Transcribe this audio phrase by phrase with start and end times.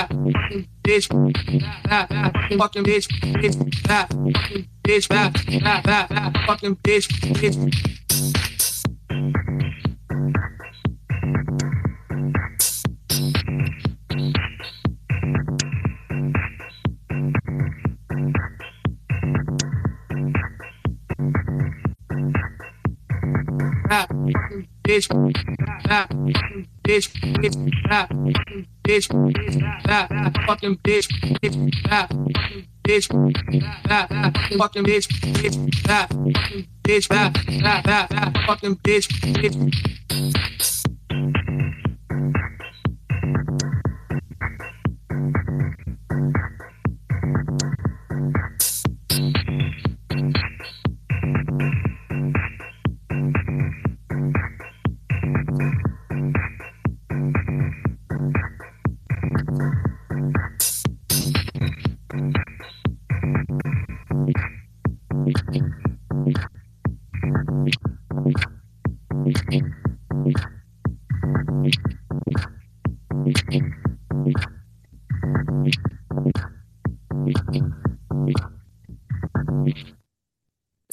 [0.00, 0.10] that
[0.82, 1.08] bitch,
[1.88, 3.08] that that fucking bitch,
[3.42, 7.56] bitch, that fucking bitch, that that that fucking bitch, bitch.
[24.90, 25.08] bitch,
[26.82, 27.56] bitch, bitch,
[27.88, 29.08] fucking bitch,
[29.84, 30.08] that
[30.46, 31.08] fucking bitch,
[31.40, 31.56] bitch,
[31.88, 33.08] that fucking bitch,
[33.88, 34.08] that
[34.58, 40.69] fucking bitch, bitch, that fucking bitch, that that fucking bitch, bitch.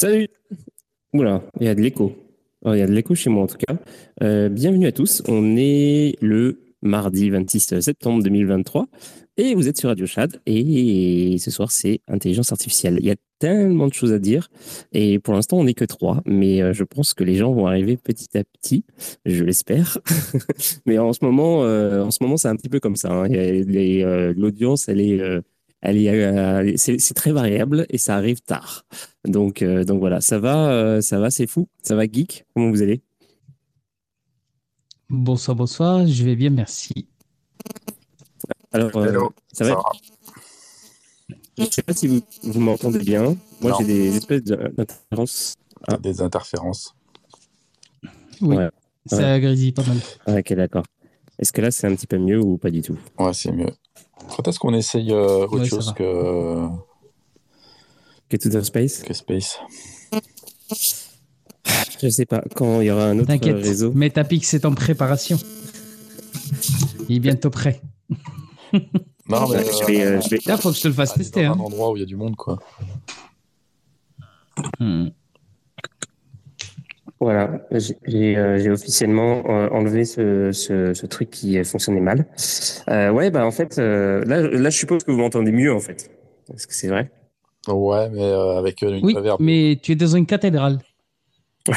[0.07, 0.29] Salut
[1.11, 2.13] Oula, il y a de l'écho.
[2.63, 3.75] Oh, il y a de l'écho chez moi en tout cas.
[4.23, 5.21] Euh, bienvenue à tous.
[5.27, 8.87] On est le mardi 26 septembre 2023
[9.35, 12.99] et vous êtes sur Radio Chad et ce soir c'est intelligence artificielle.
[13.01, 14.47] Il y a tellement de choses à dire
[14.93, 17.67] et pour l'instant on n'est que trois, mais euh, je pense que les gens vont
[17.67, 18.85] arriver petit à petit,
[19.25, 19.97] je l'espère.
[20.85, 23.11] mais en ce moment, euh, en ce moment c'est un petit peu comme ça.
[23.11, 23.27] hein.
[23.27, 25.41] L'audience elle est,
[25.81, 28.83] elle est, euh, c'est très variable et ça arrive tard.
[29.25, 31.67] Donc, euh, donc voilà, ça va, euh, ça va, c'est fou.
[31.83, 32.45] Ça va, geek?
[32.55, 33.01] Comment vous allez?
[35.09, 37.07] Bonsoir, bonsoir, je vais bien, merci.
[38.71, 39.81] Alors, euh, Hello, ça va?
[41.57, 43.35] Je sais pas si vous, vous m'entendez bien.
[43.61, 45.55] Moi, j'ai des espèces d'interférences.
[45.87, 45.97] Ah.
[45.97, 46.93] Des interférences.
[48.41, 48.69] Oui, Ouais.
[49.05, 49.97] ça grésille pas mal.
[50.25, 50.83] Ah, ok, d'accord.
[51.39, 52.97] Est-ce que là, c'est un petit peu mieux ou pas du tout?
[53.19, 53.69] Ouais, c'est mieux.
[54.35, 56.67] Quand est-ce qu'on essaye euh, autre Ouais, chose que,
[58.31, 59.03] Get to the Space?
[59.03, 59.59] que Space?
[62.01, 62.41] Je sais pas.
[62.55, 63.91] Quand il y aura un autre T'inquiète, réseau.
[63.93, 65.37] Metapix est en préparation.
[67.09, 67.81] Il est bientôt prêt.
[69.29, 69.63] Non, mais.
[69.63, 71.45] Je vais, euh, je vais- Là, faut que je te le fasse aller tester.
[71.45, 71.57] dans Hein.
[71.57, 72.59] un endroit où il y a du monde, quoi.
[74.79, 75.07] Hmm.
[77.19, 82.27] Voilà, j'ai euh, j'ai officiellement euh, enlevé ce, ce, ce truc qui fonctionnait mal.
[82.89, 85.79] Euh, ouais, bah en fait, euh, là, là, je suppose que vous m'entendez mieux en
[85.79, 86.11] fait.
[86.53, 87.09] Est-ce que c'est vrai?
[87.67, 90.79] Ouais, mais euh, avec euh, une Oui, mais tu es dans une cathédrale.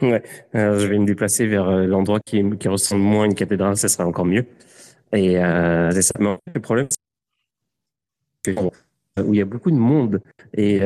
[0.00, 0.22] Ouais,
[0.54, 3.34] alors je vais me déplacer vers euh, l'endroit qui, est- qui ressemble moins à une
[3.34, 4.46] cathédrale, ça sera encore mieux.
[5.12, 6.12] Et euh, ça.
[6.18, 6.86] Fait, le problème,
[8.44, 10.22] c'est que, euh, où il y a beaucoup de monde
[10.56, 10.80] et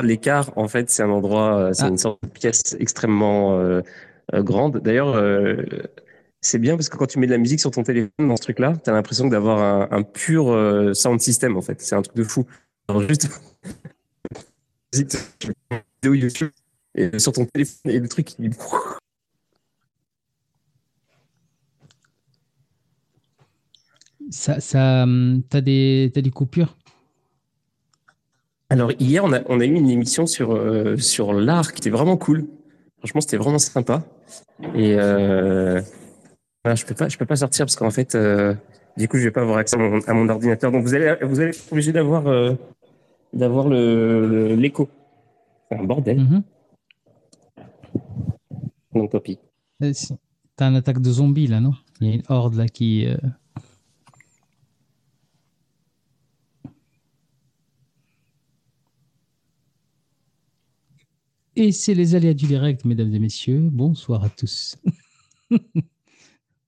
[0.00, 1.88] l'écart, en fait, c'est un endroit, euh, c'est Ah.
[1.88, 3.82] une sorte de pièce extrêmement euh,
[4.34, 4.78] euh, grande.
[4.78, 5.56] D'ailleurs, euh,
[6.40, 8.42] c'est bien parce que quand tu mets de la musique sur ton téléphone dans ce
[8.42, 11.80] truc-là, tu as l'impression d'avoir un, un pur euh, sound system, en fait.
[11.82, 12.46] C'est un truc de fou.
[12.88, 13.28] Alors, juste
[16.02, 16.50] vidéo YouTube
[16.94, 18.50] et sur ton téléphone et le truc il...
[24.30, 26.76] Ça, ça, hum, t'as des, t'as des coupures?
[28.72, 31.90] Alors hier on a, on a eu une émission sur, euh, sur l'art qui était
[31.90, 32.46] vraiment cool.
[33.00, 34.02] Franchement c'était vraiment sympa.
[34.74, 35.82] Et euh,
[36.64, 38.54] voilà, je peux pas je peux pas sortir parce qu'en fait euh,
[38.96, 40.72] du coup je vais pas avoir accès à mon, à mon ordinateur.
[40.72, 42.54] Donc vous allez vous allez être obligé d'avoir euh,
[43.34, 44.88] d'avoir le l'écho.
[45.70, 46.20] C'est un bordel.
[46.20, 46.42] Mhm.
[48.94, 49.38] Donc tant pis.
[49.82, 50.16] Euh, si.
[50.56, 51.72] T'as une attaque de zombies là, non?
[52.00, 53.06] Il y a une horde là qui.
[61.56, 63.68] Et c'est les aléas du direct, mesdames et messieurs.
[63.70, 64.76] Bonsoir à tous.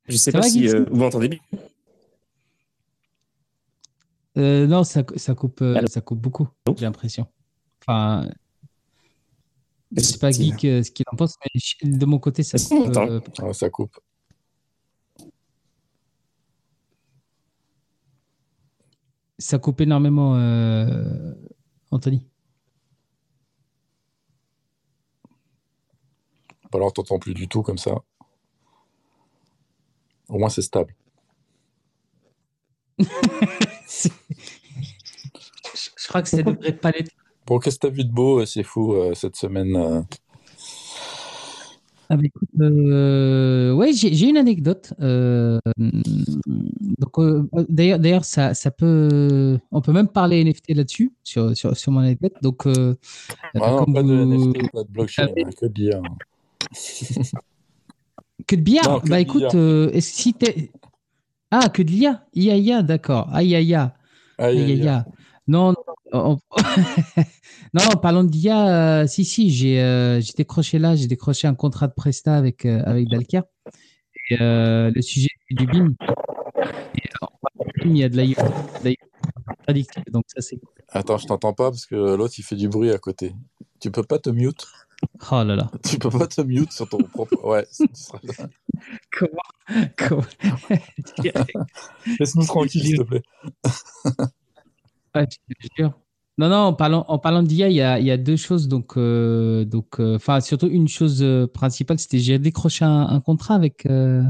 [0.07, 1.39] Je sais Ça pas va, si euh, vous m'entendez bien.
[4.37, 7.27] Euh, non, ça, ça coupe, euh, ça coupe beaucoup, j'ai l'impression.
[7.81, 8.29] Enfin,
[9.97, 12.95] je sais pas Geek euh, ce qu'il en pense, mais de mon côté, ça coupe,
[12.97, 13.97] euh, Ouais, ça coupe.
[19.39, 21.33] ça coupe énormément, euh,
[26.75, 28.03] Alors, t'entends plus du tout comme ça.
[30.29, 30.95] Au moins, c'est stable.
[32.99, 33.05] Je,
[35.97, 37.11] je crois que ça devrait pas l'être.
[37.47, 40.01] Bon, qu'est-ce que t'as vu de beau, euh, c'est fou, euh, cette semaine euh?
[42.11, 44.93] Ah bah écoute, euh, ouais, j'ai j'ai une anecdote.
[45.01, 51.57] euh, donc, euh, d'ailleurs, d'ailleurs, ça, ça peut, on peut même parler NFT là-dessus, sur,
[51.57, 52.35] sur, sur mon anecdote.
[52.43, 52.95] Donc, euh,
[53.55, 55.29] Ah non, comme pas de vous- NFT, pas de blockchain,
[55.59, 56.03] que de l'IA.
[58.47, 59.59] Que de bière Non, que Bah de écoute, l'IA.
[59.59, 60.71] euh, est-ce- si t'es...
[61.51, 63.29] Ah, que de l'IA IA, IA, d'accord.
[63.33, 63.89] Aïe, aïe, aïe.
[65.47, 65.75] Non, non,
[66.13, 66.39] en-
[67.75, 71.55] non, en parlant d'IA, euh, si, si, j'ai euh, j'ai décroché là, j'ai décroché un
[71.55, 73.45] contrat de Presta avec, euh, avec Dalkia.
[74.31, 75.95] Et, euh, le sujet c'est du BIM.
[76.97, 77.01] Et,
[77.85, 78.17] il y a de
[79.65, 80.59] prédictive, donc ça c'est.
[80.89, 83.35] Attends, je t'entends pas parce que l'autre il fait du bruit à côté.
[83.81, 84.67] Tu peux pas te mute?
[85.31, 85.71] Oh là là.
[85.85, 87.45] Tu peux pas te mute sur ton propre.
[87.45, 88.19] Ouais, tu seras-
[89.11, 90.23] Comment, comment...
[92.21, 93.23] laisse-nous tranquille, s'il te plaît.
[95.17, 95.93] Ouais, je te jure.
[96.39, 98.67] Non, non, en parlant, en parlant d'IA, il y a, il y a deux choses.
[98.67, 103.21] Donc, euh, donc, euh, enfin, surtout une chose euh, principale, c'était j'ai décroché un, un
[103.21, 104.25] contrat avec, euh,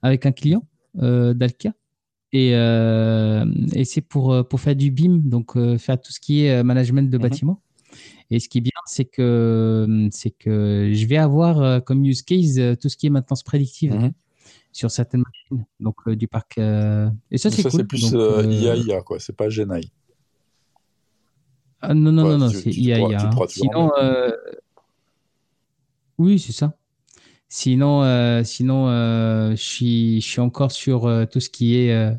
[0.00, 0.66] avec un client
[1.02, 1.74] euh, d'Alkia.
[2.32, 3.44] Et, euh,
[3.74, 7.10] et c'est pour, pour faire du BIM, donc euh, faire tout ce qui est management
[7.10, 7.22] de Mhm.
[7.22, 7.62] bâtiment.
[8.30, 12.22] Et ce qui est bien, c'est que, c'est que je vais avoir euh, comme use
[12.22, 14.12] case euh, tout ce qui est maintenance prédictive Mhm.
[14.72, 16.58] sur certaines machines, donc euh, du parc.
[16.58, 17.70] et ça, c'est cool.
[17.72, 19.18] c'est plus Donc, IA, IA, quoi.
[19.18, 19.80] C'est pas Genai.
[21.80, 23.46] Ah, non, non, Ouais, non, non, c'est IA, hein.
[23.48, 23.90] Sinon,
[26.18, 26.76] oui, c'est ça.
[27.48, 32.12] Sinon, euh, sinon euh, je suis, je suis encore sur euh, tout ce qui est.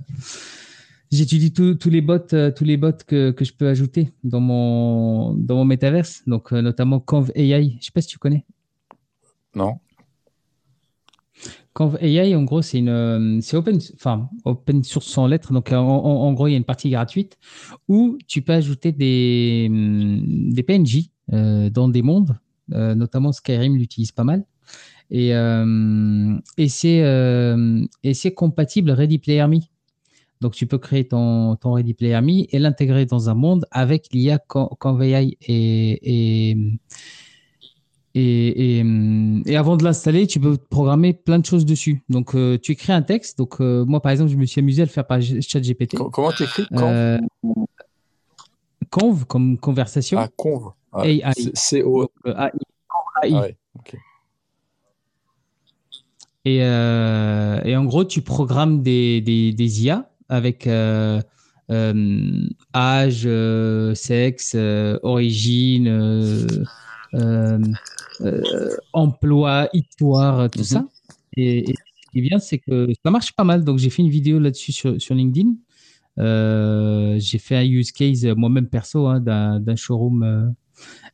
[1.11, 5.33] J'étudie tous les bots, euh, tous les bots que, que je peux ajouter dans mon
[5.33, 7.77] dans mon métaverse, donc euh, notamment Conv AI.
[7.79, 8.45] Je sais pas si tu connais.
[9.55, 9.79] Non
[11.73, 15.53] Conv AI, en gros, c'est une, euh, c'est open, enfin open source sans lettres.
[15.53, 17.37] Donc, en, gros, il y a une partie gratuite
[17.87, 22.37] où tu peux ajouter des hum, des PNJ euh, dans des mondes,
[22.73, 24.43] euh, notamment Skyrim l'utilise pas mal.
[25.11, 25.29] Et
[26.57, 29.59] et c'est euh, et c'est compatible Ready Player Me.
[30.41, 34.07] Donc, tu peux créer ton, ton Ready Player Me et l'intégrer dans un monde avec
[34.13, 36.57] l'IA Con- Conv AI et, et
[38.19, 38.85] et, et,
[39.45, 42.01] et avant de l'installer, tu peux programmer plein de choses dessus.
[42.09, 43.37] Donc, euh, tu écris un texte.
[43.37, 45.97] Donc, euh, moi, par exemple, je me suis amusé à le faire par ChatGPT.
[45.97, 46.81] Co- Comment t'écris Conv?
[46.83, 47.17] Euh,
[48.89, 50.17] conv, comme conversation.
[50.19, 50.71] Ah, Conv.
[50.93, 51.33] Ah, AI.
[51.35, 52.09] c'est C-O.
[52.25, 52.51] AI.
[52.89, 53.33] Ah AI.
[53.33, 53.57] ouais.
[56.45, 61.21] Et, et en gros, tu programmes des, des, des IA avec euh,
[61.71, 64.55] euh, âge, euh, sexe,
[65.03, 65.87] origine,
[68.93, 70.65] emploi, histoire, tout Mhm.
[70.65, 70.87] ça.
[71.35, 73.63] Et, et ce qui est bien, c'est que ça marche pas mal.
[73.63, 75.53] Donc, j'ai fait une vidéo là-dessus sur, sur LinkedIn.
[76.19, 80.47] Euh, j'ai fait un use case moi-même perso hein, d'un showroom euh,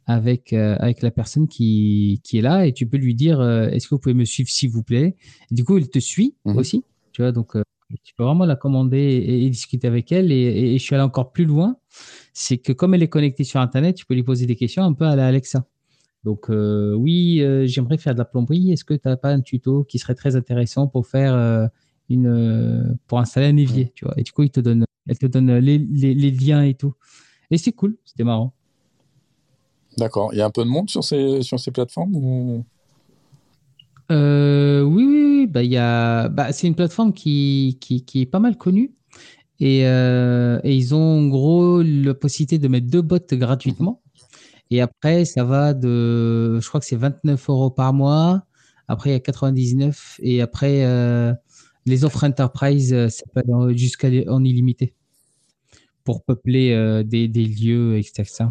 [0.06, 3.88] avec, euh, avec la personne qui, qui est là et tu peux lui dire est-ce
[3.90, 5.18] que vous pouvez me suivre s'il vous plaît?
[5.52, 6.58] Et du coup il te suit Mhm.
[6.58, 7.58] aussi tu vois donc
[8.04, 10.32] tu peux vraiment la commander et, et discuter avec elle.
[10.32, 11.78] Et, je suis allé encore plus loin.
[12.34, 14.94] C'est que comme elle est connectée sur internet tu peux lui poser des questions un
[14.94, 15.66] peu à la Alexa.
[16.24, 18.72] Donc euh, oui euh, j'aimerais faire de la plomberie.
[18.72, 21.68] Est-ce que tu n'as pas un tuto qui serait très intéressant pour faire euh,
[22.10, 24.14] une pour installer un évier tu vois?
[24.18, 26.94] Et du coup il te donne elle te donne les, les, les liens et tout.
[27.52, 28.54] Et c'est cool c'était marrant.
[29.98, 30.34] D'accord.
[30.34, 32.66] Il y a un peu de monde sur ces, sur ces plateformes ou...
[34.14, 35.48] Euh, oui, oui.
[35.48, 38.94] Bah, a, bah, c'est une plateforme qui, qui, est pas mal connue.
[39.60, 44.02] Et, euh, et ils ont en gros la possibilité de mettre deux bots gratuitement.
[44.70, 48.44] Et après, ça va de, je crois que c'est 29 euros par mois.
[48.88, 50.20] Après, il y a 99.
[50.22, 51.34] Et après, euh,
[51.86, 54.94] les offres enterprise, ça peut aller jusqu'à en illimité
[56.04, 58.46] pour peupler des, lieux, etc.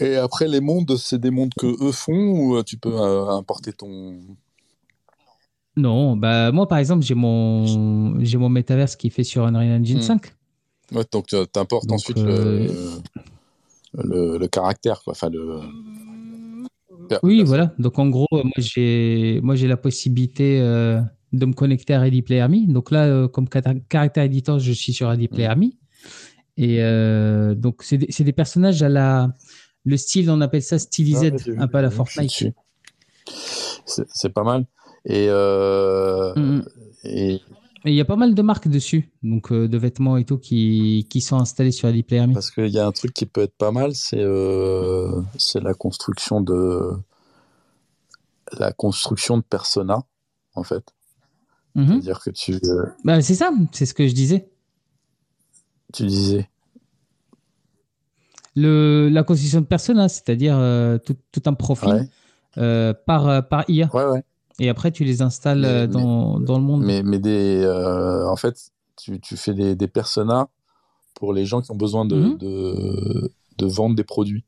[0.00, 4.18] Et après, les mondes, c'est des mondes que eux font ou tu peux importer ton.
[5.76, 9.80] Non, bah, moi, par exemple, j'ai mon, j'ai mon metaverse qui est fait sur Unreal
[9.80, 10.02] Engine Hmm.
[10.02, 10.26] 5.
[10.92, 12.68] Ouais, donc tu importes Donc, ensuite euh,
[13.94, 15.12] le, le, le caractère, quoi.
[15.12, 15.60] Enfin, le.
[17.22, 17.74] Oui, voilà.
[17.78, 21.00] Donc en gros, euh, moi j'ai moi j'ai la possibilité euh,
[21.32, 22.72] de me connecter à Ready Player Me.
[22.72, 25.70] Donc là, euh, comme caractère éditeur, je suis sur Ready Player Me.
[26.56, 29.30] Et euh, donc c'est des, des personnages à la
[29.84, 32.54] le style, on appelle ça stylisé, vu, un peu à la Fortnite.
[33.86, 34.64] c'est pas mal.
[35.04, 36.64] Et, euh, Mhm.
[37.04, 37.34] et
[37.84, 40.38] Et il y a pas mal de marques dessus, donc euh, de vêtements et tout
[40.38, 42.34] qui, qui sont installés sur Ready Player Me.
[42.34, 45.20] parce qu'il y a un truc qui peut être pas mal, c'est euh,
[45.60, 46.92] la construction de
[48.58, 50.04] la construction de persona,
[50.54, 50.84] en fait.
[51.74, 51.88] Mhm.
[51.88, 54.48] C'est-à-dire que tu, euh, Bah, c'est ça, c'est ce que je disais.
[55.92, 56.48] tu disais.
[58.54, 60.56] le, la constitution de persona, c'est-à-dire
[61.04, 62.08] tout, tout un profil
[62.56, 62.94] Ouais.
[63.06, 63.90] par, par IA.
[63.94, 64.22] Ouais, ouais.
[64.58, 66.82] Et après, tu les installes Mais- euh, dans, dans le monde.
[66.84, 70.48] Mais, mais des, euh, en fait, tu, tu fais des, des personas
[71.14, 72.38] pour les gens qui ont besoin de, Mhm.
[72.38, 74.44] de, de vendre des produits.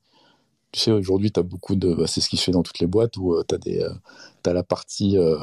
[0.73, 1.95] Tu sais, aujourd'hui, tu as beaucoup de.
[1.95, 5.17] bah, c'est ce qui se fait dans toutes les boîtes où tu as, la partie
[5.17, 5.39] euh,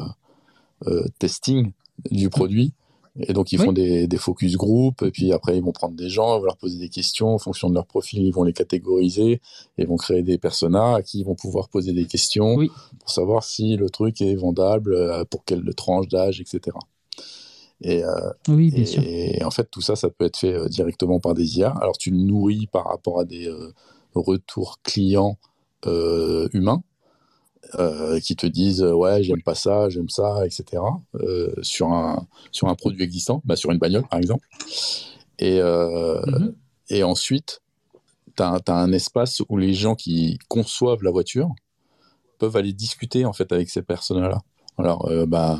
[0.88, 1.72] euh, testing
[2.10, 2.74] du produit.
[3.20, 3.66] Et donc, ils Oui.
[3.66, 5.02] font des, des focus group.
[5.04, 7.34] Et puis après, ils vont prendre des gens, ils vont leur poser des questions.
[7.34, 9.42] En fonction de leur profil, ils vont les catégoriser.
[9.78, 12.72] Et vont créer des personas à qui ils vont pouvoir poser des questions Oui.
[13.00, 16.78] pour savoir si le truc est vendable, euh, pour quelle tranche d'âge, etc.
[17.82, 18.10] Et, euh,
[18.48, 19.02] Oui, bien sûr.
[19.04, 21.72] et en fait, tout ça, ça peut être fait euh, directement par des IA.
[21.82, 23.74] Alors, tu le nourris par rapport à des euh,
[24.16, 25.38] retours clients
[25.88, 26.84] euh, humains
[27.80, 30.84] euh, qui te disent euh, ouais, j'aime pas ça, j'aime ça, etc.
[31.16, 34.48] euh, sur un sur un produit existant, bah, sur une bagnole par exemple.
[35.40, 36.56] Et euh, Mhm.
[36.90, 37.62] et ensuite,
[38.38, 41.50] tu as, un espace où les gens qui conçoivent la voiture
[42.40, 44.40] peuvent aller discuter en fait avec ces personnes-là.
[44.78, 45.60] Alors, euh, bah,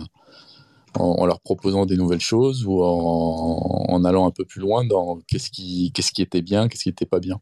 [1.00, 4.86] en, en leur proposant des nouvelles choses ou en, en allant un peu plus loin
[4.86, 7.40] dans qu'est-ce qui, qu'est-ce qui était bien, qu'est-ce qui n'était pas bien.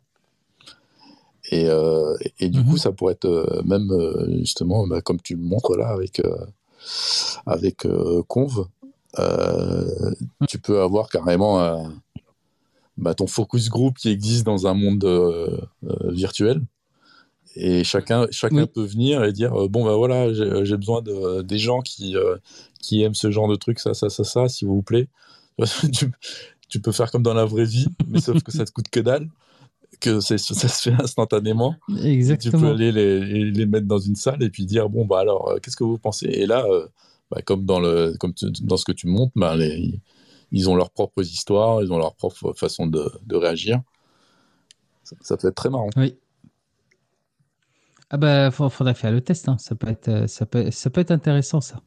[1.49, 2.65] Et, euh, et, et du Mhm.
[2.69, 6.19] coup, ça pourrait être euh, même euh, justement, bah, comme tu le montres là avec,
[6.19, 6.45] euh,
[7.45, 8.65] avec euh, Conv,
[9.17, 10.11] euh,
[10.47, 11.91] tu peux avoir carrément
[12.97, 15.03] bah, ton focus group qui existe dans un monde
[16.03, 16.61] virtuel.
[17.55, 18.67] Et chacun, chacun Oui.
[18.67, 22.15] peut venir et dire bon ben voilà j'ai besoin de des gens qui
[22.79, 25.07] qui aiment ce genre de trucs ça ça ça ça s'il vous plaît
[25.91, 26.11] tu,
[26.69, 28.99] tu peux faire comme dans la vraie vie mais sauf que ça te coûte que
[28.99, 29.27] dalle
[29.99, 31.79] que c'est ça se fait instantanément
[32.27, 32.71] et tu peux Exactement.
[32.71, 35.77] aller les, les mettre dans une salle et puis dire bon bah alors euh, qu'est-ce
[35.77, 36.27] que vous pensez?
[36.27, 36.87] Et là euh,
[37.31, 39.99] bah, comme dans le comme tu- dans ce que tu montres bah, les-
[40.51, 43.81] ils ont leurs propres histoires ils ont leur propre façon de, de réagir
[45.03, 46.17] ça, ça peut être très marrant Oui.
[48.09, 49.49] Ah bah, faudrait faire le test.
[49.49, 49.57] hein.
[49.57, 51.81] Ça peut être, euh, ça peut, ça peut être intéressant ça.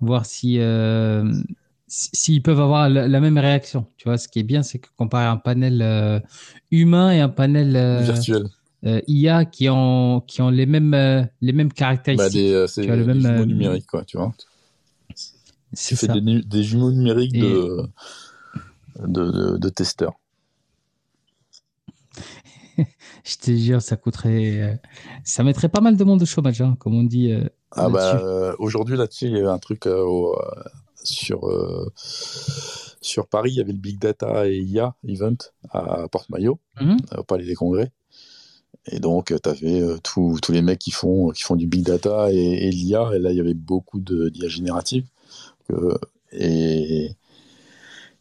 [0.00, 1.56] Voir si, euh, si-
[2.12, 3.86] s'ils peuvent avoir la, la même réaction.
[3.96, 6.20] Tu vois, ce qui est bien, c'est que comparé à un panel euh,
[6.70, 8.48] humain et un panel euh, virtuel
[8.86, 12.48] euh, IA qui ont, qui ont les mêmes, euh, les mêmes bah, caractéristiques.
[12.52, 14.32] euh, c'est le des même, jumeaux euh, numériques quoi tu vois
[15.74, 17.86] c'est des, des jumeaux numériques Et- de,
[18.98, 20.14] de, de, de testeurs
[23.24, 24.74] Je te jure, ça coûterait, euh,
[25.24, 27.32] ça mettrait pas mal de monde au chômage, hein, comme on dit.
[27.32, 28.22] euh, Ah bah là-dessus.
[28.22, 30.36] euh, aujourd'hui là-dessus il y a un truc au,
[31.04, 31.90] sur euh,
[33.00, 35.36] sur Paris il y avait le Big Data et IA event
[35.70, 36.96] à Porte-Maillot Mhm.
[37.12, 37.90] euh, au Palais des Congrès
[38.86, 42.32] et donc tu avais tous tous les mecs qui font qui font du Big Data
[42.32, 45.06] et, et l'IA et là il y avait beaucoup d'IA générative
[45.70, 45.96] euh,
[46.32, 47.10] et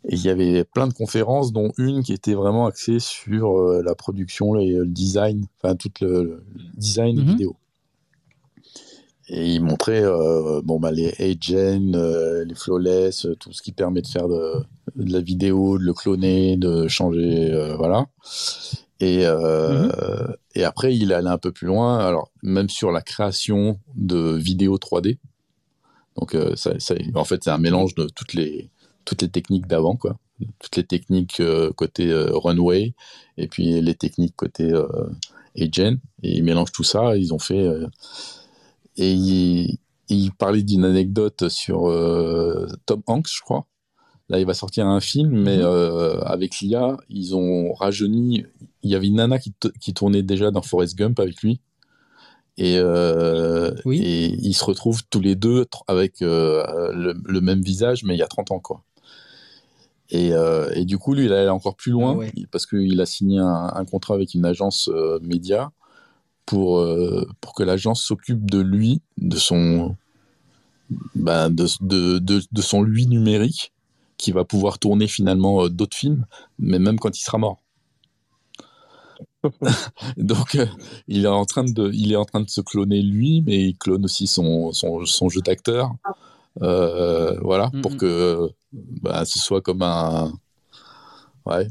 [0.10, 3.94] il y avait plein de conférences, dont une qui était vraiment axée sur euh, la
[3.94, 6.44] production, et le design, enfin tout le, le
[6.76, 7.26] design Mhm.
[7.28, 7.56] vidéo.
[9.34, 13.72] Et il montrait euh, bon, bah, les agents, euh, les flawless, euh, tout ce qui
[13.72, 14.56] permet de faire de,
[14.98, 18.08] de la vidéo, de le cloner, de changer, euh, voilà.
[19.00, 23.80] Et, euh, et après, il allait un peu plus loin, alors même sur la création
[23.96, 25.18] de vidéos 3D.
[26.18, 28.70] Donc, ça, ça- en fait, c'est un mélange de toutes les,
[29.06, 30.18] toutes les techniques d'avant, quoi.
[30.60, 31.42] Toutes les techniques
[31.78, 32.94] côté runway
[33.38, 34.88] et puis les techniques côté euh,
[35.58, 35.96] agent.
[36.22, 37.16] Et ils mélangent tout ça.
[37.16, 37.66] Ils ont fait.
[38.98, 39.80] Et
[40.10, 43.66] ils parlaient d'une anecdote sur euh, Tom Hanks, je crois.
[44.30, 45.64] Là, il va sortir un film, mais Mhm.
[45.66, 48.46] euh, avec l'IA, ils ont rajeuni.
[48.84, 51.60] Il y avait une nana qui, tournait déjà dans Forrest Gump avec lui.
[52.58, 54.02] Et, euh, Oui.
[54.02, 58.24] et ils se retrouvent tous les deux avec le, le même visage, mais il y
[58.24, 58.84] a 30 ans, quoi.
[60.10, 60.32] Et,
[60.76, 62.34] et du coup, lui, il allait encore plus loin Ah ouais.
[62.52, 64.90] parce qu'il a signé un, un contrat avec une agence
[65.22, 65.72] média
[66.46, 69.96] pour, euh, pour que l'agence s'occupe de lui, de son,
[71.16, 73.72] ben, de, de, de, de son lui numérique,
[74.18, 76.26] qui va pouvoir tourner finalement euh, d'autres films,
[76.60, 77.60] mais même quand il sera mort.
[80.18, 80.66] Donc, euh,
[81.08, 83.78] il est en train de, il est en train de se cloner lui, mais il
[83.78, 85.92] clone aussi son, son, son jeu d'acteur,
[86.60, 87.98] voilà, pour Mhm.
[87.98, 88.50] que
[89.02, 90.32] bah, ce soit comme un,
[91.46, 91.68] ouais,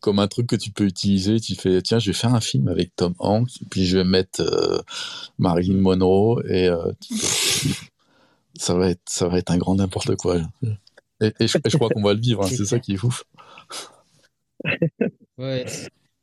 [0.00, 1.40] comme un truc que tu peux utiliser.
[1.40, 4.40] Tu fais, tiens, je vais faire un film avec Tom Hanks, puis je vais mettre
[4.42, 4.78] euh,
[5.38, 6.92] Marilyn Monroe et euh,
[8.56, 10.40] ça va être, ça va être un grand n'importe quoi.
[11.22, 12.44] Et, et je, et je crois qu'on va le vivre.
[12.44, 13.14] hein, c'est ça qui est fou.
[15.38, 15.64] Ouais.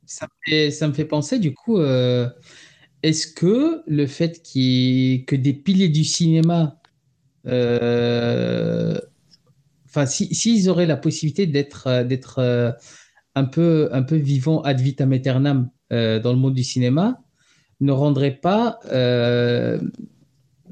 [0.05, 2.29] Ça me fait, ça me fait penser, du coup, euh,
[3.03, 6.79] est-ce que le fait que des piliers du cinéma,
[7.47, 8.99] euh,
[9.87, 12.71] enfin, si- s'ils auraient la possibilité d'être d'être euh,
[13.37, 17.21] un peu, un peu vivant ad vitam aeternam euh, dans le monde du cinéma
[17.79, 19.79] ne rendrait pas euh,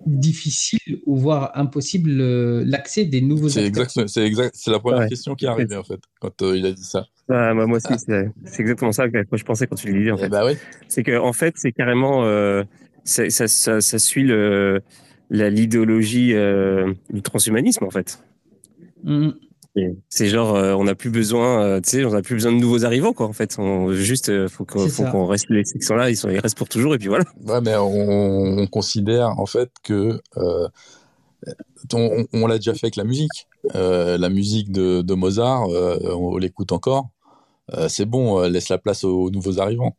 [0.05, 3.89] difficile ou voire impossible euh, l'accès des nouveaux C'est acteurs.
[4.07, 5.10] c'est exact, c'est la première Ouais.
[5.10, 7.05] question qui est arrivée en fait quand euh, il a dit ça.
[7.29, 10.00] Ah, moi, moi aussi, c'est c'est exactement ça que moi, je pensais quand tu le
[10.00, 10.12] disais.
[10.12, 10.29] En Eh fait.
[10.29, 10.53] bah oui.
[10.88, 12.63] C'est que en fait, c'est carrément, euh,
[13.03, 14.81] c'est- ça, ça, ça suit le,
[15.31, 18.19] l'idéologie euh, du transhumanisme en fait.
[19.03, 19.34] Mhm.
[20.10, 22.58] C'est genre, euh, on n'a plus besoin, euh, tu sais, on n'a plus besoin de
[22.58, 23.27] nouveaux arrivants quoi.
[23.27, 26.39] En fait, on, juste, euh, faut qu'on, reste les qui sont là, ils sont, ils
[26.39, 27.25] restent pour toujours et puis voilà.
[27.46, 30.67] Ouais, mais on, on considère en fait que euh,
[31.94, 33.48] on, on l'a déjà fait avec la musique.
[33.75, 37.10] Euh, la musique de, de Mozart, euh, on l'écoute encore.
[37.74, 39.96] Euh, c'est bon, euh, laisse la place aux, nouveaux arrivants.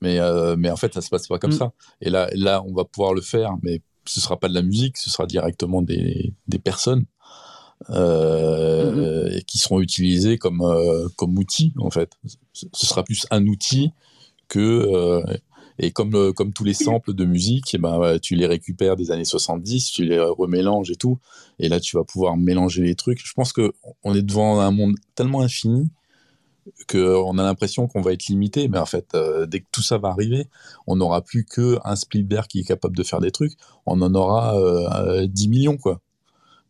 [0.00, 1.58] Mais, euh, mais en fait, ça se passe pas comme Mm.
[1.58, 1.72] ça.
[2.00, 4.96] Et là, là, on va pouvoir le faire, mais ce sera pas de la musique,
[4.96, 7.04] ce sera directement des, des personnes
[7.90, 12.12] euh, et qui seront utilisées comme, euh, comme outil, en fait.
[12.52, 13.92] Ce sera plus un outil
[14.48, 14.58] que.
[14.60, 15.22] euh,
[15.78, 19.24] et comme, comme tous les samples de musique, eh ben, tu les récupères des années
[19.24, 21.18] 70, tu les remélanges et tout.
[21.58, 23.26] Et là, tu vas pouvoir mélanger les trucs.
[23.26, 23.72] Je pense que
[24.04, 25.90] on est devant un monde tellement infini
[26.88, 28.68] qu'on a l'impression qu'on va être limité.
[28.68, 30.46] Mais en fait, euh, dès que tout ça va arriver,
[30.86, 33.52] on n'aura plus qu'un Spielberg qui est capable de faire des trucs.
[33.86, 36.00] On en aura euh, 10 millions, quoi.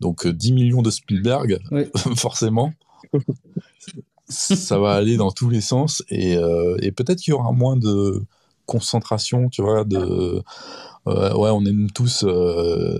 [0.03, 1.85] Donc euh, 10 millions de Spielberg, Oui.
[2.17, 2.73] forcément.
[4.29, 7.77] ça va aller dans tous les sens et, euh, et peut-être qu'il y aura moins
[7.77, 8.23] de
[8.67, 10.43] concentration, tu vois, de
[11.07, 12.99] euh, ouais, on aime tous euh,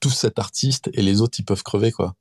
[0.00, 2.14] tous cet artiste et les autres ils peuvent crever quoi.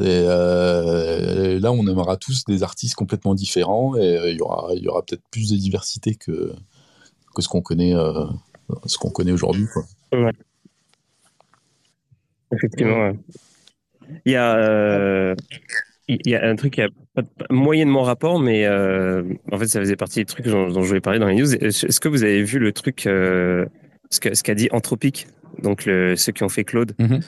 [0.00, 4.40] Et, euh, et là, on aimera tous des artistes complètement différents et euh, il y
[4.40, 6.52] aura il y aura peut-être plus de diversité que
[7.34, 8.24] que ce qu'on connaît euh,
[8.86, 9.84] ce qu'on connaît aujourd'hui quoi.
[12.52, 13.00] Effectivement.
[13.08, 13.12] ouais.
[14.24, 15.34] Il y a, euh,
[16.08, 19.66] il y a un truc qui a pas- pas- moyennement rapport, mais euh, en fait,
[19.66, 21.54] ça faisait partie des trucs dont, dont je voulais parler dans les news.
[21.54, 23.66] Est-ce que vous avez vu le truc, euh,
[24.10, 25.26] ce qu'a ce qu'a dit Anthropic,
[25.62, 26.94] donc le- ceux qui ont fait Claude?
[26.98, 27.20] Mhm.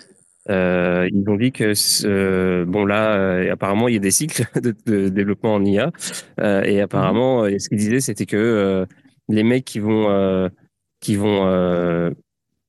[0.48, 4.74] Euh, ils ont dit que bon là euh, apparemment il y a des cycles de,
[4.86, 5.92] de développement en IA
[6.64, 8.86] et apparemment euh, ce qu'ils disaient c'était que
[9.28, 10.48] les mecs qui vont
[11.00, 11.44] qui vont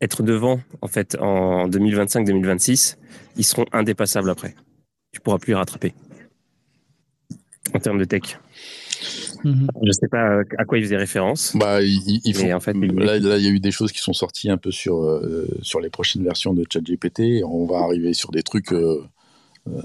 [0.01, 2.97] être devant en fait en 2025-2026
[3.37, 4.55] ils seront indépassables après
[5.11, 5.93] tu pourras plus les rattraper
[7.73, 8.37] en termes de tech
[9.43, 9.67] Mhm.
[9.83, 12.43] je sais pas euh, à quoi ils faisaient référence Bah, il, il- il faut.
[12.43, 14.51] Mais en fait, il- là, là, il y a eu des choses qui sont sorties
[14.51, 17.41] un peu sur euh, sur les prochaines versions de ChatGPT.
[17.43, 19.03] On va arriver sur des trucs euh,
[19.67, 19.81] euh,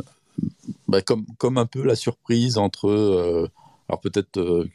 [0.89, 2.89] bah, comme comme un peu la surprise entre.
[2.91, 3.49] euh,
[3.89, 4.69] alors peut-être euh,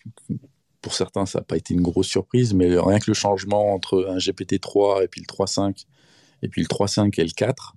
[0.81, 4.07] pour certains ça n'a pas été une grosse surprise, mais rien que le changement entre
[4.09, 5.85] un GPT 3 et puis le 3.5
[6.43, 7.75] et puis le 3.5 et le 4.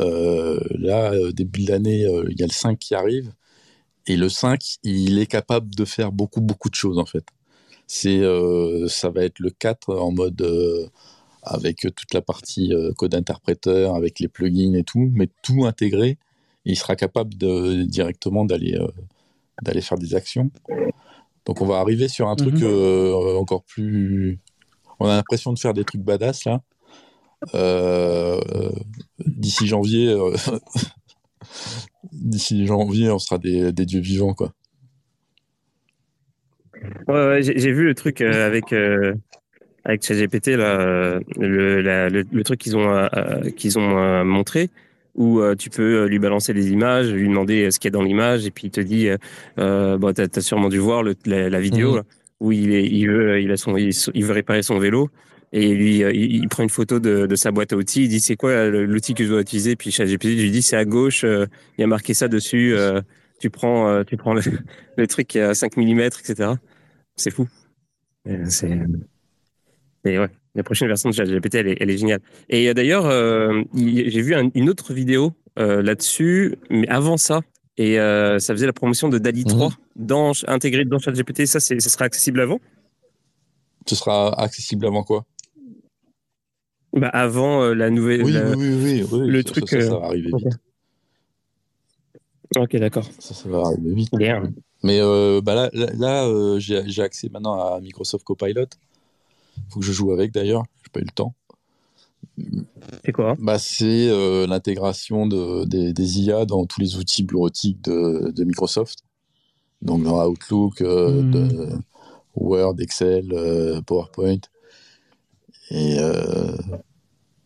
[0.00, 3.32] euh, là, euh, début de l'année, euh, il y a le 5 qui arrive.
[4.06, 7.24] Et le 5, il est capable de faire beaucoup, beaucoup de choses, en fait.
[8.06, 10.42] Euh, ça va être le 4 en mode
[11.42, 16.18] avec toute la partie code interpréteur, avec les plugins et tout, mais tout intégré.
[16.64, 17.34] Il sera capable
[17.86, 18.78] directement d'aller
[19.62, 20.50] d'aller faire des actions.
[21.46, 22.68] Donc on va arriver sur un truc Mhm.
[22.68, 24.38] euh, encore plus.
[25.00, 26.60] On a l'impression de faire des trucs badass là.
[27.54, 28.40] Euh,
[29.18, 30.34] D'ici janvier, euh,
[32.12, 34.52] d'ici janvier, on sera des, des dieux vivants quoi.
[37.08, 39.14] Ouais, ouais, j'ai vu le truc euh, avec euh,
[39.84, 43.08] avec ChatGPT là, euh, le, la- le, le truc qu'ils ont
[43.56, 44.70] qu'ils ont euh, montré
[45.14, 47.92] où euh, tu peux euh, lui balancer des images, lui demander euh, ce qu'il y
[47.92, 49.16] a dans l'image et puis il te dit euh,
[49.58, 52.02] euh, bon t'as as sûrement dû voir le, la, la vidéo là,
[52.40, 55.10] où il est il veut il a son il, il veut réparer son vélo
[55.52, 58.20] et lui il, il prend une photo de, de sa boîte à outils, il dit
[58.20, 61.46] c'est quoi l'outil que je dois utiliser puis ChatGPT lui dit c'est à gauche, euh,
[61.76, 63.02] il y a marqué ça dessus, euh,
[63.38, 64.40] tu prends euh, tu prends le,
[64.96, 66.52] le truc à 5 mm etc.
[67.16, 67.46] C'est fou.
[68.48, 68.78] C'est.
[70.04, 72.20] Et ouais, la prochaine version de ChatGPT, elle est, elle est géniale.
[72.48, 77.40] Et euh, d'ailleurs, euh, j'ai vu un- une autre vidéo euh, là-dessus, mais avant ça,
[77.78, 81.46] et euh, ça faisait la promotion de DALI 3 dans, intégré dans ChatGPT.
[81.46, 82.60] Ça, ce sera accessible avant?
[83.86, 85.24] Ce sera accessible avant quoi?
[86.92, 88.22] Bah, Avant la nouvelle.
[88.22, 90.40] oui, la- oui, oui, oui, le ça, truc, ça, ça, ça va arriver ok.
[90.40, 90.58] vite.
[92.56, 93.08] Ok, d'accord.
[93.18, 94.14] Ça, ça va arriver vite.
[94.14, 94.52] Bien.
[94.82, 95.00] Mais
[95.42, 98.66] bah là, là, là, j'ai j'ai accès maintenant à Microsoft Copilot.
[99.72, 100.64] Faut que je joue avec d'ailleurs.
[100.84, 101.34] J'ai pas eu le temps.
[103.04, 103.34] C'est quoi?
[103.38, 108.44] Bah, c'est euh, l'intégration de, des, des IA dans tous les outils bureautiques de, de
[108.44, 109.00] Microsoft.
[109.80, 111.70] Donc dans Outlook, euh, de
[112.34, 114.38] Word, Excel, euh, PowerPoint.
[115.70, 115.96] Et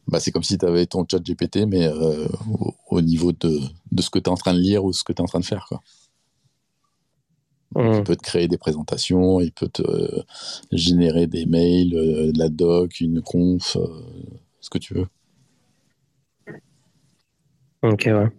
[0.08, 3.60] bah, c'est comme si tu avais ton chat GPT, mais au, au niveau de,
[3.92, 5.26] de ce que tu es en train de lire ou ce que tu es en
[5.26, 5.66] train de faire.
[5.68, 5.80] Quoi.
[7.82, 7.98] Donc, Mmh.
[7.98, 10.22] il peut te créer des présentations, il peut te euh,
[10.72, 13.86] générer des mails, euh, de la doc, une conf, euh,
[14.60, 15.06] ce que tu veux.
[17.82, 18.30] Ok, ouais.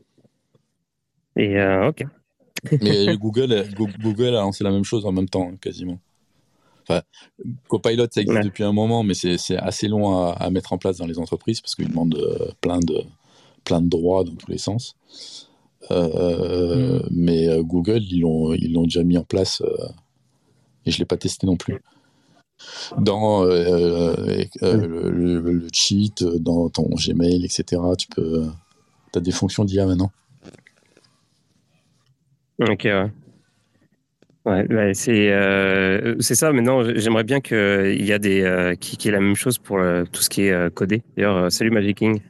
[1.36, 1.56] Et
[1.88, 2.04] ok.
[2.82, 6.00] Mais Google, Go- Google a lancé la même chose en même temps, hein, quasiment.
[6.84, 7.02] Enfin,
[7.67, 8.43] Copilot, ça existe Ouais.
[8.43, 11.62] depuis un moment, mais c'est assez long à, à mettre en place dans les entreprises
[11.62, 12.17] parce qu'ils demandent
[12.62, 13.04] plein de,
[13.65, 14.95] plein de droits dans tous les sens.
[15.91, 19.88] Euh, Mais euh, Google, ils l'ont ils l'ont déjà mis en place euh,
[20.86, 21.82] et je ne l'ai pas testé non plus.
[22.97, 28.47] Dans euh, euh, le, le- le cheat, dans ton Gmail, etc., tu peux.
[29.15, 30.12] as des fonctions d'IA maintenant.
[32.60, 33.12] Ok, ouais.
[34.45, 36.54] Ouais, ouais, c'est euh, c'est ça.
[36.54, 39.78] Maintenant, j'aimerais bien qu'il y a des euh, qui, qui est la même chose pour
[39.78, 41.04] euh, tout ce qui est codé.
[41.17, 42.21] D'ailleurs, salut Magic King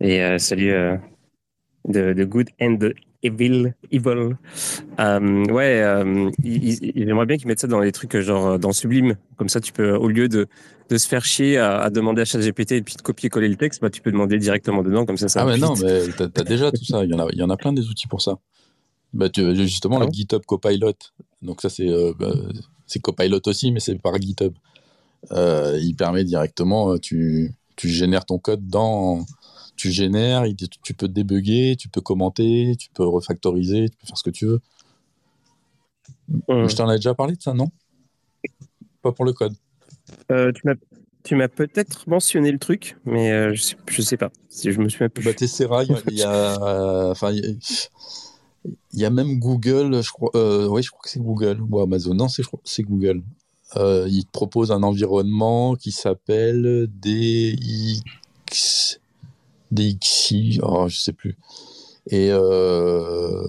[0.00, 0.72] et salut
[1.94, 4.36] euh, de the good and the evil evil.
[5.00, 9.16] Euh, ouais, euh, j'aimerais bien qu'ils mettent ça dans les trucs euh, genre dans Sublime.
[9.36, 10.46] Comme ça, tu peux au lieu de
[10.90, 13.82] de se faire chier à, à demander à ChatGPT et puis de copier-coller le texte,
[13.82, 15.04] bah tu peux demander directement dedans.
[15.04, 17.04] Comme ça, ça ah, mais non, mais t'as as déjà tout ça.
[17.04, 18.38] Il y, en a, il y en a plein des outils pour ça.
[19.12, 20.92] Bah, tu, justement, Ah le bon GitHub Copilot.
[21.42, 22.32] Donc, ça, c'est euh, bah,
[22.86, 24.52] c'est Copilot aussi, mais c'est par GitHub.
[25.32, 29.24] Euh, il permet directement, euh, tu, tu génères ton code dans.
[29.76, 34.18] Tu génères, il- tu peux débugger, tu peux commenter, tu peux refactoriser, tu peux faire
[34.18, 34.60] ce que tu veux.
[36.48, 36.68] Hum.
[36.68, 37.68] Je t'en ai déjà parlé de ça, non?
[39.00, 39.54] Pas pour le code.
[40.32, 40.50] Euh,
[41.22, 44.30] tu m'as, peut-être mentionné le truc, mais euh, je sais, je sais pas.
[44.48, 45.24] Si je me souviens plus.
[45.24, 47.54] Bah, Tessera, il y a- euh, enfin, il y a-
[48.92, 51.78] il y a même Google, je crois, euh, oui, je crois que c'est Google ou
[51.80, 52.14] Amazon.
[52.14, 53.22] Non, c'est Google.
[53.76, 59.00] Euh, il te propose un environnement qui s'appelle DX,
[59.70, 61.36] DXI, oh, je sais plus.
[62.10, 63.46] Et euh,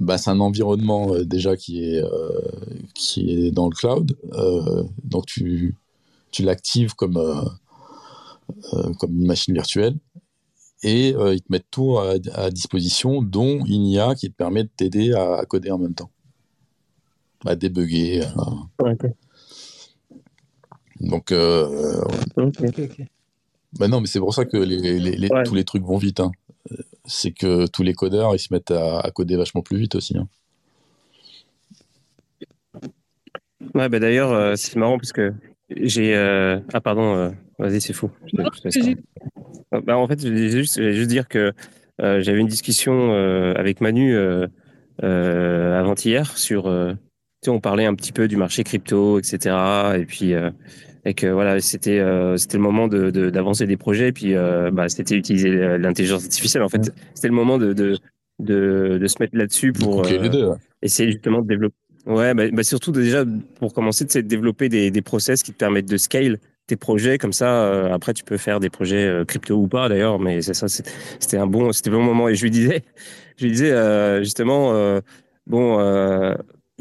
[0.00, 2.30] bah, c'est un environnement euh, déjà qui est, euh,
[2.94, 4.16] qui est dans le cloud.
[5.04, 5.76] Donc tu,
[6.30, 7.20] tu l'actives comme,
[8.98, 9.96] comme une machine virtuelle
[10.82, 15.12] et ils te mettent tout à, disposition, dont une IA qui te permet de t'aider
[15.12, 16.10] à, coder en même temps,
[17.46, 18.22] à débugger.
[21.02, 22.00] Donc, euh.
[23.78, 25.42] Bah non, mais c'est pour ça que les, les- les- Ouais.
[25.44, 26.20] tous les trucs vont vite.
[26.20, 26.30] hein.
[27.04, 30.16] C'est que tous les codeurs, ils se mettent à, à coder vachement plus vite aussi.
[30.16, 30.28] hein.
[33.74, 35.32] Ouais, bah d'ailleurs, euh, c'est marrant parce que
[35.70, 36.14] j'ai.
[36.14, 38.10] euh, Ah, pardon, euh, vas-y, c'est fou.
[39.84, 41.52] Bah, en fait, je voulais juste, je voulais juste dire que
[42.00, 44.46] euh, j'avais une discussion euh, avec Manu euh,
[45.02, 46.66] euh, avant-hier sur.
[46.66, 49.96] euh, tu sais, on parlait un petit peu du marché crypto, etc.
[49.98, 50.34] Et puis.
[51.04, 54.08] Et que voilà, c'était euh, c'était le moment de de- d'avancer des projets.
[54.08, 56.62] Et puis, euh, bah, c'était utiliser euh, l'intelligence artificielle.
[56.62, 57.98] En fait, c'était le moment de de
[58.38, 60.46] de, de se mettre là-dessus De pour euh, deux.
[60.46, 60.56] ouais.
[60.82, 61.76] essayer justement de développer.
[62.06, 63.24] Ouais, bah, bah surtout déjà
[63.60, 67.18] pour commencer, c'est de développer des, des process qui te permettent de scale tes projets
[67.18, 67.92] comme ça.
[67.92, 70.68] après, tu peux faire des projets crypto ou pas d'ailleurs, mais c'est ça.
[70.68, 72.28] C'était un bon, c'était bon moment.
[72.28, 72.82] Et je lui disais,
[73.36, 74.72] je lui disais justement,
[75.46, 75.78] bon,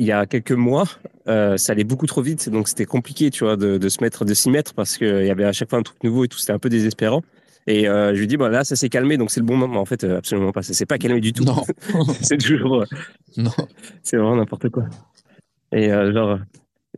[0.01, 0.85] il y a quelques mois,
[1.27, 4.25] euh, ça allait beaucoup trop vite, donc c'était compliqué, tu vois, de, de se mettre,
[4.25, 6.39] de s'y mettre parce qu'il y avait à chaque fois un truc nouveau et tout.
[6.39, 7.21] C'était un peu désespérant.
[7.67, 9.79] Et euh, je lui dis, bah là, ça s'est calmé, donc c'est le bon moment.
[9.79, 10.63] En fait, euh, absolument pas.
[10.63, 11.43] Ça s'est pas calmé du tout.
[11.43, 11.63] Non,
[12.21, 12.83] c'est toujours.
[13.37, 13.51] non.
[14.01, 14.85] c'est vraiment n'importe quoi.
[15.71, 16.39] Et euh, genre,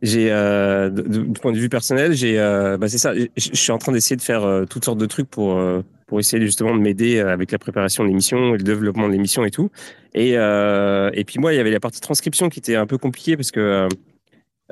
[0.02, 3.14] j'ai, euh, du point de vue personnel, j'ai, euh, bah c'est ça.
[3.14, 6.18] Je suis en train d'essayer de faire euh, toutes sortes de trucs pour euh, pour
[6.20, 9.50] essayer justement de m'aider avec la préparation de l'émission et le développement de l'émission et
[9.50, 9.70] tout.
[10.14, 12.98] Et euh, et puis moi, il y avait la partie transcription qui était un peu
[12.98, 13.88] compliquée parce que euh,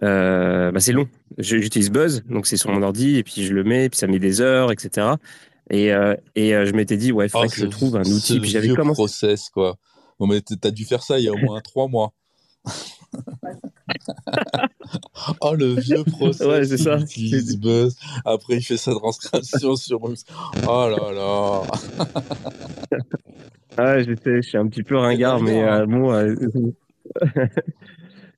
[0.02, 1.08] euh, bah c'est long.
[1.38, 4.18] J'utilise Buzz, donc c'est sur mon ordi et puis je le mets, puis ça met
[4.18, 5.06] des heures, etc.
[5.70, 8.04] Et euh, et euh, je m'étais dit ouais, il faudrait Oh, que je trouve un
[8.04, 8.40] outil.
[8.40, 8.98] Puis j'avais commencé.
[8.98, 9.76] process, quoi.
[10.18, 12.12] Bon, mais t'as dû faire ça il y a au moins trois mois.
[15.42, 16.46] oh, le vieux process.
[16.46, 16.98] Ouais, c'est ça.
[16.98, 17.96] Utilise Buzz.
[18.24, 20.00] Après, il fait sa transcription sur.
[20.02, 21.62] Oh là là.
[23.76, 26.12] Ah, je sais, je suis un petit peu ringard, mais euh, bon.
[26.12, 26.34] euh,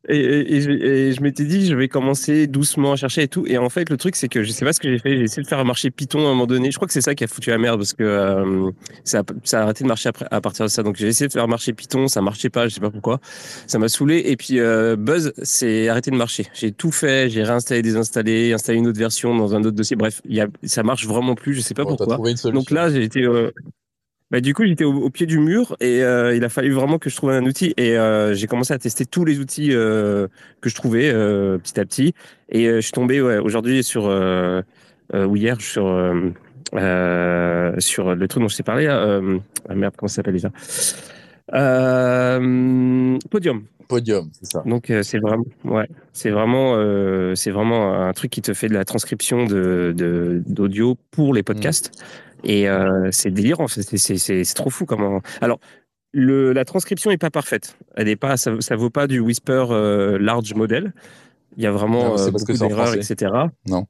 [0.08, 3.28] et, et, et je, et je m'étais dit, je vais commencer doucement à chercher et
[3.28, 3.44] tout.
[3.46, 5.16] Et en fait, le truc, c'est que je sais pas ce que j'ai fait.
[5.16, 6.70] J'ai essayé de faire marcher Python à un moment donné.
[6.70, 8.70] Je crois que c'est ça qui a foutu la merde parce que euh,
[9.04, 10.82] ça, a, ça a arrêté de marcher après, à partir de ça.
[10.82, 13.20] Donc j'ai essayé de faire marcher Python, ça marchait pas, je sais pas pourquoi.
[13.66, 14.22] Ça m'a saoulé.
[14.26, 16.46] Et puis euh, Buzz, c'est arrêté de marcher.
[16.54, 19.96] J'ai tout fait, j'ai réinstallé, désinstallé, installé une autre version dans un autre dossier.
[19.96, 21.54] Bref, y a, ça marche vraiment plus.
[21.54, 22.18] Je sais pas Bon, pourquoi.
[22.52, 23.22] Donc là, j'ai été.
[23.22, 23.50] euh,
[24.30, 26.98] bah, du coup, j'étais au, au pied du mur et euh, il a fallu vraiment
[26.98, 27.74] que je trouve un outil.
[27.76, 30.28] Et euh, j'ai commencé à tester tous les outils euh,
[30.60, 31.12] que je trouvais
[31.58, 32.14] petit à petit.
[32.48, 34.04] Et je suis tombé ouais, aujourd'hui sur.
[34.06, 35.84] Ou hier, sur.
[36.72, 38.88] Sur le truc dont je t'ai parlé.
[38.88, 40.50] ah merde, comment ça s'appelle déjà?
[43.30, 43.64] Podium.
[43.86, 44.62] Podium, c'est ça.
[44.66, 46.74] Donc c'est vraiment, ouais, c'est vraiment,
[47.36, 51.42] c'est vraiment un truc qui te fait de la transcription de de- d'audio pour les
[51.42, 51.92] podcasts.
[52.44, 55.20] Et euh, c'est délirant, c'est trop fou comment.
[55.40, 55.58] Alors
[56.12, 57.76] le, la transcription est pas parfaite.
[57.96, 60.92] Elle est pas, ça, ça vaut pas du Whisper euh, large model.
[61.56, 63.32] Il y a Non, vraiment c'est euh, parce que beaucoup d'erreurs, etc.
[63.68, 63.86] Non.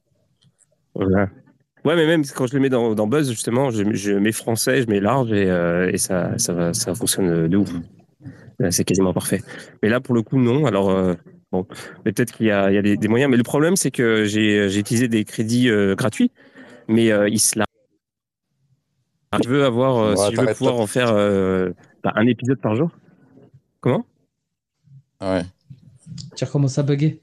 [0.95, 1.29] Voilà.
[1.85, 4.81] Ouais, mais même quand je le mets dans, dans Buzz, justement, je, je mets français,
[4.83, 7.71] je mets large et, euh, et ça, ça, va, ça fonctionne de ouf.
[8.71, 9.43] C'est quasiment parfait.
[9.83, 10.65] Mais là, pour le coup, non.
[10.65, 11.13] Alors, euh,
[11.53, 11.67] bon,
[12.05, 13.31] mais peut-être qu'il y a, il y a des, des moyens.
[13.31, 16.31] Mais le problème, c'est que j'ai utilisé des crédits euh, gratuits,
[16.89, 17.59] mais ils se
[19.43, 21.71] Je veux avoir, euh, Ouais, si je veux pouvoir en faire euh,
[22.03, 22.91] bah, un épisode par jour?
[23.81, 24.05] Comment?
[25.21, 25.43] Ouais.
[26.37, 27.21] Tu recommences à bugger.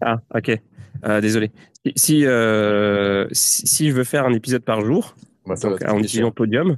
[0.00, 0.60] Ah, ok.
[1.04, 1.50] Euh, désolé.
[1.84, 5.14] Si, si, euh, si, si je veux faire un épisode par jour,
[5.46, 6.30] Bah, donc en utilisant.
[6.30, 6.76] Podium,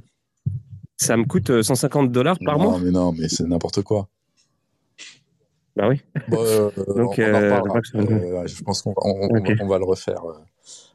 [0.97, 2.79] ça me coûte euh, 150 dollars par non, mois.
[2.79, 4.07] mais non, mais c'est n'importe quoi.
[5.75, 6.01] Bah oui.
[6.29, 6.37] Bon,
[6.95, 7.73] Donc, on, on en reparlera.
[7.75, 9.49] donc, c'est- ouais, je pense qu'on on, on Ok.
[9.49, 10.21] va, on va le refaire.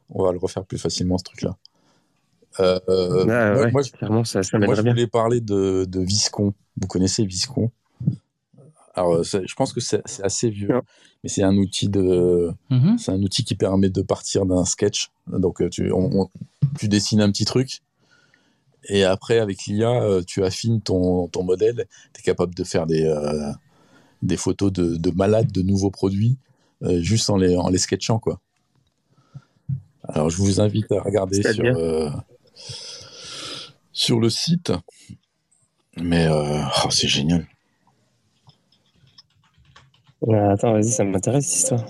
[0.08, 1.56] On va le refaire plus facilement ce truc-là.
[2.60, 4.92] Euh, euh, Ah, moi, ouais, moi, je, clairement, ça, ça moi, m'aiderait je bien.
[4.92, 6.52] voulais parler de, de Viscon.
[6.80, 7.70] Vous connaissez Viscon?
[8.94, 10.82] Alors, euh, je pense que c'est assez vieux, Non.
[11.22, 12.98] mais c'est un outil de, Mhm.
[12.98, 15.10] c'est un outil qui permet de partir d'un sketch.
[15.28, 16.30] Donc, tu, on- on-
[16.78, 17.80] tu dessines un petit truc.
[18.88, 21.86] Et après, avec l'IA, tu affines ton, ton modèle.
[22.14, 23.52] Tu es capable de faire des, euh,
[24.22, 26.36] des photos de, de malades, de nouveaux produits,
[26.82, 28.18] euh, juste en les, en les sketchant.
[28.18, 28.40] Quoi.
[30.08, 32.10] Alors, je vous invite à regarder sur, euh,
[33.92, 34.72] sur le site.
[35.96, 37.46] Mais euh, oh, c'est génial.
[40.30, 41.86] Ah, attends, vas-y, ça m'intéresse cette histoire.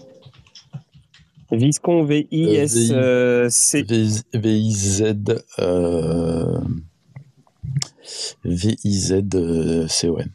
[1.52, 3.83] Viscon V-I-S-C.
[3.83, 5.02] V- VIZ.
[5.59, 6.61] Euh,
[8.44, 10.30] V-I-Z-C-O-N.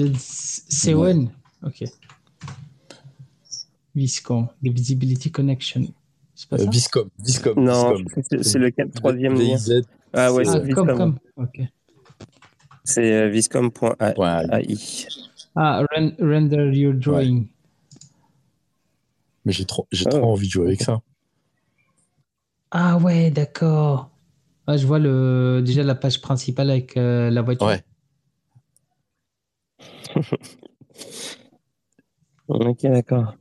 [0.00, 1.30] V-I-Z-C-O-N.
[1.62, 1.84] Ok.
[3.94, 4.48] Viscon.
[4.62, 5.92] The Visibility Connection.
[6.50, 7.10] C'est pas ça Euh, Viscom.
[7.18, 7.64] Viscom.
[7.64, 7.94] Non,
[8.42, 9.56] c'est- le troisième lien.
[10.12, 11.16] Ah ouais, c'est- Viscom.
[11.36, 11.60] Ok.
[12.84, 14.74] C'est euh, viscom.ai.
[15.56, 17.46] Ah, ren- render your drawing.
[19.44, 21.00] mais j'ai trop, j'ai trop envie de jouer avec ça.
[22.70, 24.10] Ah ouais, d'accord.
[24.66, 27.66] Ah, je vois le, déjà la page principale avec euh, la voiture.
[27.66, 27.82] Ouais.
[32.48, 33.34] Ok, d'accord.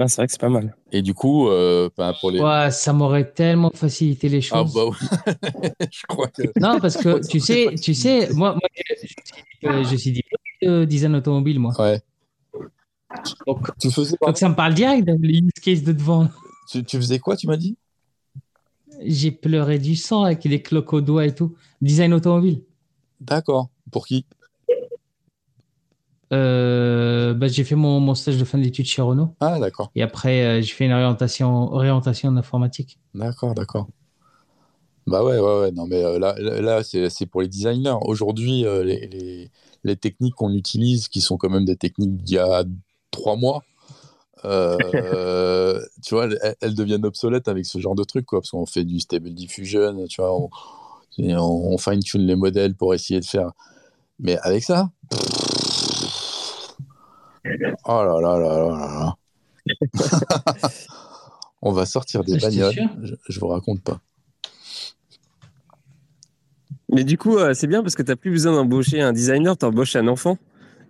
[0.00, 0.76] Ah, c'est vrai que c'est pas mal.
[0.92, 2.40] Et du coup, euh, ben, pour les.
[2.40, 4.72] Ouais, ça m'aurait tellement facilité les Ah choses.
[4.74, 5.72] bah ouais.
[5.90, 6.42] je crois que.
[6.60, 10.80] Non, parce que tu sais, tu sais, moi, moi je, je suis, je suis diplômé
[10.80, 11.72] de design automobile, moi.
[11.80, 12.00] Ouais.
[13.46, 16.28] Donc, Tu faisais, donc ça me parle direct l'use case de devant.
[16.70, 17.76] tu, tu faisais quoi, tu m'as dit?
[19.04, 21.54] J'ai pleuré du sang avec les cloques au doigt et tout.
[21.80, 22.62] Design automobile.
[23.20, 23.68] D'accord.
[23.90, 24.26] Pour qui?
[26.32, 29.34] Euh, bah, j'ai fait mon, mon stage de fin d'études chez Renault.
[29.40, 29.90] Ah, d'accord.
[29.94, 32.98] Et après, euh, j'ai fait une orientation, orientation en informatique.
[33.14, 33.88] D'accord, d'accord.
[35.06, 35.72] Bah ouais, ouais, ouais.
[35.72, 37.96] Non, mais euh, là, là, c'est pour les designers.
[38.02, 39.50] Aujourd'hui, les, les,
[39.84, 42.64] les techniques qu'on utilise, qui sont quand même des techniques d'il y a
[43.10, 43.62] trois mois,
[44.44, 48.84] tu vois, elles, elles deviennent obsolètes avec ce genre de truc, quoi, parce qu'on fait
[48.84, 50.50] du stable diffusion, tu vois, on,
[51.18, 53.50] et on, on fine-tune les modèles pour essayer de faire.
[54.20, 54.90] Mais avec ça,
[57.84, 59.16] oh là là là là là là.
[61.62, 62.74] on va sortir des bagnoles.
[63.02, 64.00] Je, je vous raconte pas.
[66.90, 69.56] Mais du coup, euh, c'est bien parce que tu n'as plus besoin d'embaucher un designer,
[69.56, 70.38] tu embauches un enfant.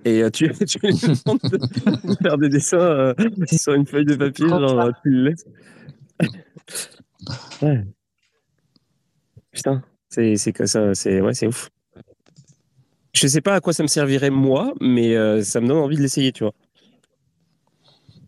[0.05, 3.14] Et euh, tu, tu lui demandes de, de faire des dessins euh,
[3.51, 5.44] sur une feuille de papier, genre tu le laisses.
[7.62, 7.85] ouais.
[9.51, 11.68] Putain, c'est c'est que ça, c'est ouais, c'est ouf.
[13.18, 15.96] Je sais pas à quoi ça me servirait moi, mais euh, ça me donne envie
[15.96, 16.52] de l'essayer, tu vois.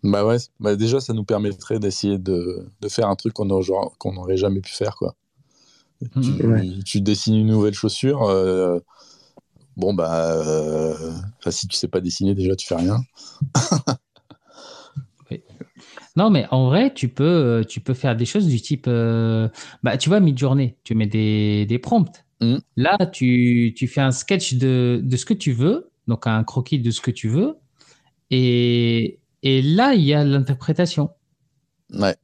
[0.02, 3.70] Bah ouais, bah déjà ça nous permettrait d'essayer de, de faire un truc qu'on n'aurait
[3.98, 5.14] qu'on n'aurait jamais pu faire quoi.
[6.22, 6.66] Tu, Ouais.
[6.84, 8.80] tu dessines une nouvelle chaussure, euh,
[9.76, 10.94] bon bah, euh,
[11.50, 12.98] si tu sais pas dessiner déjà tu fais rien.
[16.16, 19.48] Non, mais en vrai, tu peux, tu peux faire des choses du type, euh,
[19.82, 22.24] bah, tu vois, mid-journée, tu mets des, des prompts.
[22.40, 22.60] Mhm.
[22.76, 26.78] Là, tu, tu fais un sketch de, de ce que tu veux, donc un croquis
[26.78, 27.56] de ce que tu veux.
[28.30, 31.10] Et, et là, il y a l'interprétation.
[31.92, 32.16] Ouais,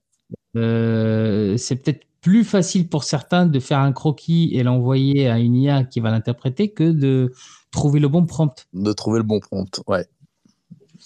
[0.56, 5.54] Euh, c'est peut-être plus facile pour certains de faire un croquis et l'envoyer à une
[5.54, 7.32] IA qui va l'interpréter que de
[7.70, 8.66] trouver le bon prompt.
[8.72, 10.06] de trouver le bon prompt, ouais.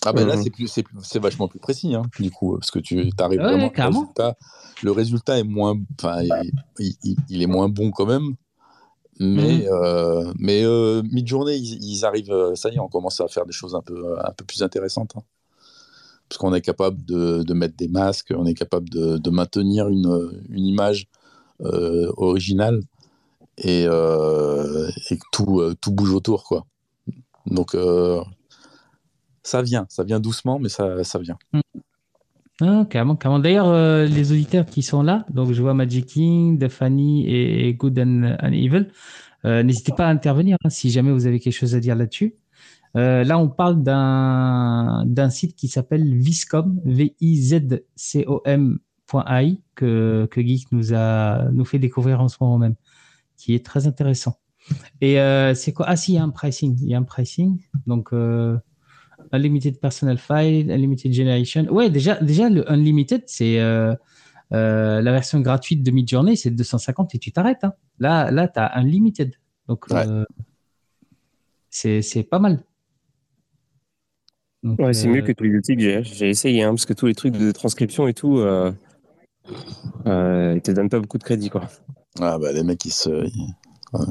[0.06, 0.42] Ah ben là, Mhm.
[0.44, 3.40] c'est plus, c'est, plus- c'est vachement plus précis, hein, du coup, parce que tu arrives
[3.40, 3.66] Ouais, vraiment.
[3.66, 4.36] au résultat.
[4.82, 5.78] Le résultat est moins,
[6.78, 8.34] il- il est moins bon quand même,
[9.20, 9.68] mais, Mhm.
[9.72, 12.32] euh, mais euh, mid-journée, ils, ils arrivent.
[12.32, 14.62] euh, Ça y est, on commence à faire des choses un peu, un peu plus
[14.64, 15.22] intéressantes, hein.
[16.28, 19.88] parce qu'on est capable de, de mettre des masques, on est capable de, de maintenir
[19.88, 21.08] une, une image
[21.62, 22.82] euh, originale
[23.58, 26.66] et, euh, et tout, euh, tout bouge autour, quoi.
[27.46, 28.22] Donc euh,
[29.42, 31.38] ça vient, ça vient doucement, mais ça, ça vient.
[32.60, 33.16] Ah, carrément.
[33.38, 37.98] D'ailleurs, euh, les auditeurs qui sont là, donc je vois Magic King, Defany et Good
[37.98, 38.88] and, Evil,
[39.44, 42.34] euh, n'hésitez pas à intervenir hein, si jamais vous avez quelque chose à dire là-dessus.
[42.96, 47.80] Euh, là, on parle d'un d'un site qui s'appelle Viscom, V-I-Z-C-O-M.ai,
[49.74, 52.74] que, que Geek nous a nous fait découvrir en ce moment même,
[53.36, 54.36] qui est très intéressant.
[55.00, 55.86] Et euh, c'est quoi?
[55.88, 56.76] Ah, si, il y a un pricing.
[56.80, 57.60] Il y a un pricing.
[57.86, 58.58] Donc, euh,
[59.32, 61.64] Unlimited Personal File, Unlimited Generation.
[61.70, 63.94] Ouais, déjà, déjà le Unlimited, c'est euh,
[64.52, 67.62] euh, la version gratuite de Midjourney, c'est 250 et tu t'arrêtes.
[67.64, 67.72] hein.
[67.98, 69.32] Là, là tu as Unlimited.
[69.68, 70.06] Donc, Ouais.
[70.06, 70.24] euh,
[71.70, 72.64] c'est c'est pas mal.
[74.62, 76.02] Donc, Ouais, c'est mieux que tous les outils que j'ai.
[76.02, 78.72] J'ai essayé, hein, parce que tous les trucs de transcription et tout, euh,
[80.06, 81.68] euh, ils te donnent pas beaucoup de crédit, quoi.
[82.20, 83.08] Ah bah les mecs ils se.
[83.08, 83.54] ils-
[83.92, 84.04] ouais.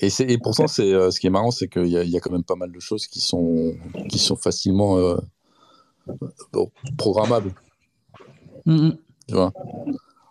[0.00, 2.10] Et, c'est, et pourtant c'est euh, ce qui est marrant c'est qu'il y a, il
[2.10, 3.74] y a quand même pas mal de choses qui sont
[4.08, 5.16] qui sont facilement euh,
[6.52, 7.52] bon, programmables.
[8.66, 8.98] mm, mm.
[9.28, 9.52] Tu vois?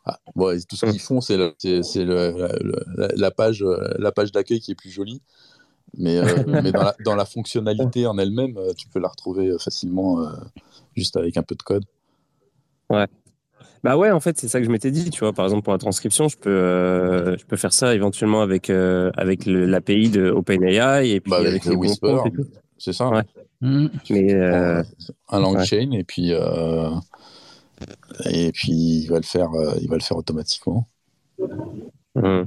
[0.05, 3.31] Ah, bon, et tout ce qu'ils font c'est, le- c'est, c'est le- la, la- la
[3.31, 5.21] page euh, la page d'accueil qui est plus jolie.
[5.97, 10.21] Mais, euh, mais dans, la, dans la fonctionnalité en elle-même, tu peux la retrouver facilement
[10.21, 10.31] euh,
[10.95, 11.85] juste avec un peu de code.
[13.83, 15.33] Bah ouais, en fait, c'est ça que je m'étais dit, tu vois.
[15.33, 19.11] Par exemple, pour la transcription, je peux, euh, je peux faire ça éventuellement avec, euh,
[19.17, 22.17] avec l'API de OpenAI et puis Bah, avec avec le Whisper,
[22.77, 23.09] c'est ça.
[23.09, 23.23] Ouais.
[23.63, 23.87] Mm.
[24.09, 24.83] Mais euh,
[25.29, 25.65] un long ouais.
[25.65, 26.89] chain et puis euh,
[28.25, 30.89] et puis il va le faire euh, il va le faire automatiquement
[32.15, 32.45] hum.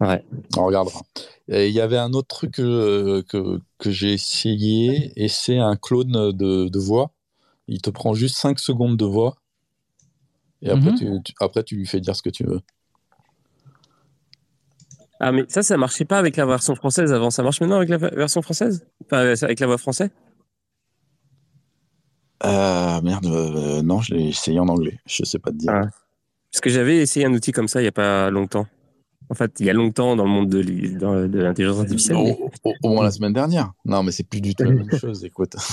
[0.00, 1.00] on regardera
[1.46, 5.76] et il y avait un autre truc que, que, que j'ai essayé et c'est un
[5.76, 7.12] clone de, de voix
[7.68, 9.36] il te prend juste 5 secondes de voix
[10.64, 10.96] et après, Mhm.
[10.98, 12.60] tu, tu- après tu lui fais dire ce que tu veux
[15.20, 17.30] Ah, mais ça, ça marchait pas avec la version française avant.
[17.30, 18.84] Ça marche maintenant avec la version française?
[19.04, 20.10] Enfin, avec la voix française?
[22.44, 25.88] Euh, merde euh, non je l'ai essayé en anglais je sais pas te dire Ah.
[26.52, 28.66] Parce que j'avais essayé un outil comme ça il y a pas longtemps.
[29.30, 32.16] En fait, il y a longtemps dans le monde de, de l'intelligence artificielle.
[32.16, 34.92] au, au- au moins la semaine dernière non mais c'est plus du tout la même
[34.92, 35.56] chose écoute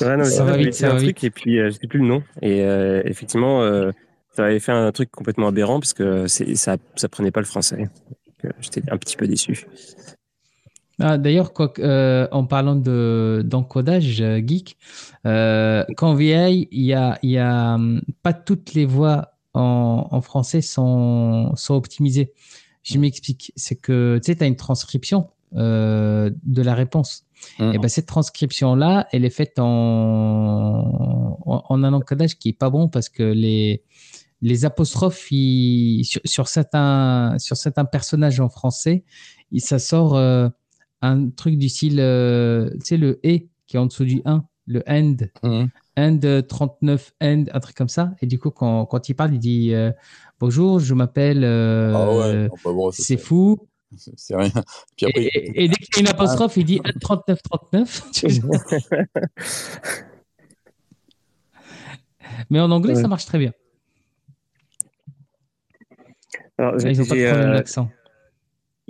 [0.00, 1.86] Ouais, non, Ça c'est va vite, ça un va truc et puis euh, je sais
[1.86, 2.22] plus le nom.
[2.42, 3.90] Et euh, effectivement, euh,
[4.34, 7.88] ça avait fait un truc complètement aberrant parce que ça, ça prenait pas le français.
[8.60, 9.66] J'étais un petit peu déçu.
[11.00, 14.76] Ah, D'ailleurs, euh, en parlant de d'encodage euh, geek,
[15.26, 20.06] euh, quand VI, il y a, il y a hum, pas toutes les voix en,
[20.10, 22.32] en français sont, sont optimisées.
[22.82, 23.52] Je m'explique.
[23.56, 27.24] C'est que tu sais, tu as une transcription euh, de la réponse.
[27.58, 27.74] Mhm.
[27.74, 32.70] Et ben cette transcription-là, elle est faite en, en, en un encodage qui est pas
[32.70, 33.82] bon parce que les,
[34.42, 39.04] les apostrophes ils- sur, sur certains, sur certains personnages en français,
[39.52, 40.48] il- ça sort euh,
[41.02, 44.44] un truc du style, euh, tu sais, le et qui est en dessous du 1,
[44.66, 45.68] le end, Mhm.
[45.98, 48.12] End 39, end, un truc comme ça.
[48.22, 49.90] Et du coup, quand, quand il parle, il dit euh,
[50.38, 53.58] Bonjour, je m'appelle, euh, ah ouais bah bon, c'est fou.
[54.16, 54.50] c'est rien
[54.96, 58.02] puis après Et, dès qu'il y a une apostrophe, il dit 39, 39.
[62.50, 63.02] Mais en anglais, Ouais.
[63.02, 63.52] ça marche très bien.
[66.58, 67.88] Alors, Ils n'ont pas de problème euh, d'accent.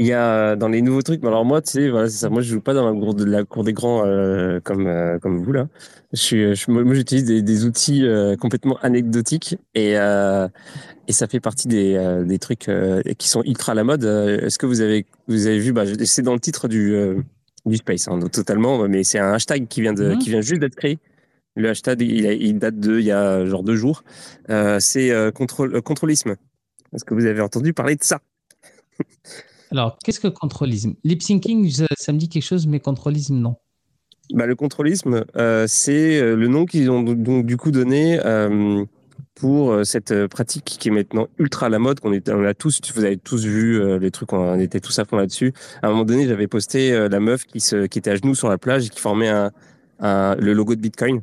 [0.01, 2.19] Il y a euh, dans les nouveaux trucs, mais alors moi, tu sais, voilà, c'est
[2.19, 2.31] ça.
[2.31, 5.19] Moi, je joue pas dans la cour, de la cour des grands euh, comme euh,
[5.19, 5.67] comme vous là.
[6.13, 11.41] Je suis, je, moi, j'utilise des, des outils euh, complètement anecdotiques et et ça fait
[11.41, 12.71] partie des des trucs
[13.19, 14.05] qui sont ultra à la mode.
[14.05, 16.95] Est-ce que vous avez vous avez vu bah, C'est dans le titre du
[17.67, 18.87] du space, hein, donc totalement.
[18.89, 20.19] Mais c'est un hashtag qui vient de Mhm.
[20.19, 20.99] qui vient juste d'être créé.
[21.57, 24.05] Le hashtag, il, date de il y a genre deux jours.
[24.79, 26.37] C'est contrôle contrôlisme.
[26.95, 28.21] Est-ce que vous avez entendu parler de ça?
[29.71, 30.95] Alors, qu'est-ce que contrôlisme?
[31.05, 33.57] Lip syncing, ça, me dit quelque chose, mais contrôlisme, non.
[34.33, 38.85] Bah, le contrôlisme, euh, c'est euh, le nom qu'ils ont donc du coup donné euh,
[39.35, 42.01] pour cette pratique qui est maintenant ultra à la mode.
[42.01, 45.17] Qu'on on a tous, vous avez tous vu les trucs, on était tous à fond
[45.17, 45.53] là-dessus.
[45.81, 48.87] À un moment donné, j'avais posté la meuf qui, était à genoux sur la plage
[48.87, 49.31] et qui formait
[50.01, 51.23] le logo de Bitcoin.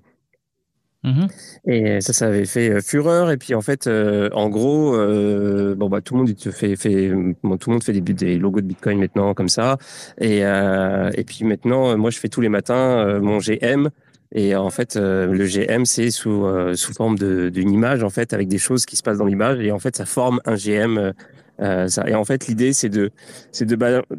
[1.06, 1.28] Mhm.
[1.68, 3.30] Et ça, ça avait fait euh, fureur.
[3.30, 7.70] Et puis en fait, euh, en gros, euh, bon bah tout le monde fait, tout
[7.70, 9.78] le monde fait des, logos de Bitcoin maintenant comme ça.
[10.20, 13.90] Et et puis maintenant, moi je fais tous les matins mon GM.
[14.34, 18.58] Et en fait, le GM c'est sous sous forme d'une image en fait avec des
[18.58, 19.60] choses qui se passent dans l'image.
[19.60, 21.14] Et en fait, ça forme un GM.
[21.60, 22.10] ça.
[22.10, 23.12] Et en fait, l'idée c'est de
[23.52, 23.78] c'est de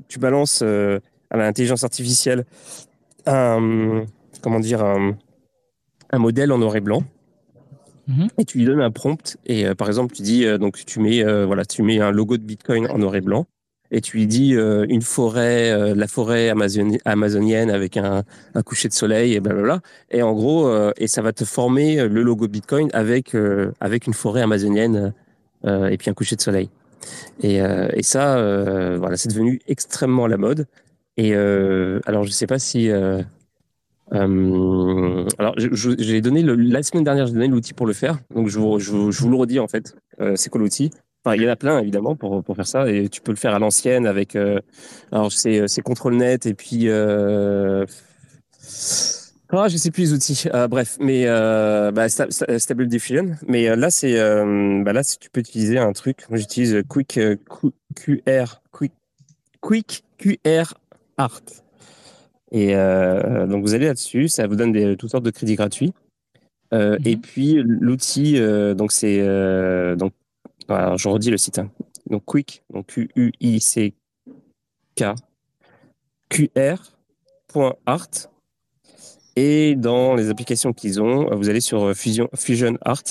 [0.08, 2.44] tu balances à l'intelligence artificielle
[3.26, 4.04] un
[4.40, 4.84] comment dire
[6.16, 7.02] un modèle en noir et blanc.
[8.08, 8.28] Mhm.
[8.38, 11.00] et tu lui donnes un prompt et euh, par exemple tu dis euh, donc tu
[11.00, 13.46] mets euh, voilà tu mets un logo de Bitcoin en noir et blanc
[13.90, 18.22] et tu lui dis une forêt la forêt amazoni- amazonienne avec un,
[18.54, 19.80] un coucher de soleil et blablabla.
[20.10, 23.36] Et en gros et ça va te former le logo Bitcoin avec
[23.80, 25.12] avec une forêt amazonienne
[25.64, 26.68] et puis un coucher de soleil.
[27.42, 28.24] Et, et ça
[28.98, 30.66] voilà c'est devenu extrêmement la mode.
[31.16, 33.22] Et euh, alors je sais pas si euh,
[34.12, 38.18] euh, alors, j'ai donné la semaine dernière, j'ai donné l'outil pour le faire.
[38.34, 39.96] Donc, je vous, je, vous- le redis en fait.
[40.20, 40.90] Euh, c'est quoi l'outil?
[41.34, 43.52] Il y en a plein évidemment pour, pour faire ça, et tu peux le faire
[43.52, 44.36] à l'ancienne avec.
[44.36, 44.60] euh,
[45.10, 46.82] alors, c'est c'est CtrlNet et puis.
[46.88, 47.84] Euh,
[49.50, 50.44] ah, je sais plus les outils.
[50.54, 53.36] Euh, bref, mais euh, bah, Sta- Sta- Stable Diffusion.
[53.48, 56.26] Mais euh, là, c'est euh, bah, là, tu peux utiliser un truc.
[56.30, 58.92] Moi, j'utilise Quick euh, Qu- QR Quick
[59.60, 60.74] Quick QR
[61.16, 61.40] Art.
[62.52, 65.92] Et euh, donc vous allez là-dessus, ça vous donne des, toutes sortes de crédits gratuits.
[66.72, 67.06] Euh, Mhm.
[67.06, 70.12] Et puis l'outil, euh, donc c'est euh, donc
[70.68, 71.58] alors, je redis le site.
[71.60, 71.70] hein.
[72.10, 73.94] Donc Quick, donc Q U I C
[74.96, 75.14] K
[76.28, 76.82] QR.art.
[79.36, 83.02] Et dans les applications qu'ils ont, vous allez sur Fusion, Fusion Art.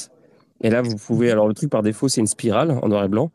[0.62, 1.32] Et là, vous pouvez.
[1.32, 3.32] Alors, le truc par défaut, c'est une spirale en noir et blanc.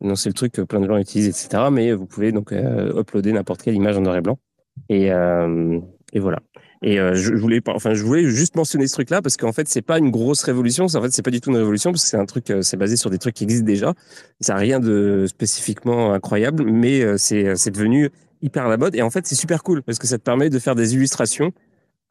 [0.00, 1.70] Donc, c'est le truc que plein de gens utilisent, etc.
[1.72, 4.38] Mais vous pouvez donc euh, uploader n'importe quelle image en noir et blanc.
[4.88, 5.80] Et, euh,
[6.12, 6.38] et voilà.
[6.82, 9.82] Et euh, je, voulais, enfin, je voulais juste mentionner ce truc-là parce qu'en fait, c'est
[9.82, 10.84] pas une grosse révolution.
[10.84, 12.76] En fait, c'est pas du tout une révolution parce que c'est un truc, euh, c'est
[12.76, 13.94] basé sur des trucs qui existent déjà.
[14.40, 18.10] Ça n'a rien de spécifiquement incroyable, mais c'est c'est devenu
[18.42, 18.94] hyper à la mode.
[18.96, 21.52] Et en fait, c'est super cool parce que ça te permet de faire des illustrations.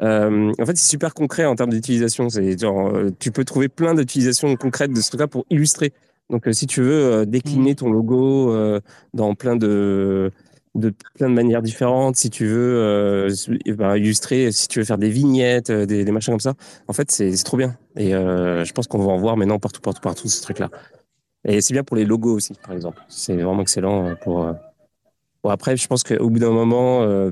[0.01, 2.29] Euh, en fait, c'est super concret en termes d'utilisation.
[2.29, 5.93] C'est genre, tu peux trouver plein d'utilisations concrètes de ce truc-là pour illustrer.
[6.31, 8.51] Donc, si tu veux décliner ton logo
[9.13, 10.31] dans plein de
[10.75, 13.33] de plein de manières différentes, si tu veux euh,
[13.77, 16.55] ben, illustrer, si tu veux faire des vignettes, euh, des, des machins comme ça,
[16.87, 17.77] en fait, c'est trop bien.
[17.95, 20.69] Et euh, je pense qu'on va en voir maintenant partout, partout, partout, ce truc-là.
[21.45, 23.01] Et c'est bien pour les logos aussi, par exemple.
[23.07, 24.53] C'est vraiment excellent pour.
[25.43, 27.31] Bon, après, je pense qu'au bout d'un moment, euh,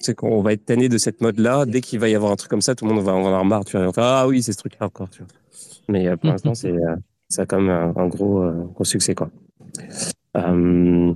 [0.00, 1.64] c'est qu'on va être tanné de cette mode-là.
[1.64, 3.44] Dès qu'il va y avoir un truc comme ça, tout le monde va en avoir
[3.44, 3.64] marre.
[3.64, 5.08] Tu faire, ah oui, c'est ce truc-là encore.
[5.10, 5.28] Tu vois.
[5.88, 6.96] Mais euh, pour l'instant, c'est euh,
[7.28, 9.30] ça a quand même un, un gros, euh, gros succès, quoi.
[10.36, 11.14] Euh,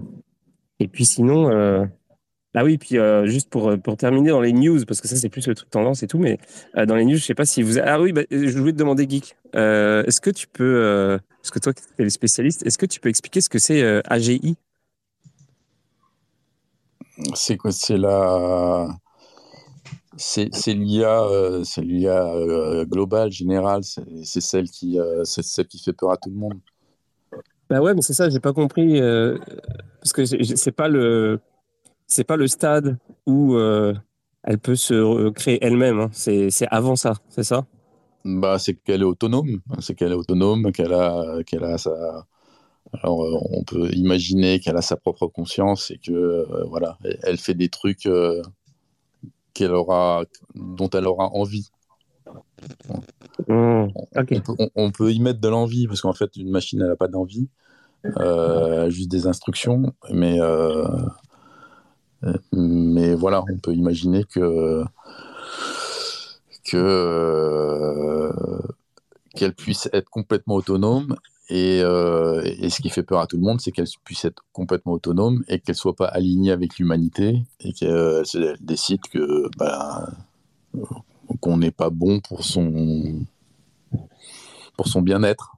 [0.80, 1.84] et puis sinon, euh,
[2.54, 5.16] ah oui, puis euh, juste pour, euh, pour terminer dans les news, parce que ça
[5.16, 6.38] c'est plus le truc tendance et tout, mais
[6.74, 7.78] dans les news, je sais pas si vous...
[7.78, 11.72] Ah oui, bah, je voulais te demander, Geek, est-ce que tu peux, parce que toi
[11.72, 14.56] qui es le spécialiste, est-ce que tu peux expliquer ce que c'est AGI
[17.34, 18.88] C'est quoi C'est la.
[20.18, 21.26] C'est l'IA,
[21.64, 23.82] c'est l'IA globale, générale.
[23.84, 26.58] C'est celle qui, c'est celle qui fait peur à tout le monde.
[27.68, 29.38] Bah ouais, mais c'est ça, j'ai pas compris, euh,
[30.00, 31.40] parce que c'est- pas le,
[32.06, 33.94] c'est pas le stade où euh,
[34.44, 36.10] elle peut se créer elle-même, hein.
[36.12, 37.66] c'est avant ça, c'est ça?
[38.24, 39.60] Bah, c'est qu'elle est autonome.
[39.80, 42.26] C'est qu'elle est autonome, qu'elle a, qu'elle a sa.
[43.02, 47.54] Alors, euh, on peut imaginer qu'elle a sa propre conscience et que, voilà, elle- fait
[47.54, 48.08] des trucs
[49.54, 51.70] qu'elle aura, dont elle aura envie.
[53.48, 53.86] Mmh,
[54.32, 56.88] On, peut, on- on peut y mettre de l'envie parce qu'en fait, une machine, elle
[56.88, 57.48] n'a pas d'envie,
[58.18, 59.94] euh, juste des instructions.
[60.12, 60.86] Mais, euh,
[62.24, 64.82] euh, mais voilà, on peut imaginer que
[66.64, 68.32] que euh,
[69.34, 71.16] qu'elle puisse être complètement autonome.
[71.48, 74.42] Et, euh, et ce qui fait peur à tout le monde, c'est qu'elle puisse être
[74.52, 80.08] complètement autonome et qu'elle soit pas alignée avec l'humanité et qu'elle elle décide que ben,
[81.40, 83.24] qu'on n'est pas bon pour son
[84.76, 85.52] pour son bien-être.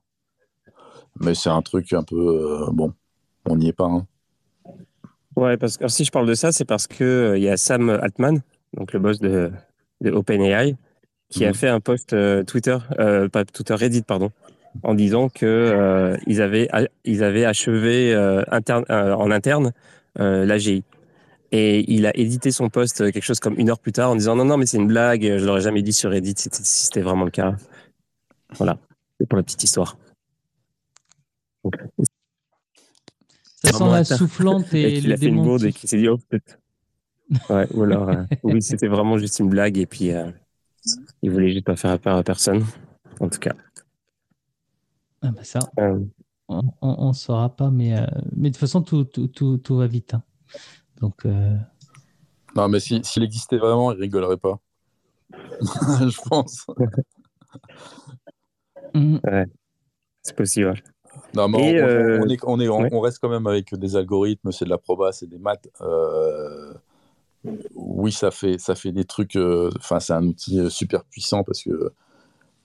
[1.21, 2.93] Mais c'est un truc un peu euh, bon,
[3.45, 3.87] on n'y est pas.
[3.87, 4.07] hein.
[5.37, 7.49] Ouais, parce que alors, si je parle de ça, c'est parce que euh, il y
[7.49, 8.41] a Sam Altman,
[8.77, 9.51] donc le boss de,
[10.01, 10.77] de OpenAI,
[11.31, 11.55] qui a Mhm.
[11.55, 12.77] fait un post euh, Twitter,
[13.33, 14.31] pas Twitter, Reddit, pardon,
[14.83, 16.69] en disant que euh, ils avaient
[17.05, 18.15] ils avaient achevé
[18.51, 19.73] interne, en interne
[20.17, 20.83] l'AGI.
[21.51, 24.17] Et il a édité son post euh, quelque chose comme une heure plus tard en
[24.17, 27.01] disant non non mais c'est une blague, je l'aurais jamais dit sur Reddit si c'était-
[27.01, 27.57] vraiment le cas.
[28.59, 28.79] Voilà,
[29.19, 29.97] c'est pour la petite histoire.
[31.65, 31.75] Donc,
[33.65, 36.09] Ça sent la soufflante et et le a fait une bourde et qu'il s'est dit
[36.09, 36.59] oh peut-être.
[37.51, 40.31] Ouais, ou alors euh, oui c'était vraiment juste une blague et puis euh,
[41.23, 42.65] il voulait juste pas faire peur à personne.
[43.21, 43.55] en tout cas.
[45.23, 45.99] Ah bah ça, Euh,
[46.49, 47.95] on ne saura pas, mais,
[48.37, 50.15] mais de toute façon, tout, tout, tout, tout va vite.
[50.15, 50.23] hein.
[51.01, 51.57] Donc, euh,
[52.57, 54.59] Non, mais si- s'il existait vraiment, il rigolerait pas.
[55.61, 56.67] je pense.
[58.95, 59.21] hum,
[60.23, 60.75] c'est possible.
[61.35, 62.89] Non, mais Et, on, on- euh, on est, on, est, on, ouais.
[62.93, 65.69] on reste quand même avec des algorithmes, c'est de la proba, c'est des maths.
[65.81, 66.75] Euh,
[67.75, 69.37] oui, ça fait, ça fait des trucs.
[69.37, 71.93] euh, Enfin, c'est un outil super puissant parce que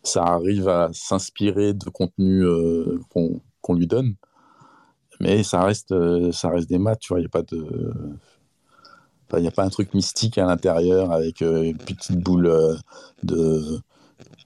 [0.03, 4.15] ça arrive à s'inspirer de contenu euh, qu'on qu'on lui donne.
[5.23, 7.19] Mais ça reste, euh, ça reste des maths, tu vois.
[7.19, 7.93] Il n'y a pas de.
[9.35, 12.75] Il n'y a pas un truc mystique à l'intérieur avec euh, une petite boule euh,
[13.23, 13.79] de.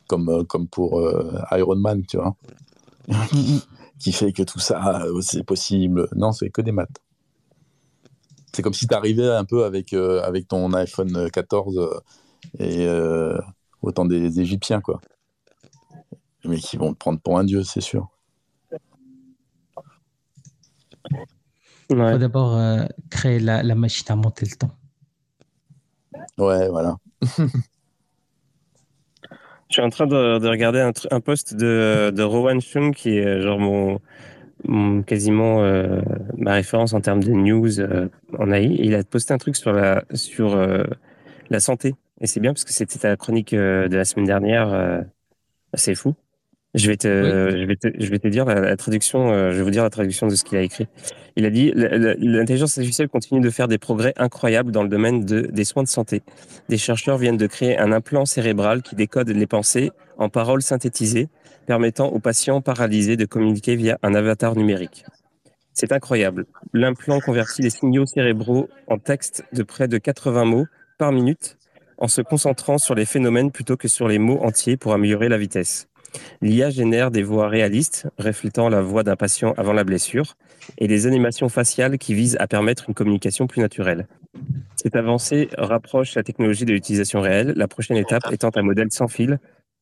[0.07, 1.05] Comme, comme pour
[1.51, 2.33] Iron Man, tu vois
[3.09, 3.59] hum, hum.
[3.99, 6.07] qui fait que tout ça, c'est possible.
[6.15, 7.01] Non, c'est que des maths.
[8.53, 11.99] C'est comme si tu arrivais un peu avec, euh, avec ton iPhone 14 euh,
[12.59, 13.37] et euh,
[13.81, 14.99] autant des Égyptiens, quoi.
[16.43, 18.09] Mais qui vont te prendre pour un dieu, c'est sûr.
[21.11, 22.13] Il Ouais.
[22.13, 24.75] faut d'abord euh, créer la, la machine à monter le temps.
[26.37, 26.97] Ouais, voilà.
[29.69, 33.17] Je suis en train de, de regarder un, un post de, de Rowan Chung, qui
[33.17, 33.99] est euh, genre mon,
[34.65, 36.01] mon- quasiment euh,
[36.37, 38.65] ma référence en termes de news euh, en AI.
[38.75, 40.83] Et il a posté un truc sur la, sur, euh,
[41.49, 41.95] la santé.
[42.21, 44.73] Et c'est bien parce que c'était ta chronique euh, de la semaine dernière.
[44.73, 45.01] euh,
[45.75, 46.15] c'est fou.
[46.77, 49.31] Je vais te, je vais te, je vais te dire la, la traduction.
[49.31, 50.87] euh, je vais vous dire la traduction de ce qu'il a écrit.
[51.35, 55.41] Il a dit l'intelligence artificielle continue de faire des progrès incroyables dans le domaine de,
[55.41, 56.21] des soins de santé.
[56.69, 61.27] Des chercheurs viennent de créer un implant cérébral qui décode les pensées en paroles synthétisées,
[61.65, 65.05] permettant aux patients paralysés de communiquer via un avatar numérique.
[65.73, 66.45] C'est incroyable.
[66.73, 70.65] L'implant convertit les signaux cérébraux en texte de près de 80 mots
[70.97, 71.57] par minute
[71.99, 75.37] en se concentrant sur les phénomènes plutôt que sur les mots entiers pour améliorer la
[75.37, 75.86] vitesse.
[76.41, 80.35] L'IA génère des voix réalistes, reflétant la voix d'un patient avant la blessure,
[80.77, 84.07] et des animations faciales qui visent à permettre une communication plus naturelle.
[84.75, 89.07] Cette avancée rapproche la technologie de l'utilisation réelle, la prochaine étape étant un modèle sans
[89.07, 89.39] fil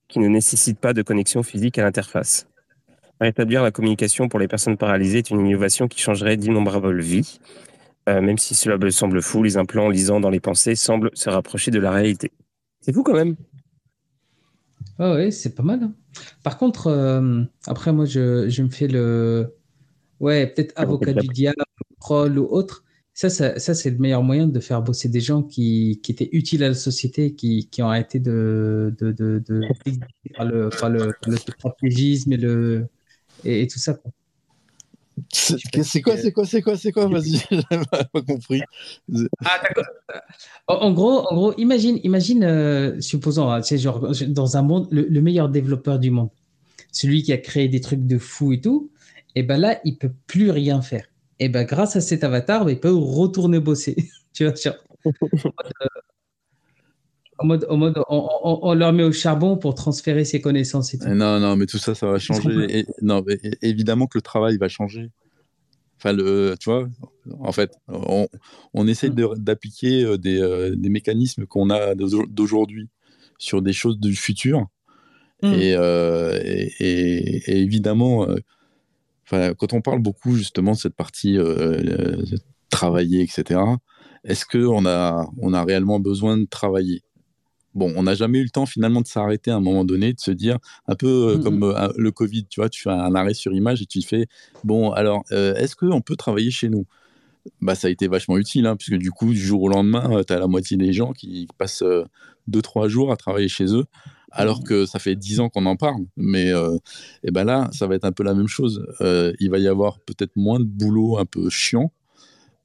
[0.08, 2.48] qui ne nécessite pas de connexion physique à l'interface.
[3.20, 7.40] Rétablir la communication pour les personnes paralysées est une innovation qui changerait d'innombrables vies.
[8.08, 11.72] Euh, même si cela semble fou, les implants lisant dans les pensées semblent se rapprocher
[11.72, 12.32] de la réalité.
[12.82, 13.36] C'est fou quand même.
[14.98, 15.84] Ah ouais, c'est pas mal.
[15.84, 15.94] hein.
[16.44, 19.54] Par contre, euh, après, moi, je, je me fais le.
[20.20, 21.64] Ouais, peut-être avocat du diable,
[22.00, 22.86] troll ou autre.
[23.14, 26.30] Ça, ça, ça, c'est le meilleur moyen de faire bosser des gens qui, qui étaient
[26.34, 30.72] utiles à la société, qui, qui ont arrêté de, de, de, de, d'exister par le,
[30.72, 32.90] par le, par le stratégisme et, le,
[33.44, 33.96] et, et tout ça.
[33.96, 34.12] quoi.
[35.32, 37.08] C'est c'est quoi, c'est quoi, c'est quoi, c'est quoi?
[37.08, 38.62] Vas-y, j'ai pas compris.
[39.46, 39.86] Ah, d'accord.
[40.68, 45.04] En, gros, en gros, imagine, imagine, euh, supposons, hein, c'est genre dans un monde, le,
[45.04, 46.30] le meilleur développeur du monde,
[46.92, 48.92] celui qui a créé des trucs de fou et tout,
[49.36, 51.06] et ben là, il peut plus rien faire.
[51.40, 53.96] Et ben grâce à cet avatar, ben, il peut retourner bosser.
[54.34, 54.76] tu vois, genre,
[57.38, 60.94] en mode, en mode, on, on- on leur met au charbon pour transférer ses connaissances
[60.94, 61.08] et tout.
[61.08, 62.80] Non, non, mais tout ça, ça va changer.
[62.80, 65.10] Et, non, mais évidemment que le travail va changer.
[65.98, 66.88] Enfin, le, tu vois,
[67.40, 68.28] en fait, on,
[68.74, 72.90] on essaie d'appliquer euh, des, euh, des mécanismes qu'on a d'au- d'aujourd'hui
[73.38, 74.68] sur des choses du futur.
[75.42, 75.54] Mm.
[75.54, 81.38] Et, euh, et, et- et évidemment, euh, quand on parle beaucoup justement de cette partie
[81.38, 82.24] euh,
[82.70, 83.60] travailler, etc.,
[84.24, 87.04] est-ce qu'on a, on a réellement besoin de travailler?
[87.76, 90.20] Bon, on n'a jamais eu le temps finalement de s'arrêter à un moment donné, de
[90.20, 90.58] se dire,
[90.88, 91.44] un peu euh, Mhm.
[91.44, 94.28] comme euh, le Covid, tu vois, tu fais un arrêt sur image et tu fais,
[94.64, 96.86] bon, alors, euh, est-ce qu'on peut travailler chez nous?
[97.62, 100.34] Bah, Ça a été vachement utile, hein, puisque du coup, du jour au lendemain, tu
[100.34, 101.84] as la moitié des gens qui passent
[102.48, 103.86] 2-3 jours à travailler chez eux,
[104.32, 106.06] alors que ça fait 10 ans qu'on en parle.
[106.18, 106.52] Mais
[107.24, 108.84] et ben là, ça va être un peu la même chose.
[109.40, 111.92] Il va y avoir peut-être moins de boulot un peu chiant.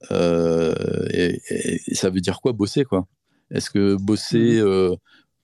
[0.09, 1.41] Et,
[1.87, 3.07] et ça veut dire quoi bosser quoi?
[3.51, 4.95] Est-ce que bosser euh,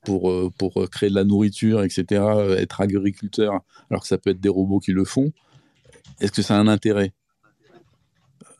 [0.05, 2.05] pour, euh, pour créer de la nourriture, etc.,
[2.37, 5.31] euh, être agriculteur, alors que ça peut être des robots qui le font,
[6.21, 7.13] est-ce que ça a un intérêt?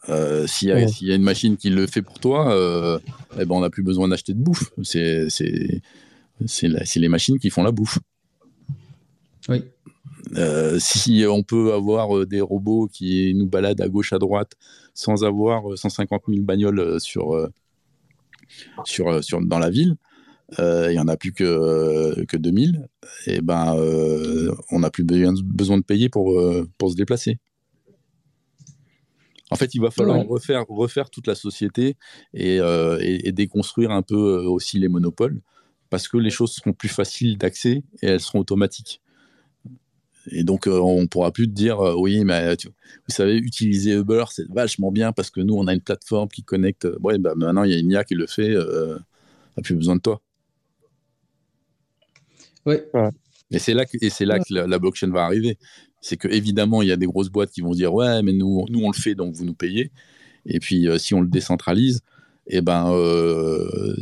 [0.09, 0.87] Euh, S'il y, a- Ouais.
[0.87, 2.99] s'il y a une machine qui le fait pour toi, euh,
[3.39, 4.71] eh ben, on n'a plus besoin d'acheter de bouffe.
[4.83, 5.27] C'est
[6.95, 7.99] les machines qui font la bouffe.
[9.49, 9.63] Oui.
[10.35, 14.53] Euh, si on peut avoir euh, des robots qui nous baladent à gauche, à droite,
[14.93, 17.49] sans avoir euh, 150 000 bagnoles euh, sur, euh,
[18.85, 19.95] sur, euh, sur, dans la ville,
[20.59, 22.87] euh, il n'y en a plus que, que 2000,
[23.25, 26.41] et ben, euh, on n'a plus besoin, de payer pour,
[26.77, 27.39] pour se déplacer.
[29.49, 30.25] En fait, il va falloir Ouais.
[30.27, 31.95] refaire, refaire toute la société
[32.33, 35.41] et, euh, et- et déconstruire un peu aussi les monopoles,
[35.89, 39.01] parce que les choses seront plus faciles d'accès et elles seront automatiques.
[40.31, 43.93] Et donc, euh, on pourra plus te dire, euh, oui, mais tu- vous savez, utiliser
[43.93, 46.87] Uber, c'est vachement bien parce que nous, on a une plateforme qui connecte.
[47.01, 48.99] Ouais, bah, maintenant, il y a une IA qui le fait, euh, on
[49.57, 50.21] n'a plus besoin de toi.
[52.65, 52.85] Ouais.
[53.51, 55.57] Et c'est là que, et c'est là que la, la blockchain va arriver.
[56.01, 58.65] C'est que évidemment, il y a des grosses boîtes qui vont dire, ouais, mais nous,
[58.69, 59.91] nous, on le fait, donc vous nous payez.
[60.45, 62.01] Et puis, euh, si on le décentralise,
[62.47, 63.95] eh ben, euh,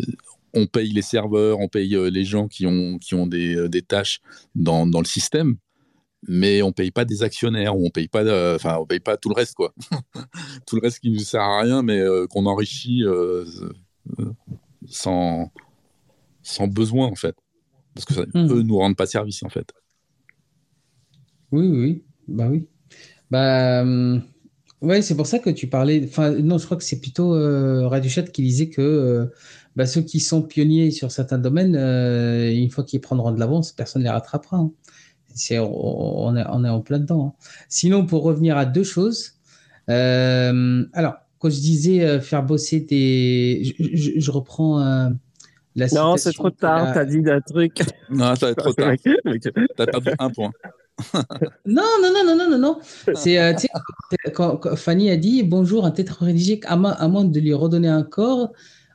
[0.53, 3.69] on paye les serveurs, on paye euh, les gens qui ont, qui ont des, euh,
[3.69, 4.21] des tâches
[4.55, 5.57] dans, dans le système,
[6.27, 9.29] mais on paye pas des actionnaires, on paye pas, de- enfin, on paye pas tout
[9.29, 9.73] le reste, quoi.
[10.67, 13.45] tout le reste qui nous sert à rien, mais euh, qu'on enrichit euh,
[14.19, 14.33] euh,
[14.87, 15.51] sans,
[16.43, 17.35] sans besoin, en fait.
[17.95, 18.51] Parce que ça, Mhm.
[18.51, 19.73] eux nous rendent pas service, en fait.
[21.51, 22.03] Oui, oui.
[22.27, 22.67] Bah oui.
[23.31, 23.83] Bah,
[24.81, 26.03] ouais, c'est pour ça que tu parlais.
[26.05, 29.31] Enfin, non, je crois que c'est plutôt euh, Radio Chat qui disait que
[29.75, 34.01] bah, ceux qui sont pionniers sur certains domaines, une fois qu'ils prendront de l'avance, personne
[34.01, 34.57] ne les rattrapera.
[34.57, 34.71] hein.
[35.35, 37.35] C'est, on, est, on est en plein dedans.
[37.37, 37.45] hein.
[37.69, 39.33] Sinon, pour revenir à deux choses,
[39.89, 43.61] euh, alors, quand je disais euh, faire bosser des.
[43.79, 45.09] Je, je- je reprends euh,
[45.75, 47.81] la Non, c'est trop tard, t'as dit un truc.
[48.09, 48.93] Non, ça va être trop tard.
[49.77, 50.51] T'as perdu un point.
[51.65, 52.79] Non, non, non, non, non, non, non.
[53.15, 57.07] C'est, euh, tu sais, quand, quand Fanny a dit bonjour, un tétraplégique, à moins, à
[57.09, 58.53] moins de lui redonner un corps,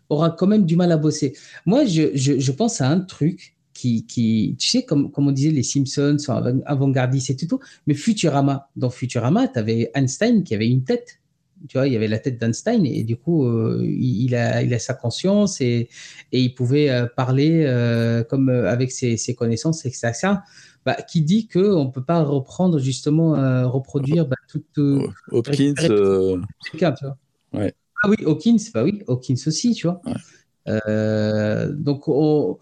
[0.09, 1.37] aura quand même du mal à bosser.
[1.67, 5.33] Moi, je, je, je pense à un truc qui, qui tu sais, comme, comme on
[5.33, 9.91] disait, les Simpsons sont avant- avant-gardistes et tout, tout, mais Futurama, dans Futurama, tu avais
[9.95, 11.17] Einstein qui avait une tête.
[11.69, 14.73] Tu vois, il y avait la tête d'Einstein et du coup, euh, il, a, il
[14.73, 15.89] a sa conscience et,
[16.33, 20.11] et il pouvait euh, parler euh, comme avec ses, ses connaissances, etc.
[20.87, 23.33] Bah, qui dit qu'on ne peut pas reprendre, justement,
[23.71, 24.79] reproduire bah, toute.
[24.79, 25.75] euh, Hopkins,
[26.99, 27.17] tu vois.
[27.53, 27.75] Ouais.
[28.03, 30.01] Ah oui, Hawkins, bah oui, Hawkins aussi, tu vois.
[30.07, 31.67] Ouais.
[31.75, 32.57] Donc, on-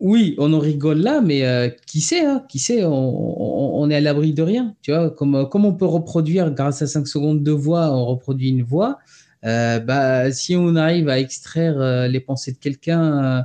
[0.00, 4.00] oui, on en rigole là, mais euh, qui sait, hein, qui sait, on, est à
[4.00, 5.10] l'abri de rien, tu vois.
[5.10, 8.98] Comme, euh, on peut reproduire grâce à 5 secondes de voix, on reproduit une voix.
[9.44, 13.44] euh, bah, si on arrive à extraire les pensées de quelqu'un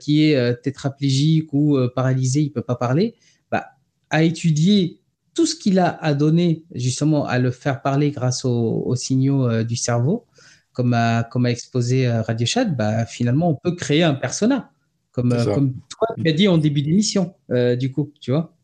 [0.00, 3.14] qui est tétraplégique ou paralysé, il peut pas parler,
[3.50, 3.66] bah,
[4.10, 5.00] à étudier
[5.34, 9.64] tout ce qu'il a à donner justement à le faire parler grâce aux, aux signaux
[9.64, 10.26] du cerveau,
[10.72, 14.70] comme a, comme exposé Radio Chat, bah, finalement, on peut créer un persona,
[15.14, 18.54] comme, euh, comme toi tu as dit en début d'émission, euh, du coup, tu vois.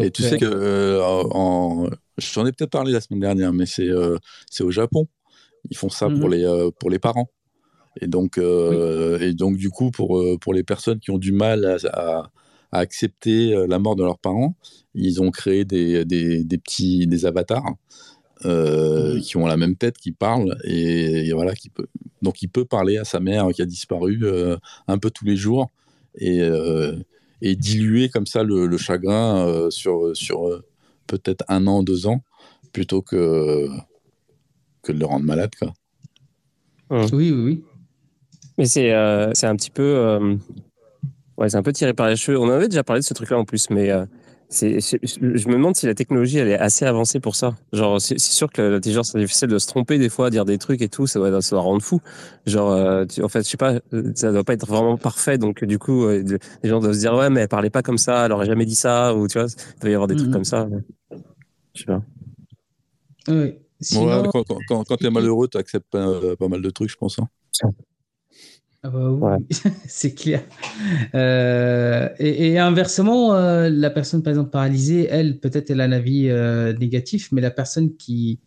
[0.00, 3.66] et tu sais que euh, en, je t'en ai peut-être parlé la semaine dernière, mais
[3.66, 3.88] c'est
[4.50, 5.06] c'est au Japon.
[5.70, 6.30] Ils font ça pour Mhm.
[6.30, 6.44] les
[6.80, 7.30] pour les parents.
[8.00, 11.64] Et donc euh, et donc du coup pour pour les personnes qui ont du mal
[11.66, 12.32] à, à-
[12.72, 14.56] à accepter la mort de leurs parents,
[14.94, 17.64] ils ont créé des, des, des petits des avatars
[18.44, 19.20] euh, Mhm.
[19.20, 21.86] qui ont la même tête, qui parlent et, et voilà qui peut
[22.22, 24.56] donc il peut parler à sa mère qui a disparu euh,
[24.88, 25.68] un peu tous les jours
[26.16, 26.96] et euh,
[27.44, 30.64] et diluer comme ça le, le chagrin euh, sur, sur euh,
[31.08, 32.22] peut-être un an, deux ans,
[32.72, 33.66] plutôt que,
[34.82, 35.50] que de le rendre malade.
[35.58, 35.72] Quoi.
[36.90, 37.64] oui, oui, oui.
[38.58, 39.82] Mais c'est euh, c'est un petit peu.
[39.82, 40.36] euh,
[41.36, 42.38] ouais, c'est un peu tiré par les cheveux.
[42.38, 44.04] On en avait déjà parlé de ce truc-là en plus, mais euh,
[44.52, 47.56] c'est, c'est- je me demande si la technologie elle est assez avancée pour ça.
[47.72, 50.82] Genre, c'est c'est sûr que l'intelligence artificielle doit se tromper des fois, dire des trucs
[50.82, 52.00] et tout, ça doit, ça doit rendre fou.
[52.46, 55.38] Genre, euh, tu- en fait, je sais pas, euh, ça doit pas être vraiment parfait,
[55.38, 56.22] donc du coup, euh,
[56.62, 58.66] les gens doivent se dire ouais, mais elle parlait pas comme ça, elle aurait jamais
[58.66, 60.34] dit ça, ou tu vois, il doit y avoir des trucs Mhm.
[60.34, 60.66] comme ça.
[60.70, 61.16] mais-
[61.74, 62.02] Je sais pas.
[63.28, 63.54] Oui.
[63.80, 66.70] Sinon, Ouais, quand quand, quand, quand tu es malheureux, tu acceptes pas, pas mal de
[66.70, 67.18] trucs, je pense.
[67.18, 67.28] hein.
[68.84, 69.46] Ah bah oui,
[69.86, 70.42] c'est clair.
[71.14, 75.92] Euh, et, et inversement, euh, la personne, par exemple, paralysée, elle, peut-être elle a un
[75.92, 78.40] avis euh, négatif, mais la personne qui,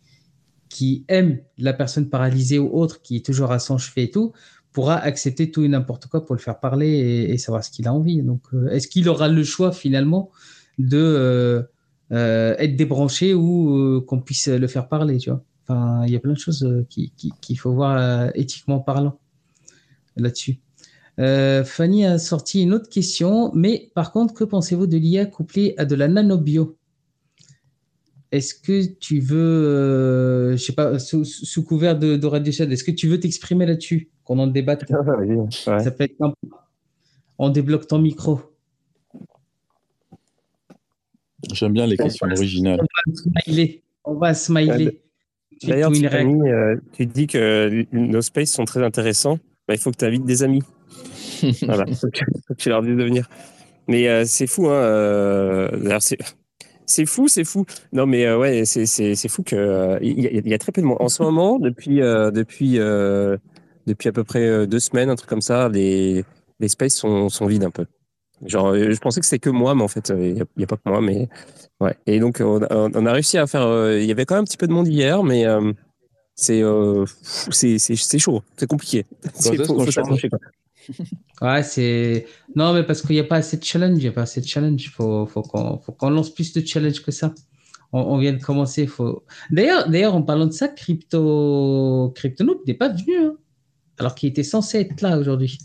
[0.68, 4.32] qui aime la personne paralysée ou autre, qui est toujours à son chevet et tout,
[4.72, 7.88] pourra accepter tout et n'importe quoi pour le faire parler et, et savoir ce qu'il
[7.88, 8.22] a envie.
[8.22, 10.30] Donc, est-ce qu'il aura le choix finalement
[10.78, 11.66] de
[12.10, 15.42] être débranché ou qu'on puisse le faire parler, tu vois?
[15.68, 19.18] Enfin, il y a plein de choses euh, qui- qui- qu'il faut voir éthiquement parlant
[20.16, 20.58] là-dessus.
[21.18, 25.74] Euh, Fanny a sorti une autre question, mais par contre, que pensez-vous de l'IA couplée
[25.78, 26.76] à de la nanobio?
[28.32, 32.84] Est-ce que tu veux, euh, je sais pas, sous, sous couvert de, de Radio est-ce
[32.84, 34.84] que tu veux t'exprimer là-dessus, qu'on en débatte?
[34.90, 35.46] Ouais.
[35.82, 36.34] Ça peut être simple.
[37.38, 38.40] On débloque ton micro.
[41.52, 42.80] J'aime bien les questions originales.
[43.44, 43.82] Smiler.
[44.04, 45.00] On va smiler.
[45.62, 49.38] D'ailleurs, tu- euh, tu dis que nos spaces sont très intéressants.
[49.68, 50.62] Bah, il faut que tu invites des amis.
[51.62, 53.28] voilà, faut que, faut que tu leur dises de venir.
[53.88, 54.72] Mais euh, c'est fou, hein.
[54.74, 56.18] euh, c'est.
[56.88, 57.64] C'est fou, c'est fou.
[57.92, 60.80] Non, mais euh, ouais, c'est fou que il y, a- il y a très peu
[60.80, 62.78] de monde en ce moment depuis depuis
[63.86, 65.68] depuis à peu près deux semaines, un truc comme ça.
[65.68, 66.24] Les
[66.60, 67.86] les spaces sont sont vides un peu.
[68.44, 70.82] Genre, je pensais que c'était que moi, mais en fait, il n'y a, pas que
[70.88, 71.00] moi.
[71.00, 71.28] Mais
[71.80, 71.96] ouais.
[72.06, 73.62] Et donc, on a, on a réussi à faire.
[73.62, 75.72] euh, Il y avait quand même un petit peu de monde hier, mais euh,
[76.36, 77.04] c'est euh,
[77.50, 79.06] c'est chaud, c'est compliqué.
[79.34, 79.56] C'est-.
[81.42, 82.26] Ouais, c'est.
[82.54, 83.98] Non, mais parce qu'il n'y a pas assez de challenge.
[83.98, 84.82] Il n'y a pas assez de challenge.
[84.84, 87.34] Il faut, faut qu'on faut qu'on lance plus de challenge que ça.
[87.92, 88.86] On, on vient de commencer.
[88.86, 89.24] Faut...
[89.50, 93.16] D'ailleurs, d'ailleurs, en parlant de ça, Crypto, Cryptonoop n'est pas venu.
[93.18, 93.36] hein,
[93.98, 95.58] alors qu'il était censé être là aujourd'hui.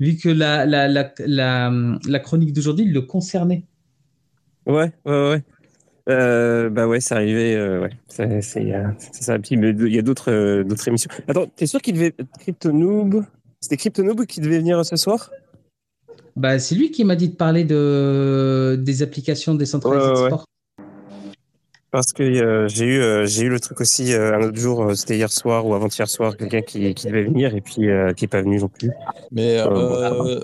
[0.00, 1.72] Vu que la, la, la, la,
[2.06, 3.64] la chronique d'aujourd'hui le concernait.
[4.66, 5.44] Ouais, ouais, ouais.
[6.08, 7.54] Euh, bah ouais, c'est arrivé.
[7.54, 9.38] euh, ouais, c'est ça.
[9.38, 11.10] Puis mais il y a d'autres euh, d'autres émissions.
[11.28, 13.24] Attends, t'es sûr qu'il devait Cryptonoob
[13.60, 15.30] C'était Cryptonoob qui devait venir ce soir?
[16.36, 20.26] Bah, c'est lui qui m'a dit de parler de, des applications décentralisées Ouais, ouais, de
[20.26, 20.44] sport.
[21.90, 24.82] Parce que euh, j'ai eu euh, j'ai eu le truc aussi euh, un autre jour.
[24.82, 28.12] euh, C'était hier soir ou avant-hier soir, quelqu'un qui, qui devait venir et puis euh,
[28.12, 28.90] qui est pas venu non plus.
[29.32, 30.40] Mais Euh, euh,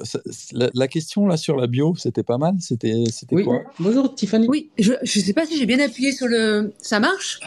[0.53, 2.55] la, la question là sur la bio, c'était pas mal.
[2.61, 3.45] C'était c'était Oui.
[3.45, 3.61] quoi?
[3.79, 4.47] Bonjour Tiffany.
[4.49, 6.73] Oui, je ne sais pas si j'ai bien appuyé sur le.
[6.81, 7.41] Ça marche?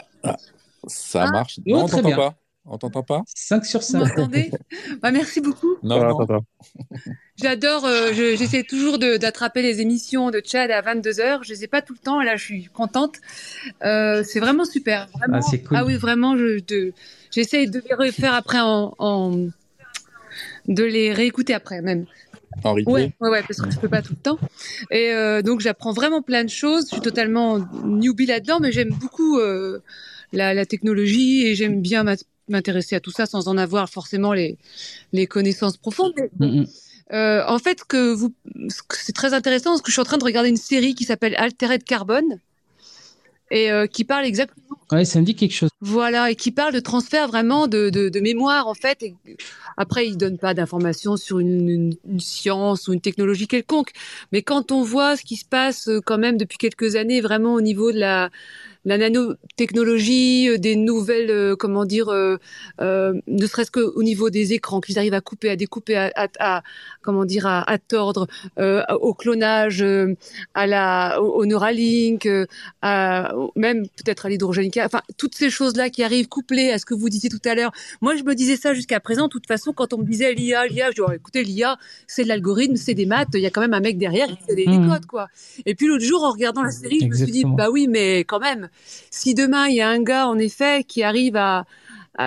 [0.85, 2.15] Ça Ah, marche oui, Non, on très bien.
[2.15, 2.35] pas.
[2.67, 3.23] On t'entend pas?
[3.33, 3.99] 5 sur Vous 5.
[3.99, 4.51] m'entendez?
[5.01, 5.75] Bah, Merci beaucoup.
[5.83, 6.43] Non, Ah, non.
[7.41, 11.43] J'adore, euh, je- j'essaie toujours d'attraper les émissions de Chad à 22h.
[11.43, 13.17] Je ne les ai pas tout le temps, là je suis contente.
[13.83, 15.07] Euh, c'est vraiment super.
[15.19, 15.37] Vraiment.
[15.37, 15.77] Ah, c'est cool.
[15.77, 16.93] Ah oui, vraiment, je, de-
[17.31, 19.47] j'essaie de les refaire après en, en-
[20.67, 22.05] de les réécouter après même.
[22.63, 22.91] En replay?
[22.91, 24.39] Ouais, ouais, ouais, parce que je peux pas tout le temps.
[24.91, 26.85] Et euh, donc j'apprends vraiment plein de choses.
[26.85, 29.79] Je suis totalement newbie là-dedans, mais j'aime beaucoup euh,
[30.33, 34.33] la, la technologie et j'aime bien m'int- m'intéresser à tout ça sans en avoir forcément
[34.33, 34.57] les,
[35.13, 36.13] les connaissances profondes.
[36.39, 36.65] Mm, mm.
[37.13, 38.33] euh, en fait, que vous,
[38.89, 41.35] c'est très intéressant parce que je suis en train de regarder une série qui s'appelle
[41.37, 42.39] Altered Carbone
[43.49, 45.69] et euh, qui parle exactement Ouais, ça me dit quelque chose.
[45.81, 49.03] voilà, et qui parle de transfert vraiment de, de, de mémoire en fait.
[49.03, 49.15] Et
[49.75, 53.91] après, il donne pas d'informations sur une, une, une science ou une technologie quelconque,
[54.31, 57.53] mais quand on voit ce qui se passe euh, quand même depuis quelques années, vraiment
[57.53, 58.29] au niveau de la,
[58.87, 62.37] la nanotechnologie, euh, des nouvelles, euh, comment dire, euh,
[62.81, 66.27] euh, ne serait-ce qu'au niveau des écrans, qu'ils arrivent à couper, à découper, à, à,
[66.39, 66.63] à-
[67.01, 68.27] comment dire, à, à tordre,
[68.59, 70.15] euh, au clonage, euh,
[70.53, 72.45] à la, au, au Neuralink, euh,
[72.81, 76.93] à, même peut-être à l'hydrogène, enfin toutes ces choses-là qui arrivent couplées à ce que
[76.93, 77.71] vous disiez tout à l'heure.
[78.01, 79.25] Moi, je me disais ça jusqu'à présent.
[79.27, 81.77] De toute façon, quand on me disait l'IA, l'IA, je dis oh, écoutez, l'IA,
[82.07, 83.29] c'est de l'algorithme, c'est des maths.
[83.33, 84.89] Il y a quand même un mec derrière qui fait des, des Mhm.
[84.89, 85.27] codes, quoi.
[85.65, 88.19] Et puis l'autre jour, en regardant la série, je me suis dit bah oui, mais
[88.19, 88.69] quand même,
[89.09, 91.65] si demain il y a un gars, en effet, qui arrive à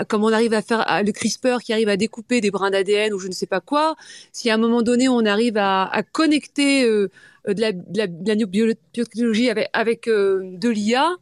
[0.08, 3.18] comme on arrive à faire le CRISPR qui arrive à découper des brins d'ADN ou
[3.18, 3.96] je ne sais pas quoi,
[4.32, 7.08] si à un moment donné on arrive à, connecter euh,
[7.46, 11.16] de la, de avec, euh, de l'IA,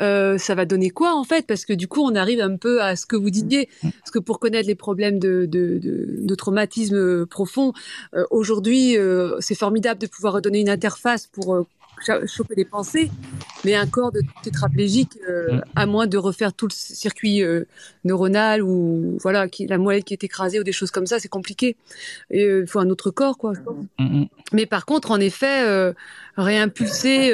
[0.00, 1.46] euh, ça va donner quoi en fait?
[1.46, 3.68] Parce que du coup, on arrive un peu à ce que vous disiez.
[3.82, 7.72] Parce que pour connaître les problèmes de, de, de, traumatisme profond,
[8.30, 8.96] aujourd'hui,
[9.40, 11.66] c'est formidable de pouvoir redonner une interface pour
[12.26, 13.10] choper les pensées,
[13.64, 15.62] mais un corps de tétraplégique, euh, Mm.
[15.76, 17.64] à moins de refaire tout le circuit euh,
[18.04, 21.28] neuronal ou voilà, qui, la moelle qui est écrasée ou des choses comme ça, c'est
[21.28, 21.76] compliqué.
[22.32, 23.52] Euh, il faut un autre corps, quoi.
[23.54, 23.84] je pense.
[23.98, 24.28] Mm, mm.
[24.52, 25.92] Mais par contre, en effet,
[26.36, 27.32] réimpulser,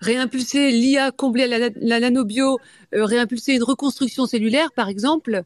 [0.00, 2.58] réimpulser l'IA, combler la, la nanobio,
[2.92, 5.42] réimpulser une reconstruction cellulaire, par exemple,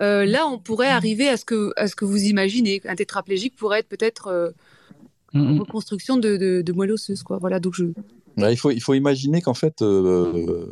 [0.00, 2.80] là, on pourrait arriver à ce que, à ce que vous imaginez.
[2.86, 4.52] Un tétraplégique pourrait être peut-être
[5.34, 5.60] euh, Mm, une mm.
[5.60, 7.38] reconstruction de, de, de moelle osseuse, quoi.
[7.38, 7.84] Voilà, donc je.
[8.36, 10.66] Ouais, il, faut, il faut imaginer qu'en fait, euh,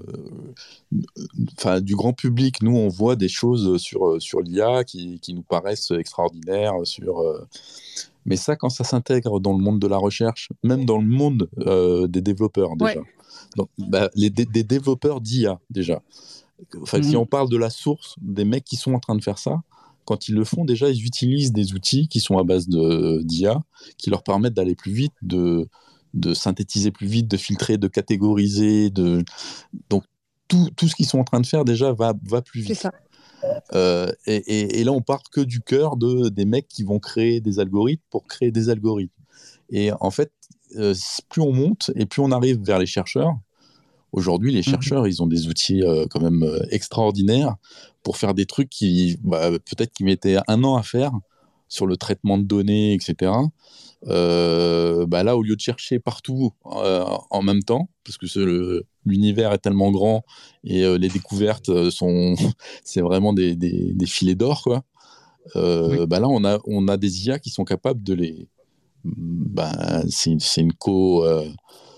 [1.59, 5.43] enfin, du grand public, nous, on voit des choses sur, sur l'IA qui, qui nous
[5.43, 6.75] paraissent extraordinaires.
[6.85, 7.45] Sur, euh,
[8.25, 11.49] Mais ça, quand ça s'intègre dans le monde de la recherche, même dans le monde
[11.67, 13.07] euh, des développeurs déjà, Ouais.
[13.57, 16.03] Donc, bah, les, des, des développeurs d'IA déjà.
[16.81, 17.23] Enfin, Si Mhm.
[17.23, 19.63] on parle de la source des mecs qui sont en train de faire ça,
[20.07, 23.61] quand ils le font, déjà, ils utilisent des outils qui sont à base de- d'IA,
[23.99, 25.69] qui leur permettent d'aller plus vite, de,
[26.15, 28.89] de synthétiser plus vite, de filtrer, de catégoriser.
[28.91, 29.23] De...
[29.91, 30.05] Donc,
[30.49, 32.83] tout, tout ce qu'ils sont en train de faire, déjà, va, va plus C'est vite.
[32.83, 32.93] ça.
[33.75, 36.99] Euh, et, et- et là, on part que du cœur de, des mecs qui vont
[36.99, 39.13] créer des algorithmes pour créer des algorithmes.
[39.71, 40.33] Et en fait,
[40.77, 40.95] euh,
[41.29, 43.35] plus on monte et plus on arrive vers les chercheurs,
[44.17, 47.55] aujourd'hui, les chercheurs, ils ont des outils euh, quand même euh, extraordinaires
[48.03, 51.13] pour faire des trucs qui, bah, peut-être, qui mettaient un an à faire
[51.69, 53.33] sur le traitement de données, etc.
[54.09, 59.59] Euh, bah là, au lieu de chercher partout en même temps, parce que l'univers est
[59.59, 60.25] tellement grand
[60.65, 62.35] et les découvertes sont,
[62.85, 64.85] c'est vraiment des, des- des filets d'or, quoi.
[65.57, 66.07] Oui.
[66.07, 68.49] bah là, on a, on a des IA qui sont capables de les.
[69.05, 71.25] bah, c'est une co,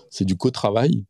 [0.09, 1.03] c'est du co-travail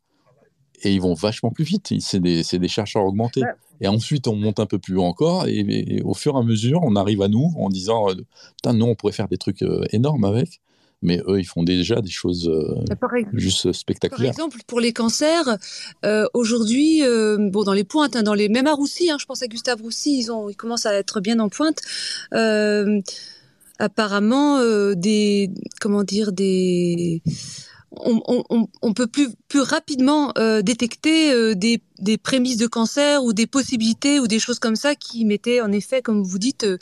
[0.83, 1.93] et ils vont vachement plus vite.
[1.99, 3.41] C'est des, chercheurs augmentés.
[3.41, 3.53] Ouais.
[3.81, 6.43] Et ensuite, on monte un peu plus haut encore et, et au fur et à
[6.43, 8.15] mesure, on arrive à nous en disant euh,
[8.57, 10.59] putain, nous, on pourrait faire des trucs euh, énormes avec.
[11.01, 12.75] mais eux, ils font déjà des choses euh,
[13.33, 14.31] juste Par spectaculaires.
[14.31, 15.57] exemple, pour les cancers,
[16.05, 19.25] euh, aujourd'hui, euh, bon, dans les pointes, hein, dans les même à Roussy, hein, je
[19.25, 21.79] pense à Gustave Roussy, ils ont, ils commencent à être bien en pointe.
[22.33, 23.01] Euh,
[23.79, 27.21] apparemment, euh, des, comment dire, des,
[27.91, 31.81] on, peut plus, plus rapidement euh, détecter euh, des,
[32.17, 36.01] prémices de cancer ou des possibilités ou des choses comme ça qui mettaient en effet,
[36.01, 36.77] comme vous dites, euh,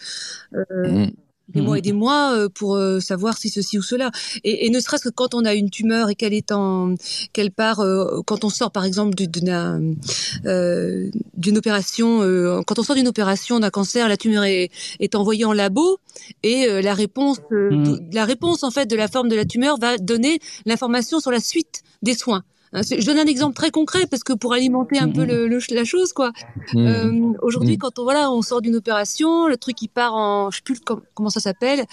[0.53, 1.11] Mhm.
[1.49, 4.11] Des mois et des mois euh, pour euh, savoir si ceci ou cela.
[4.43, 6.95] Et, et ne serait-ce que quand on a une tumeur et qu'elle est en,
[7.33, 9.97] qu'elle part, euh, quand on sort par exemple du- d'une
[10.45, 14.69] euh, d'une opération, euh, quand on sort d'une opération d'un cancer, la tumeur est,
[14.99, 15.99] est envoyée en labo
[16.43, 17.37] et euh, la réponse,
[17.83, 21.31] de- la réponse en fait de la forme de la tumeur va donner l'information sur
[21.31, 22.43] la suite des soins.
[22.73, 25.27] Hein, Je donne un exemple très concret parce que pour alimenter un peu Mhm.
[25.27, 26.31] le, le- la chose, quoi.
[26.73, 26.87] Mhm.
[26.87, 27.79] Euh, Aujourd'hui, Mm.
[27.79, 30.79] quand on voilà, on sort d'une opération, le truc il part en, je sais plus
[31.13, 31.85] comment ça s'appelle,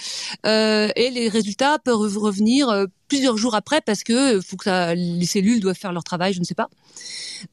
[0.46, 4.64] euh, et les résultats peuvent revenir euh, plusieurs jours après parce que euh, faut que
[4.64, 6.68] ça, les cellules doivent faire leur travail, je ne sais pas.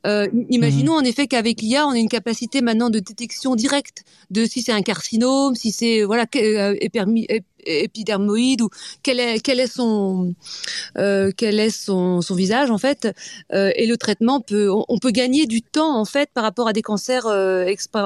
[0.08, 4.46] Euh, imaginons en effet qu'avec l'IA, on a une capacité maintenant de détection directe de
[4.46, 8.70] si c'est un carcinome, si c'est voilà euh, épermi- ép- épidermoïde ou
[9.04, 10.34] quel est quel est son
[10.98, 13.08] euh, quel est son, son visage en fait
[13.54, 16.68] euh, et le traitement peut on, on peut gagner du temps en fait par rapport
[16.68, 17.28] à des cancers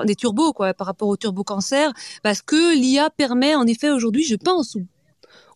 [0.05, 1.93] des turbos quoi par rapport aux turbocancers
[2.23, 4.85] parce que l'IA permet en effet aujourd'hui je pense ou,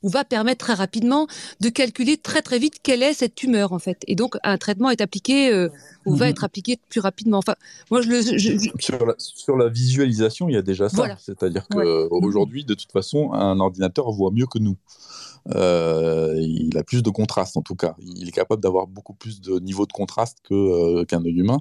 [0.03, 1.27] ou va permettre très rapidement
[1.59, 4.89] de calculer très très vite quelle est cette tumeur en fait et donc un traitement
[4.89, 5.69] est appliqué euh,
[6.05, 6.31] ou va Mhm.
[6.31, 7.55] être appliqué plus rapidement enfin
[7.91, 10.95] moi je le je- je- Sur la, sur la visualisation, il y a déjà ça.
[10.97, 11.17] Voilà.
[11.19, 14.77] C'est-à-dire qu'aujourd'hui, de toute façon, un ordinateur voit mieux que nous.
[15.55, 17.95] Euh, il a plus de contraste, en tout cas.
[17.99, 21.59] Il est capable d'avoir beaucoup plus de niveau de contraste euh, qu'un œil humain.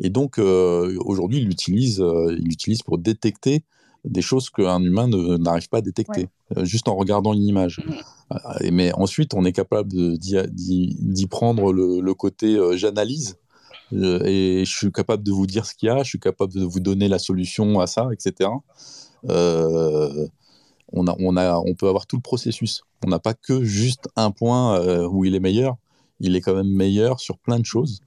[0.00, 3.62] Et donc, euh, aujourd'hui, il l'utilise, euh, il l'utilise pour détecter
[4.04, 7.80] des choses qu'un humain n'arrive pas à détecter, euh, juste en regardant une image.
[8.32, 13.36] Euh, et- mais ensuite, on est capable d'y prendre le, le côté euh, j'analyse.
[13.92, 16.52] Euh, et je suis capable de vous dire ce qu'il y a, je suis capable
[16.54, 18.50] de vous donner la solution à ça, etc.
[19.28, 20.26] Euh,
[20.92, 22.82] on, a, on, a, on peut avoir tout le processus.
[23.04, 25.76] On n'a pas que juste un point euh, où il est meilleur.
[26.20, 28.00] Il est quand même meilleur sur plein de choses.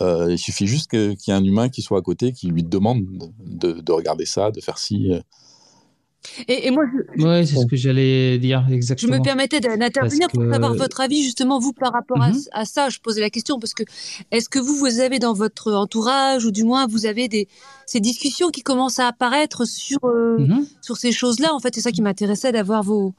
[0.00, 2.62] Euh, il suffit juste qu'il y ait un humain qui soit à côté, qui lui
[2.62, 3.04] demande
[3.44, 5.12] de, de regarder ça, de faire ci.
[5.12, 5.20] euh.
[6.48, 6.84] et, et moi
[7.16, 9.18] je, Ouais, c'est ce que j'allais dire Je exactement.
[9.18, 12.40] me permettais d'intervenir pour que- savoir votre avis justement vous par rapport à, Mhm.
[12.52, 12.88] à ça.
[12.90, 13.82] Je posais la question parce que
[14.30, 17.48] est-ce que vous vous avez dans votre entourage ou du moins vous avez des
[17.86, 20.66] ces discussions qui commencent à apparaître sur euh, Mhm.
[20.80, 21.52] sur ces choses-là?
[21.52, 23.14] En fait, c'est ça qui m'intéressait d'avoir vos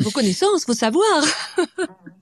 [0.00, 1.24] vos connaissances, vos savoirs.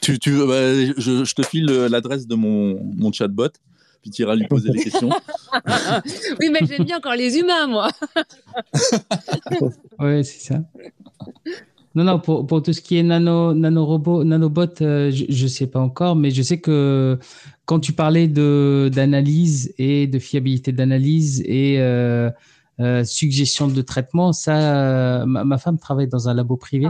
[0.00, 3.50] Tu, tu, bah, je, je te file l'adresse de mon, mon chatbot,
[4.02, 5.10] puis tu iras lui poser des questions.
[6.40, 7.90] oui, mais j'aime bien encore les humains, moi.
[9.98, 10.60] Ouais, c'est ça.
[11.94, 15.66] Non, non, pour, pour tout ce qui est nano, nanorobot, nanobot, euh, je ne sais
[15.66, 17.18] pas encore, mais je sais que
[17.66, 22.30] quand tu parlais de, d'analyse et de fiabilité d'analyse et euh,
[22.80, 26.88] euh, suggestion de traitement, ça, euh, ma, ma femme travaille dans un labo privé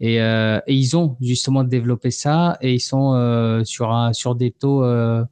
[0.00, 4.34] et, euh, et ils ont justement développé ça et ils sont euh, sur, un, sur
[4.34, 4.84] des taux.
[4.84, 5.24] euh,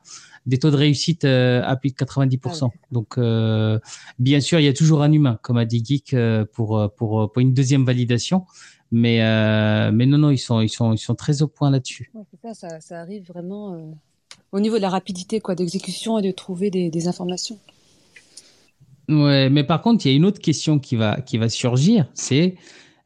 [0.47, 2.71] des taux de réussite à plus de 90%.
[2.91, 3.79] Donc, euh,
[4.19, 6.17] bien sûr, il y a toujours un humain, comme a dit Geek,
[6.55, 8.47] pour, pour, pour une deuxième validation.
[8.91, 9.19] Mais,
[9.93, 12.11] mais non, non, ils sont, ils sont, ils sont très au point là-dessus.
[12.15, 13.95] Ouais, ça, ça, ça arrive vraiment
[14.51, 17.59] au niveau de la rapidité quoi, d'exécution et de trouver des, des informations.
[19.09, 22.09] Ouais, mais par contre, il y a une autre question qui va, qui va surgir,
[22.15, 22.55] c'est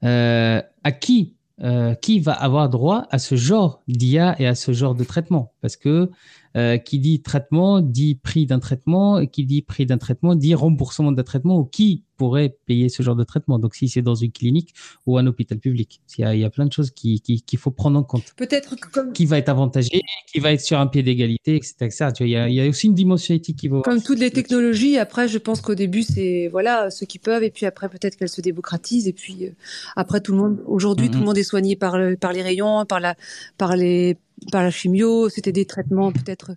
[0.05, 4.73] euh, à qui, euh, qui va avoir droit à ce genre d'IA et à ce
[4.73, 5.53] genre de traitement.
[5.61, 6.11] Parce que
[6.57, 10.55] euh, qui dit traitement dit prix d'un traitement, et qui dit prix d'un traitement dit
[10.55, 14.15] remboursement d'un traitement, ou qui pourrait payer ce genre de traitement Donc si c'est dans
[14.15, 14.75] une clinique
[15.07, 17.43] ou un hôpital public, il y a, il y a plein de choses qu'il qui,
[17.43, 18.33] qu'il faut prendre en compte.
[18.37, 20.01] Peut-être comme, Qui va être avantagé,
[20.33, 21.75] qui va être sur un pied d'égalité, etc.
[21.87, 22.07] etc.
[22.15, 23.81] Tu vois, il, y a, il y a aussi une dimension éthique qui va...
[23.83, 27.51] comme toutes les technologies, après, je pense qu'au début, c'est voilà ceux qui peuvent, et
[27.51, 29.51] puis après, peut-être qu'elles se démocratisent, et puis euh,
[29.97, 31.21] après, tout le monde, aujourd'hui, tout Mhm.
[31.21, 33.17] le monde est soigné par, le- par les rayons, par la,
[33.59, 34.17] par les,
[34.53, 35.29] par la chimio.
[35.29, 36.53] C'était des traitements peut-être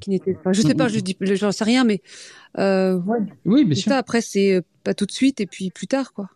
[0.00, 0.52] qui n'étaient pas.
[0.52, 2.02] Je sais pas, je dis, j'en sais rien, mais
[2.58, 3.90] euh, ouais, Oui, bien sûr.
[3.90, 3.98] ça.
[3.98, 6.28] Après, c'est euh, pas tout de suite, et puis plus tard, quoi.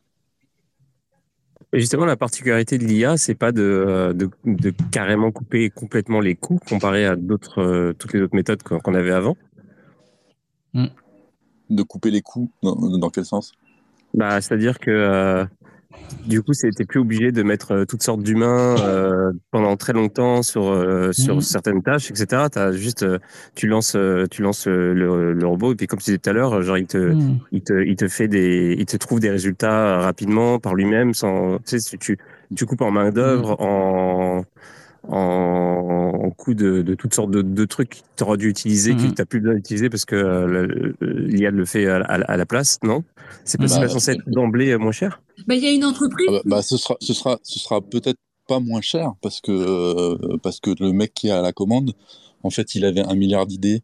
[1.73, 6.21] Et justement, la particularité de l'IA, c'est pas de, euh, de, de carrément couper complètement
[6.21, 9.37] les coûts comparé à d'autres, toutes les autres méthodes qu'on avait avant?
[11.71, 13.53] De couper les coûts, dans, dans quel sens?
[14.13, 15.47] Bah, c'est-à-dire que euh,
[16.25, 20.43] du coup, c'était plus obligé de mettre euh, toutes sortes d'humains euh, pendant très longtemps
[20.43, 21.41] sur euh, sur Mhm.
[21.43, 22.49] certaines tâches, etc.
[22.51, 23.19] T'as juste, euh,
[23.55, 23.97] tu lances,
[24.31, 26.87] tu lances le, le robot et puis comme tu disais tout à l'heure, genre il
[26.87, 27.39] te, Hmm.
[27.51, 31.59] il te, il te fait des, il te trouve des résultats rapidement par lui-même sans,
[31.61, 32.19] tu sais, tu,
[32.55, 34.45] tu coupes en main d'œuvre, en,
[35.09, 38.95] en, en coût de, de toutes sortes de, de trucs que tu aurais dû utiliser,
[38.95, 39.15] que Mhm.
[39.15, 40.67] tu plus besoin d'utiliser parce que euh, le-
[41.01, 43.03] le- l'IA le fait à, à- à la place, non?
[43.45, 45.21] C'est pas, c'est Bah, pas censé être d'emblée euh, moins cher?
[45.47, 46.27] Bah, il y a une entreprise.
[46.29, 49.51] Ah bah, bah, ce sera, ce sera, ce sera peut-être pas moins cher parce que,
[49.53, 51.93] euh, parce que le mec qui est à la commande,
[52.43, 53.83] en fait, il avait un milliard d'idées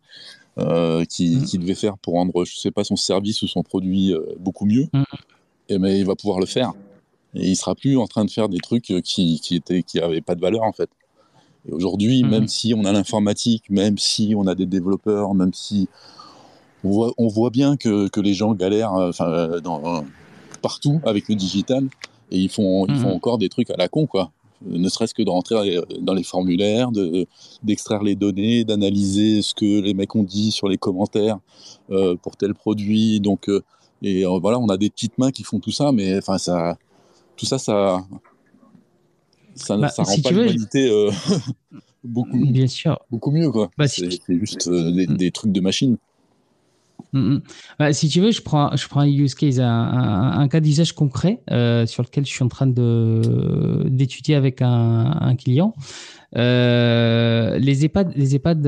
[0.59, 1.45] euh, qu'il Mm.
[1.45, 4.66] qu'il devait faire pour rendre, je sais pas, son service ou son produit euh, beaucoup
[4.66, 4.87] mieux.
[4.93, 5.03] Mm.
[5.71, 6.73] Et mais il va pouvoir le faire.
[7.35, 10.23] Et il sera plus en train de faire des trucs qui, qui étaient, qui avaient
[10.23, 10.89] pas de valeur en fait.
[11.69, 12.29] Et aujourd'hui, Mm.
[12.29, 15.89] même si on a l'informatique, même si on a des développeurs, même si
[16.85, 20.05] on voit, on voit bien que, que les gens galèrent, euh, enfin, euh, dans,
[20.62, 21.89] partout avec le digital,
[22.31, 23.01] et ils font, ils Mhm.
[23.01, 24.31] font encore des trucs à la con, quoi.
[24.66, 27.27] Ne serait-ce que de rentrer euh, dans les formulaires, de-
[27.62, 31.39] d'extraire les données, d'analyser ce que les mecs ont dit sur les commentaires
[31.91, 33.21] euh, pour tel produit.
[33.21, 33.62] Donc, euh,
[34.03, 36.77] et euh, voilà, on a des petites mains qui font tout ça, mais enfin, ça,
[37.37, 38.05] tout ça, ça,
[39.59, 41.11] ça, Bah, ça rend si pas l'humanité euh,
[42.05, 42.99] beaucoup, Bien sûr.
[43.11, 43.71] beaucoup mieux, quoi.
[43.77, 45.97] Bah, si c'est tu- juste euh, des, des trucs de machine.
[47.13, 47.43] Mm, mm.
[47.79, 50.61] Bah, si tu veux, je prends, je prends un use case, un, un- un cas
[50.61, 55.75] d'usage concret euh, sur lequel je suis en train de d'étudier avec un, un client.
[56.37, 58.67] Euh, les EHPAD, les EHPAD,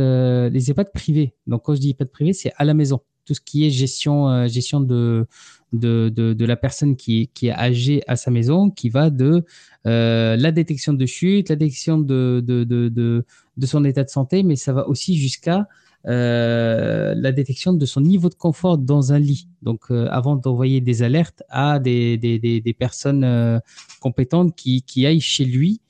[0.52, 1.34] les EHPAD privés.
[1.46, 3.00] Donc quand je dis EHPAD privé, c'est à la maison.
[3.26, 5.26] Tout ce qui est gestion, gestion de,
[5.72, 9.44] de, de, de la personne qui, qui est âgée à sa maison, qui va de
[9.86, 14.72] euh, la détection de chute, la détection de, de, son état de santé, mais ça
[14.72, 15.68] va aussi jusqu'à
[16.06, 19.48] euh, la détection de son niveau de confort dans un lit.
[19.62, 23.58] Donc, euh, avant d'envoyer des alertes à des, des, des, des personnes euh,
[24.00, 25.80] compétentes qui, qui aillent chez lui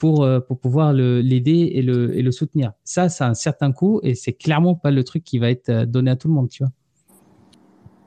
[0.00, 2.72] pour, euh, pour pouvoir l'aider et le, et le soutenir.
[2.82, 5.68] Ça, ça a un certain coût et c'est clairement pas le truc qui va être
[5.68, 6.72] euh, donné à tout le monde, tu vois.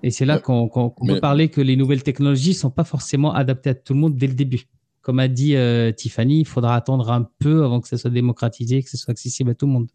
[0.03, 0.69] Et c'est là qu'on
[1.07, 4.27] peut parler que les nouvelles technologies sont pas forcément adaptées à tout le monde dès
[4.27, 4.63] le début.
[5.01, 8.83] Comme a dit euh, Tiffany, il faudra attendre un peu avant que ça soit démocratisé,
[8.83, 9.87] que ce soit accessible à tout le monde.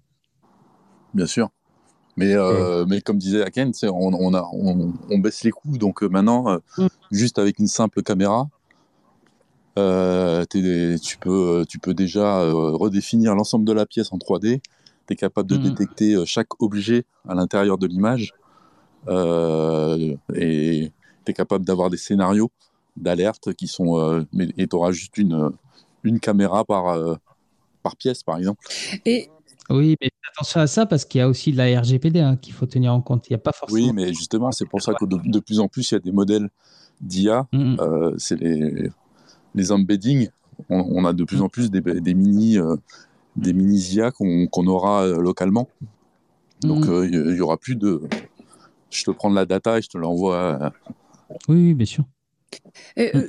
[1.15, 1.51] Bien sûr.
[2.17, 5.79] Mais, euh, mais comme disait Aken, on, on, a, on, on baisse les coûts.
[5.79, 6.87] Donc euh, maintenant, euh, Mm.
[7.13, 8.49] juste avec une simple caméra,
[9.79, 14.61] euh, tu, peux, tu peux déjà redéfinir l'ensemble de la pièce en 3D.
[15.07, 15.63] Tu es capable de Mm.
[15.63, 18.35] détecter chaque objet à l'intérieur de l'image.
[19.09, 20.93] Euh, et
[21.25, 22.51] tu es capable d'avoir des scénarios
[22.97, 23.99] d'alerte qui sont.
[23.99, 25.51] euh, mais, et tu auras juste une,
[26.05, 27.15] une caméra par, euh,
[27.83, 28.61] par pièce, par exemple.
[29.07, 29.29] Et
[29.71, 32.53] Oui, mais attention à ça parce qu'il y a aussi de la RGPD hein, qu'il
[32.55, 33.29] faut tenir en compte.
[33.29, 33.87] Il n'y a pas forcément.
[33.87, 36.01] Oui, mais justement, c'est pour ça que de, de plus en plus, il y a
[36.01, 36.49] des modèles
[37.01, 37.47] d'IA.
[37.53, 37.77] Mm, mm.
[37.81, 38.91] euh, c'est les,
[39.55, 40.29] les embeddings.
[40.69, 42.75] On, on a de plus en plus des, des mini, euh,
[43.37, 45.69] des mini IA qu'on qu'on aura euh, localement.
[46.63, 46.91] Donc, Mm.
[46.91, 48.01] euh, il y, y aura plus de.
[48.91, 50.66] Je te prends de la data et je te l'envoie.
[50.66, 50.72] à-
[51.49, 52.05] Oui, oui, bien sûr.
[52.99, 53.28] Euh, euh,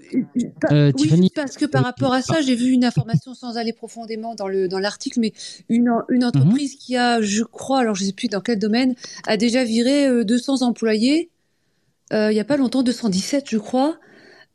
[0.61, 3.33] pa- Euh, oui, Tiffany, parce que par euh, rapport à ça, j'ai vu une information
[3.33, 5.33] sans aller profondément dans le dans l'article, mais
[5.67, 8.95] une, en- une entreprise qui a, je crois, alors je sais plus dans quel domaine,
[9.27, 11.29] a déjà viré euh, 200 employés.
[12.13, 13.99] euh, il y a pas longtemps, 217, je crois.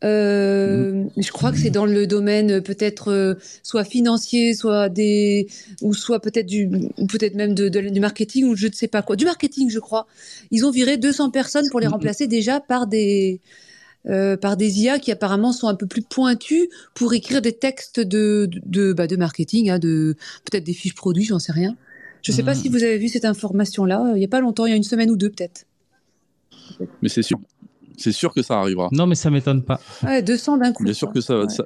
[0.05, 5.47] Euh, Je crois que c'est dans le domaine euh, peut-être euh, soit financier, soit des
[5.83, 6.69] ou soit peut-être du
[7.09, 9.17] peut-être même de, de- du marketing ou je ne sais pas quoi.
[9.17, 10.07] Du marketing, je crois.
[10.51, 13.41] Ils ont viré 200 personnes pour les remplacer déjà par des
[14.07, 18.01] euh, par des IA qui apparemment sont un peu plus pointus pour écrire des textes
[18.01, 21.75] de de, de, bah, de marketing, hein, de peut-être des fiches produits, j'en sais rien.
[22.23, 22.61] Je sais pas Mhm.
[22.61, 24.11] si vous avez vu cette information-là.
[24.13, 25.65] euh, Il y a pas longtemps, il y a une semaine ou deux peut-être.
[27.03, 27.39] Mais c'est sûr.
[27.97, 28.89] C'est sûr que ça arrivera.
[28.93, 29.81] Non, mais ça m'étonne pas.
[30.03, 30.85] Ouais, 200 d'un coup.
[30.85, 31.49] Bien sûr que ça, Ouais.
[31.49, 31.65] ça-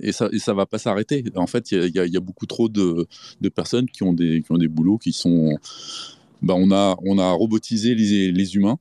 [0.00, 1.24] et ça et ça va pas s'arrêter.
[1.36, 3.06] En fait, il y a- y, y beaucoup trop de,
[3.40, 5.56] de personnes qui ont des qui ont des boulots qui sont.
[6.42, 8.76] Bah, on a on a robotisé les, les humains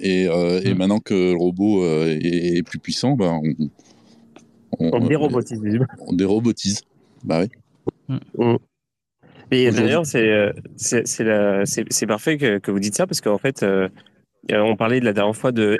[0.00, 0.78] et, euh, et Mm.
[0.78, 3.68] maintenant que le robot euh, est, est plus puissant, bah, on,
[4.78, 5.86] on, On dérobotise les humains.
[6.06, 6.82] on dérobotise.
[7.24, 7.48] Bah oui.
[9.50, 13.62] Et Aujourd'hui- d'ailleurs, c'est euh, c'est parfait que, que vous dites ça parce qu'en fait,
[13.62, 13.88] euh,
[14.50, 15.78] on parlait de la dernière fois de.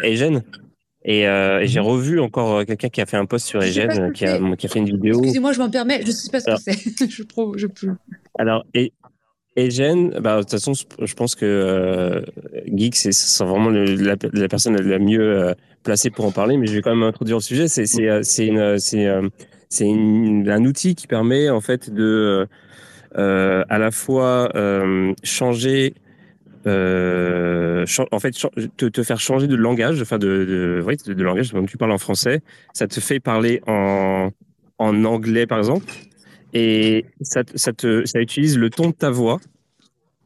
[1.04, 1.86] Et, euh, et j'ai Mhm.
[1.86, 4.56] revu encore euh, quelqu'un qui a fait un post sur que qui a, c'est.
[4.56, 5.18] qui a fait une vidéo.
[5.20, 6.00] Excusez-moi, je m'en permets.
[6.04, 6.72] Je sais pas ce que c'est.
[7.10, 7.92] je pro, je peux.
[8.38, 8.92] Alors, et,
[9.56, 12.20] Agen, bah, de toute façon, je pense que euh,
[12.66, 16.66] Geek, c'est vraiment le- la, la personne la mieux euh, placée pour en parler, mais
[16.66, 17.68] je vais quand même introduire le sujet.
[17.68, 18.20] C'est euh,
[18.94, 19.28] euh,
[20.50, 22.46] un outil qui permet en fait de
[23.16, 25.94] euh, à la fois euh, changer
[26.66, 28.32] euh, en fait,
[28.76, 31.52] te, te faire changer de langage, enfin de, de, oui, de, de langage.
[31.52, 32.42] Quand tu parles en français,
[32.72, 34.30] ça te fait parler en,
[34.78, 35.86] en anglais, par exemple,
[36.54, 39.40] et ça, te- ça, te, ça utilise le ton de ta voix,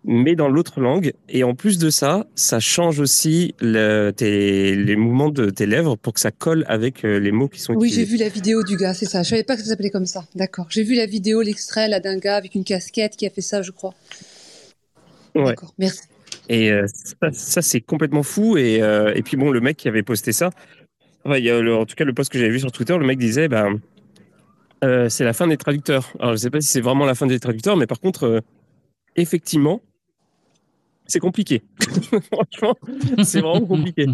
[0.05, 1.13] mais dans l'autre langue.
[1.29, 5.97] Et en plus de ça, ça change aussi le, tes, les mouvements de tes lèvres
[5.97, 8.17] pour que ça colle avec euh, les mots qui sont Oui, j'ai utilisés.
[8.17, 9.23] vu la vidéo du gars, c'est ça.
[9.23, 10.25] Je savais pas que ça s'appelait comme ça.
[10.35, 10.67] D'accord.
[10.71, 13.61] J'ai vu la vidéo, l'extrait là d'un gars avec une casquette qui a fait ça,
[13.61, 13.93] je crois.
[15.35, 15.45] Ouais.
[15.45, 15.75] D'accord.
[15.79, 16.01] Merci.
[16.53, 18.57] Et euh, ça, ça, c'est complètement fou.
[18.57, 20.51] Et, euh, et puis bon, le mec qui avait posté ça,
[21.25, 22.99] enfin, il y a le- en tout cas le post que j'avais vu sur Twitter,
[22.99, 23.79] le mec disait, ben,
[24.83, 26.13] euh, c'est la fin des traducteurs.
[26.19, 28.43] Alors je sais pas si c'est vraiment la fin des traducteurs, mais par contre,
[29.15, 29.81] effectivement,
[31.07, 31.63] c'est compliqué.
[32.33, 32.75] Franchement,
[33.23, 34.07] c'est vraiment compliqué.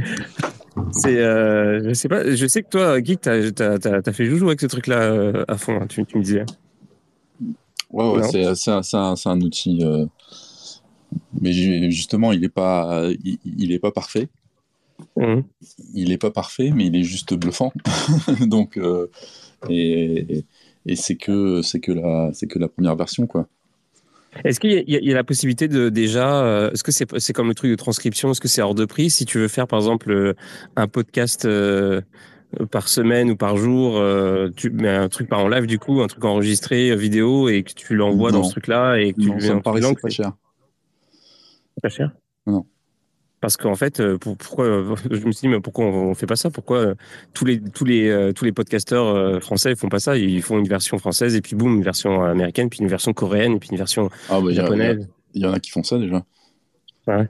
[0.93, 4.67] C'est, je sais pas, je sais que toi, Geek, t'as, t'as fait joujou avec ce
[4.67, 5.81] truc-là à fond.
[5.81, 6.45] hein, tu, tu me disais.
[7.91, 8.23] Ouais, ouais,
[8.69, 9.83] un, un- c'est un outil.
[11.41, 14.29] Mais ju- justement, il n'est pas, il, il est pas parfait.
[15.17, 15.45] Mhm.
[15.95, 17.73] Il n'est pas parfait, mais il est juste bluffant.
[18.41, 19.09] Donc, euh,
[19.69, 20.45] et,
[20.87, 23.47] et c'est que, c'est que la, c'est que la première version, quoi.
[24.45, 27.49] Est-ce qu'il y, a- y la possibilité de déjà, euh, est-ce que c'est c'est comme
[27.49, 29.09] le truc de transcription, est-ce que c'est hors de prix?
[29.09, 30.35] Si tu veux faire par exemple euh,
[30.77, 32.03] un podcast euh,
[32.71, 34.01] par semaine ou par jour,
[34.55, 37.73] tu mets un truc pas en live du coup, un truc enregistré vidéo et que
[37.73, 40.33] tu l'envoies dans ce truc-là et que Non, ça me paraissait pas cher.
[41.83, 42.11] Pas cher.
[42.47, 42.67] Non.
[43.41, 46.15] Parce qu'en fait, euh, pour- pourquoi euh, je me suis dit mais pourquoi on, on
[46.15, 46.51] fait pas ça?
[46.51, 46.95] Pourquoi euh,
[47.35, 50.17] tous les tous les tous les podcasteurs français font pas ça?
[50.17, 53.53] Ils font une version française et puis boum une version américaine, puis une version coréenne
[53.53, 55.09] et puis une version Ah, bah, il y japonaise.
[55.35, 56.25] il y en a qui font ça déjà.
[57.07, 57.29] Ouais.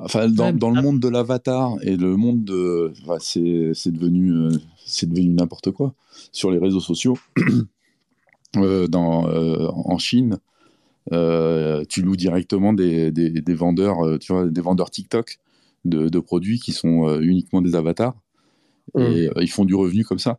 [0.00, 2.92] Enfin, dans, Ouais, mais- dans le monde de l'avatar et le monde de.
[3.02, 4.50] enfin, c'est c'est devenu, euh,
[4.86, 5.94] c'est devenu n'importe quoi.
[6.30, 7.18] Sur les réseaux sociaux,
[8.56, 10.38] euh, dans, euh, en Chine,
[11.12, 15.38] euh, tu loues directement des, des, des vendeurs, euh, tu vois, des vendeurs TikTok
[15.84, 18.14] de, de produits qui sont euh, uniquement des avatars.
[18.94, 19.00] Mm.
[19.00, 20.38] Et ils font du revenu comme ça.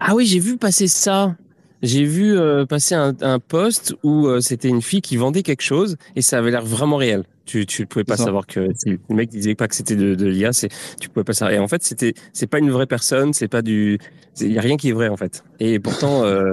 [0.00, 1.36] Ah oui, j'ai vu passer ça.
[1.82, 5.62] J'ai vu euh, passer un, un post où euh, c'était une fille qui vendait quelque
[5.62, 7.24] chose et ça avait l'air vraiment réel.
[7.44, 10.52] Tu tu pouvais pas savoir que le mec disait pas que c'était de, de l'IA,
[10.52, 10.68] c'est
[11.00, 11.56] tu pouvais pas savoir.
[11.56, 13.98] Et en fait, c'était c'est pas une vraie personne, c'est pas du
[14.40, 15.42] il y a rien qui est vrai en fait.
[15.58, 16.52] Et pourtant euh,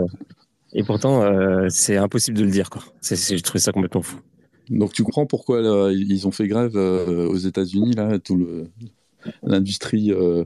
[0.74, 2.84] et pourtant euh, c'est impossible de le dire quoi.
[3.02, 4.20] C'est c'est- j'ai trouvé ça complètement fou.
[4.70, 8.68] Donc tu comprends pourquoi là, ils ont fait grève euh, aux États-Unis là, tout le
[9.44, 10.46] l'industrie euh,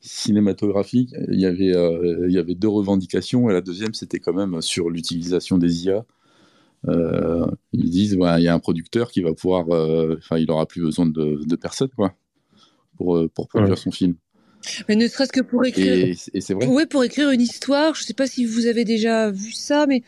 [0.00, 1.14] cinématographique?
[1.30, 4.62] Il y avait euh, il y avait deux revendications et la deuxième c'était quand même
[4.62, 6.06] sur l'utilisation des IA.
[6.88, 10.50] Euh, ils disent voilà, il y a un producteur qui va pouvoir, euh, enfin il
[10.50, 12.14] aura plus besoin de, de personne quoi
[12.96, 13.78] pour euh, pour produire Ouais.
[13.78, 14.16] son film.
[14.88, 15.94] Mais ne serait-ce que pour écrire.
[15.94, 16.66] Et, et c'est vrai.
[16.66, 20.02] Ouais, pour écrire une histoire, je sais pas si vous avez déjà vu ça, mais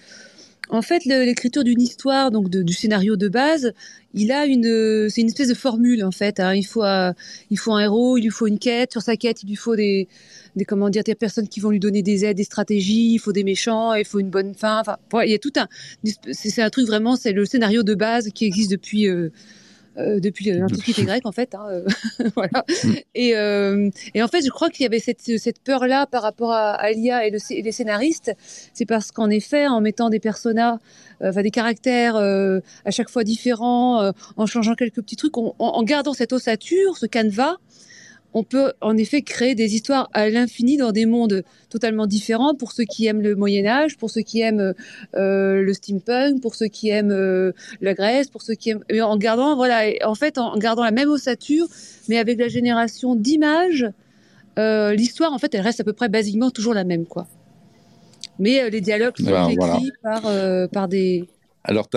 [0.71, 3.73] en fait, l'écriture d'une histoire, donc de- du scénario de base,
[4.15, 6.41] il a une, c'est une espèce de formule en fait.
[6.41, 6.55] hein.
[6.55, 7.13] Il faut, euh,
[7.51, 8.93] il faut un héros, il lui faut une quête.
[8.93, 10.09] Sur sa quête, il lui faut des,
[10.57, 13.13] des comment dire, des personnes qui vont lui donner des aides, des stratégies.
[13.13, 14.81] Il faut des méchants, il faut une bonne fin.
[14.81, 15.69] Enfin, ouais, il y a tout un,
[16.33, 19.09] c'est c'est un truc vraiment, c'est le scénario de base qui existe depuis.
[19.09, 19.31] euh,
[19.99, 21.85] euh, depuis l'Antiquité grecque en fait, hein, euh,
[22.35, 22.65] voilà.
[22.85, 22.93] Mm.
[23.15, 26.53] Et, euh, et en fait, je crois qu'il y avait cette, cette peur-là par rapport
[26.53, 28.33] à, à l'IA et, le, et les scénaristes.
[28.73, 30.79] C'est parce qu'en effet, en mettant des personas,
[31.23, 35.37] euh, enfin des caractères euh, à chaque fois différents, euh, en changeant quelques petits trucs,
[35.39, 37.57] on- en, en gardant cette ossature, ce canevas,
[38.35, 42.73] on peut en effet créer des histoires à l'infini dans des mondes totalement différents pour
[42.73, 44.75] ceux qui aiment le Moyen Âge, pour ceux qui aiment
[45.15, 49.17] euh, le steampunk, pour ceux qui aiment euh, la Grèce, pour ceux qui aiment en
[49.17, 51.67] gardant voilà, en fait en gardant la même ossature,
[52.09, 53.87] mais avec la génération d'images,
[54.59, 57.29] euh, l'histoire en fait elle reste à peu près basiquement toujours la même quoi.
[58.41, 59.81] Mais les dialogues sont Ben, écrits voilà.
[60.03, 61.25] par par des
[61.67, 61.89] Alors,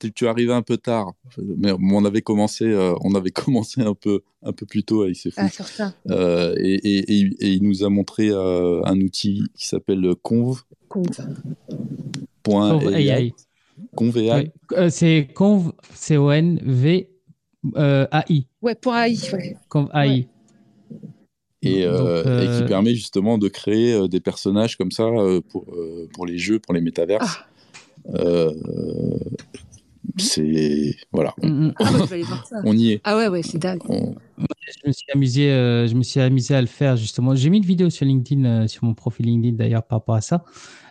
[0.00, 3.94] tu, tu arrives un peu tard, mais on avait commencé, euh, on avait commencé un
[3.94, 5.40] peu, un peu plus tôt avec ces fous.
[5.42, 5.92] ah sur ça.
[6.10, 10.60] Euh, et, et- et- et il nous a montré euh, un outil qui s'appelle conv.ai.
[12.44, 13.32] Conv AI.
[13.96, 14.30] Conv.ai.
[14.30, 14.52] Ouais.
[14.72, 17.10] Euh, c'est conv, C-O-N-V,
[17.76, 18.46] AI.
[18.62, 19.18] Ouais, point AI.
[19.32, 19.56] Ouais.
[19.68, 20.28] Conv AI.
[21.62, 25.08] Et, euh, Donc, euh, et qui permet justement de créer euh, des personnages comme ça
[25.48, 25.66] pour,
[26.14, 27.40] pour les jeux, pour les métaverses.
[28.14, 28.52] Euh,
[30.18, 30.94] c'est.
[31.12, 31.74] Voilà, on, Mm, mm.
[31.80, 32.56] Je vais aller voir ça?
[32.64, 33.00] on y est.
[33.04, 33.80] Ah ouais ouais, c'est dingue.
[33.88, 37.34] On- Je me suis amusé, euh, je me suis amusé à le faire justement.
[37.34, 40.20] J'ai mis une vidéo sur LinkedIn, euh, sur mon profil LinkedIn d'ailleurs par rapport à
[40.20, 40.44] ça.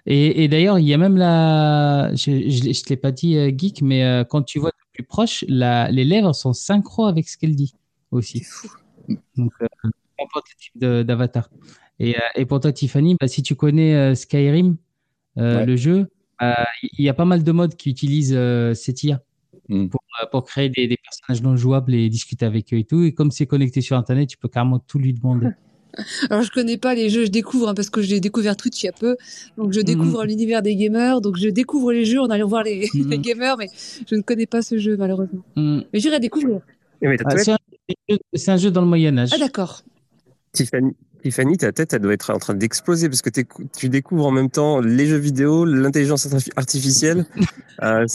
[0.05, 3.37] Et, et d'ailleurs, il y a même la, je, je, je te l'ai pas dit
[3.37, 7.05] euh, geek, mais euh, quand tu vois de plus proche, la, les lèvres sont synchro
[7.05, 7.73] avec ce qu'elle dit
[8.11, 8.41] aussi.
[8.41, 8.69] fou.
[9.37, 9.67] Donc, euh,
[10.19, 11.49] n'importe quel type d'avatar.
[11.99, 14.77] Et, euh, et pour toi, Tiffany, bah, si tu connais euh, Skyrim,
[15.37, 15.65] euh, Ouais.
[15.65, 16.05] le jeu, euh,
[16.41, 19.21] il y a pas mal de modes qui utilisent euh, cette IA.
[19.67, 19.87] Mm.
[19.87, 23.03] pour, euh, pour créer des, des personnages non jouables et discuter avec eux et tout.
[23.03, 25.47] Et comme c'est connecté sur Internet, tu peux carrément tout lui demander.
[26.29, 28.87] Alors je connais pas les jeux, je découvre hein, parce que j'ai découvert Twitch il
[28.87, 29.15] y a peu,
[29.57, 30.27] donc je découvre Mhm.
[30.27, 33.67] l'univers des gamers, donc je découvre les jeux en allant voir les, les gamers, mais
[34.07, 35.41] je ne connais pas ce jeu malheureusement.
[35.55, 35.79] Mm.
[35.93, 36.59] Mais j'irai découvrir.
[37.01, 39.29] Ta Ah, c'est un, un jeu dans le Moyen Âge.
[39.33, 39.83] Ah d'accord.
[40.51, 40.91] Tiffany,
[41.25, 43.31] Tiffany, ta tête, elle doit être en train d'exploser parce que
[43.75, 47.25] tu découvres en même temps les jeux vidéo, l'intelligence artifi- artificielle.
[47.83, 48.05] Euh.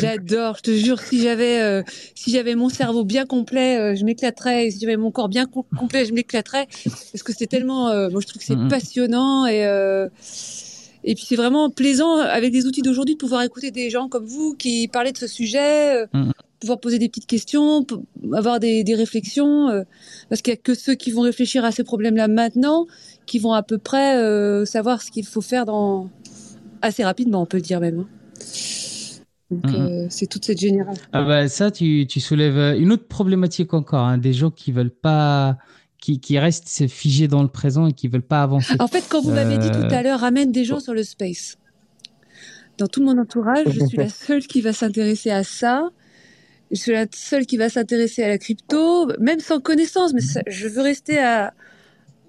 [0.00, 1.82] J'adore, je te jure, si j'avais euh,
[2.14, 4.70] si j'avais mon cerveau bien complet, euh, je m'éclaterais.
[4.70, 6.66] Si j'avais mon corps bien com- complet, je m'éclaterais.
[6.84, 10.10] Parce que c'est tellement, euh, moi je trouve que c'est passionnant et euh,
[11.04, 14.26] et puis c'est vraiment plaisant avec les outils d'aujourd'hui de pouvoir écouter des gens comme
[14.26, 16.04] vous qui parlaient de ce sujet.
[16.64, 17.86] Pouvoir poser des petites questions,
[18.32, 19.82] avoir des, des réflexions, euh,
[20.28, 22.86] parce qu'il y a que ceux qui vont réfléchir à ces problèmes-là maintenant
[23.26, 26.08] qui vont à peu près euh, savoir ce qu'il faut faire dans
[26.82, 28.00] assez rapidement, on peut le dire même.
[28.00, 28.08] hein.
[29.50, 29.74] Donc Mhm.
[29.76, 31.04] euh, c'est toute cette génération.
[31.12, 34.90] Ah bah, ça, tu, tu soulèves une autre problématique encore, hein, des gens qui veulent
[34.90, 35.58] pas,
[36.00, 38.74] qui, qui restent figés dans le présent et qui veulent pas avancer.
[38.78, 41.56] En fait, quand vous m'avez dit tout à l'heure, ramène des gens sur le space.
[42.78, 45.90] Dans tout mon entourage, je suis la seule qui va s'intéresser à ça.
[46.70, 50.42] Je suis la seule qui va s'intéresser à la crypto, même sans connaissance, mais ça-
[50.46, 51.52] je veux rester à-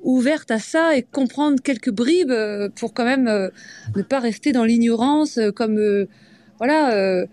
[0.03, 3.49] ouverte à ça et comprendre quelques bribes euh, pour quand même euh,
[3.95, 6.05] ne pas rester dans l'ignorance, euh, comme euh,
[6.59, 7.25] voilà, euh,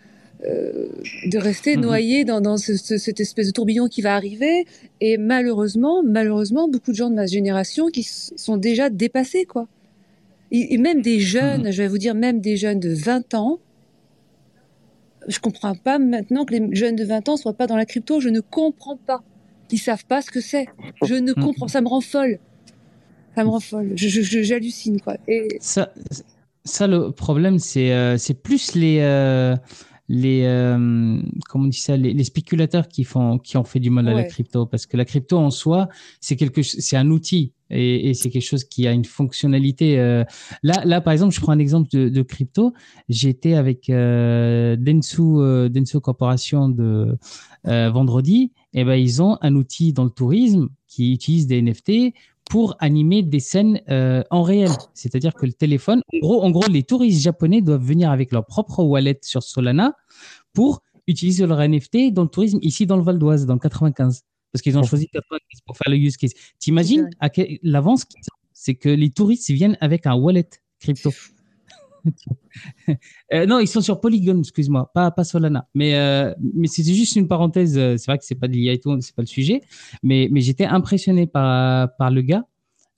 [1.26, 1.82] de rester Mhm.
[1.82, 4.64] noyé dans, dans ce- ce- cette espèce de tourbillon qui va arriver.
[5.00, 9.68] Et malheureusement, malheureusement, beaucoup de gens de ma génération qui sont déjà dépassés, quoi.
[10.50, 13.58] Et, et même des jeunes, je vais vous dire, même des jeunes de 20 ans.
[15.28, 18.20] Je comprends pas maintenant que les jeunes de 20 ans soient pas dans la crypto.
[18.20, 19.22] Je ne comprends pas.
[19.70, 20.66] Ils savent pas ce que c'est.
[21.04, 21.42] Je ne Mhm.
[21.44, 21.68] comprends.
[21.68, 22.38] Ça me rend folle.
[23.34, 23.92] Ça me rend folle.
[23.96, 25.16] J'hallucine, quoi.
[25.28, 25.92] Et Ça,
[26.64, 29.56] ça le problème, c'est euh, c'est plus les euh,
[30.08, 30.76] les euh,
[31.48, 34.12] comment on dit ça, les, les spéculateurs qui font qui ont fait du mal à
[34.14, 35.88] la crypto, parce que la crypto en soi,
[36.20, 39.98] c'est quelque, c'est un outil et, c'est quelque chose qui a une fonctionnalité.
[39.98, 40.24] euh,
[40.62, 42.72] là, là, par exemple, je prends un exemple de, crypto.
[43.08, 47.16] J'étais avec euh, Densu euh, Densu Corporation de
[47.66, 48.52] euh, vendredi.
[48.74, 52.14] Et ben, ils ont un outil dans le tourisme qui utilise des NFT
[52.50, 53.80] pour animer des scènes
[54.30, 54.70] en réel.
[54.94, 58.44] C'est-à-dire que le téléphone, en gros, en gros, les touristes japonais doivent venir avec leur
[58.44, 59.94] propre wallet sur Solana
[60.52, 64.24] pour utiliser leur NFT dans le tourisme ici dans le Val d'Oise, dans le 95.
[64.52, 66.32] Parce qu'ils ont choisi 95 pour faire le use case.
[66.58, 67.08] T'imagines
[67.62, 70.48] l'avance qu'ils ont C'est que les touristes viennent avec un wallet
[70.78, 71.10] crypto.
[73.32, 75.68] Euh, non, ils sont sur Polygon, excuse-moi, pas, pas Solana.
[75.74, 77.78] Mais, euh, mais c'était juste une parenthèse.
[77.78, 79.62] euh, C'est vrai que c'est pas de l'IA et tout, c'est pas le sujet.
[80.02, 82.44] Mais, mais j'étais impressionné par, par le gars,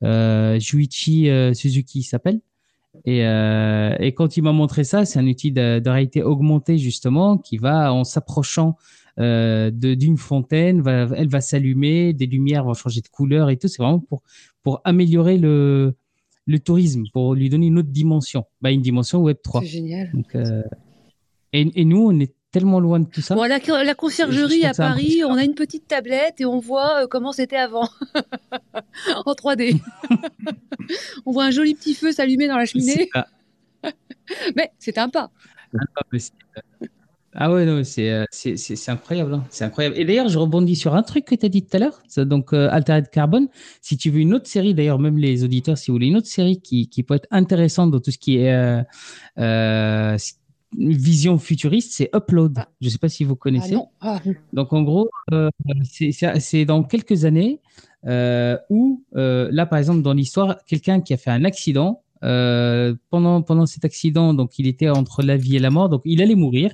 [0.02, 2.40] euh, Juichi euh, Suzuki il s'appelle.
[3.05, 6.78] Et, euh, et quand il m'a montré ça, c'est un outil de, de réalité augmentée
[6.78, 8.76] justement qui va en s'approchant
[9.20, 13.69] euh, d'une fontaine, va, elle va s'allumer, des lumières vont changer de couleur et tout.
[13.69, 14.23] C'est vraiment pour,
[14.62, 15.95] pour améliorer le,
[16.47, 19.61] le tourisme, pour lui donner une autre dimension, bah, une dimension Web 3.
[19.62, 20.11] c'est génial.
[20.12, 20.62] Donc, euh,
[21.53, 23.35] et, et nous, on est tellement loin de tout ça.
[23.35, 27.07] Bon, la, la conciergerie à Paris, on a une petite tablette et on voit euh,
[27.09, 27.89] comment c'était avant
[29.27, 29.81] en 3D.
[31.27, 33.11] on voit un joli petit feu s'allumer dans la cheminée,
[34.57, 35.32] mais c'est un pas.
[37.36, 39.35] Ah, ouais, non, c'est euh, c'est- c'est- c'est incroyable.
[39.35, 39.44] hein.
[39.51, 39.98] C'est incroyable.
[39.98, 42.01] Et d'ailleurs, je rebondis sur un truc que tu as dit tout à l'heure.
[42.06, 43.48] ça, Donc, euh, Altered Carbon,
[43.81, 46.28] si tu veux une autre série, d'ailleurs, même les auditeurs, si vous voulez une autre
[46.28, 48.82] série qui, qui peut être intéressante dans tout ce qui est euh,
[49.39, 50.16] euh,
[50.77, 52.59] vision futuriste, c'est Upload.
[52.59, 52.69] Ah.
[52.81, 53.74] Je ne sais pas si vous Ah connaissez.
[53.74, 53.89] non.
[54.01, 54.20] Ah,
[54.52, 55.48] Donc en gros, euh,
[55.85, 57.61] c'est- c'est c'est dans quelques années
[58.06, 62.94] euh, où, euh, là par exemple dans l'histoire, quelqu'un qui a fait un accident, euh,
[63.11, 66.20] pendant, pendant cet accident, donc il était entre la vie et la mort, donc il
[66.23, 66.73] allait mourir,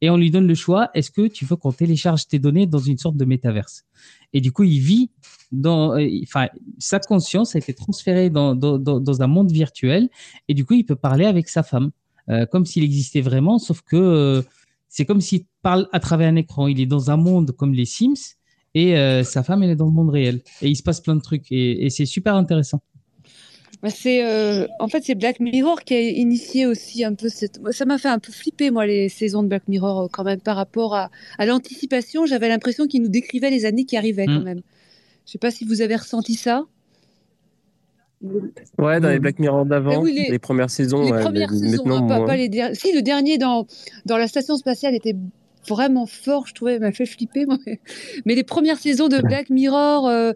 [0.00, 2.78] et on lui donne le choix, est-ce que tu veux qu'on télécharge tes données dans
[2.78, 3.84] une sorte de métaverse?
[4.32, 5.10] Et du coup, il vit
[5.52, 6.48] dans, euh, enfin,
[6.78, 10.08] sa conscience a été transférée dans, dans, un monde virtuel,
[10.48, 11.90] et du coup, il peut parler avec sa femme,
[12.28, 14.42] euh, comme s'il existait vraiment, sauf que euh,
[14.88, 16.66] c'est comme s'il parle à travers un écran.
[16.66, 18.36] Il est dans un monde comme les Sims
[18.74, 18.94] et
[19.24, 20.40] sa femme, elle est dans le monde réel.
[20.62, 22.80] Et il se passe plein de trucs et c'est super intéressant.
[23.82, 27.60] Bah, C'est euh, en fait c'est Black Mirror qui a initié aussi un peu cette.
[27.72, 30.40] Ça m'a fait un peu flipper moi les saisons de Black Mirror euh, quand même
[30.40, 32.26] par rapport à, à l'anticipation.
[32.26, 34.44] J'avais l'impression qu'ils nous décrivaient les années qui arrivaient quand Mm.
[34.44, 34.60] même.
[35.26, 36.64] Je sais pas si vous avez ressenti ça.
[38.78, 39.20] Ouais, dans les Mhm.
[39.20, 41.02] Black Mirror d'avant, oui, les- les, premières saisons.
[41.04, 42.74] les ouais, premières mais saisons, maintenant, pas, les derniers.
[42.74, 43.66] Si le dernier dans
[44.06, 45.14] dans la station spatiale était
[45.68, 47.58] vraiment fort, je trouvais, m'a fait flipper moi.
[48.26, 50.08] Mais les premières saisons de Black Mirror.
[50.08, 50.32] euh,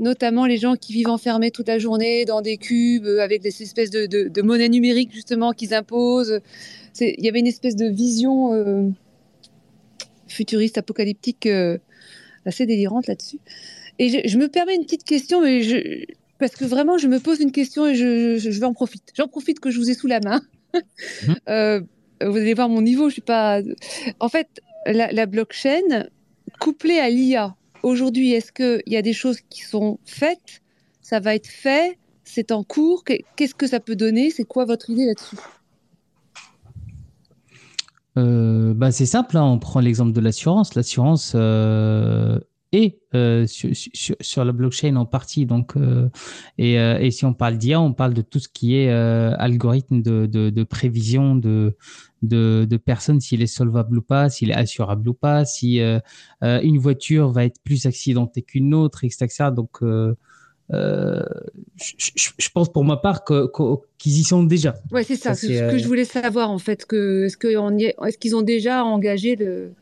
[0.00, 3.62] Notamment les gens qui vivent enfermés toute la journée dans des cubes euh, avec des
[3.62, 6.40] espèces de, de, de monnaie numérique justement qu'ils imposent.
[7.00, 8.88] Il y avait une espèce de vision euh,
[10.26, 11.78] futuriste, apocalyptique, euh,
[12.46, 13.38] assez délirante là-dessus.
[13.98, 16.04] Et je, je me permets une petite question, mais je,
[16.38, 19.12] parce que vraiment, je me pose une question et je, je, en profiter.
[19.14, 20.40] J'en profite que je vous ai sous la main.
[20.74, 21.36] Mhm.
[21.48, 21.80] Euh,
[22.22, 23.62] vous allez voir mon niveau, je suis pas.
[24.18, 24.46] En fait,
[24.84, 26.06] la, la blockchain
[26.60, 27.56] couplée à l'IA.
[27.82, 30.60] Aujourd'hui, est-ce qu'il y a des choses qui sont faites?
[31.02, 31.98] Ça va être fait?
[32.24, 33.04] C'est en cours?
[33.04, 34.30] Qu'est- Qu'est-ce que ça peut donner?
[34.30, 35.36] C'est quoi votre idée là-dessus?
[38.18, 40.74] Euh, bah, c'est simple, hein, on prend l'exemple de l'assurance.
[40.74, 42.38] L'assurance euh,
[42.72, 45.46] est euh, sur, sur, sur la blockchain en partie.
[45.46, 46.08] Donc, euh,
[46.58, 50.02] et, euh, et si on parle d'IA, on parle de tout ce qui est algorithme
[50.02, 51.76] de, de, de prévision de,
[52.22, 55.80] de, de personnes, s'il est solvable ou pas, s'il est assurable ou pas, si
[56.42, 59.50] une voiture va être plus accidentée qu'une autre, etc.
[59.50, 60.14] Donc, euh,
[61.76, 64.74] je, je- je pense pour ma part qu'ils y sont déjà.
[64.92, 66.84] Ouais, c'est ça, Ça, c'est ce que je voulais savoir en fait.
[66.86, 67.36] Que, est-ce
[67.78, 69.72] y est- qu'ils ont déjà engagé le.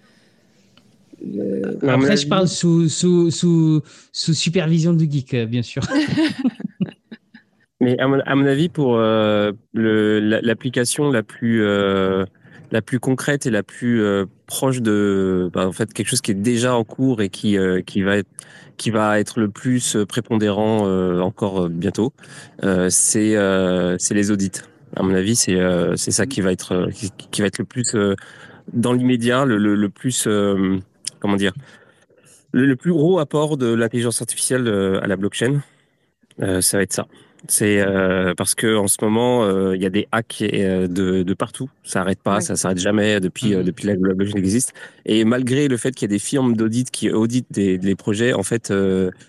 [1.24, 3.82] Mon Après, je parle sous, sous, sous,
[4.12, 5.82] sous supervision du geek, euh, bien sûr.
[7.80, 12.24] Mais à mon, à mon avis, pour euh, la- l'application la plus euh,
[12.72, 16.32] la plus concrète et la plus euh, proche de, bah, en fait, quelque chose qui
[16.32, 18.28] est déjà en cours et qui euh, qui va être
[18.78, 22.12] qui va être le plus prépondérant euh, encore euh, bientôt,
[22.64, 24.50] euh, c'est euh, c'est les audits.
[24.96, 27.58] À mon avis, c'est euh, c'est ça qui va être euh, qui, qui va être
[27.58, 28.14] le plus euh,
[28.72, 30.78] dans l'immédiat, le, le, le plus euh,
[31.20, 31.52] comment dire,
[32.52, 35.60] le, le plus gros apport de l'intelligence artificielle euh, à la blockchain.
[36.40, 37.06] Euh, ça va être ça.
[37.46, 41.22] C'est euh, parce que en ce moment euh, il y a des hacks euh, de,
[41.22, 41.70] de partout.
[41.84, 42.40] Ça arrête pas, Ouais.
[42.40, 43.62] ça s'arrête jamais depuis Mhm.
[43.62, 44.72] depuis la la blockchain existe.
[45.06, 48.32] Et malgré le fait qu'il y a des firmes d'audit qui auditent des, des projets,
[48.32, 48.72] en fait,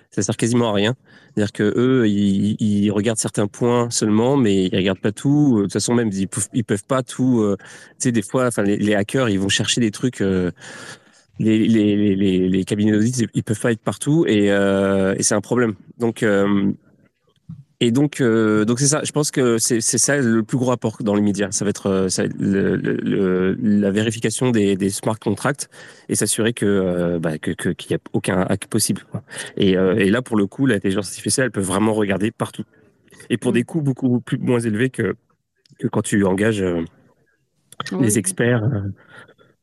[0.09, 0.95] ça sert quasiment à rien.
[1.35, 5.57] C'est-à-dire que eux, ils, ils regardent certains points seulement, mais ils regardent pas tout.
[5.57, 7.45] De toute façon, même ils peuvent, ils peuvent pas tout.
[7.59, 7.65] tu
[7.99, 10.23] sais, des fois, enfin, les, les hackers, ils vont chercher des trucs.
[11.39, 15.23] Les, les, les, les, les cabinets d'audit, ils peuvent pas être partout et, euh, et
[15.23, 15.73] c'est un problème.
[15.97, 16.71] Donc euh,
[17.81, 19.01] et donc, euh, donc c'est ça.
[19.05, 21.49] Je pense que c'est ça le plus gros apport dans les médias.
[21.51, 25.69] Ça va être ça va être le, le- le- la vérification des, des smart contracts
[26.09, 29.03] et s'assurer que euh, bah, que- qu'il y a aucun hack possible.
[29.55, 32.65] Et, euh, et là, pour le coup, l'intelligence artificielle, elle peut vraiment regarder partout
[33.29, 35.15] et pour des coûts beaucoup plus moins élevés que
[35.79, 36.65] que quand tu engages
[38.01, 38.69] les experts.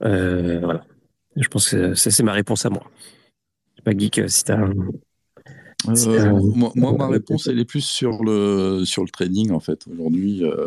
[0.00, 0.84] voilà.
[1.36, 2.82] Je pense que ça c'est ma réponse à moi.
[3.78, 4.72] Je pas geek si un-
[5.94, 9.60] C'est Euh, moi, moi, ma réponse, elle est plus sur le, sur le trading, en
[9.60, 9.86] fait.
[9.92, 10.66] Aujourd'hui, euh,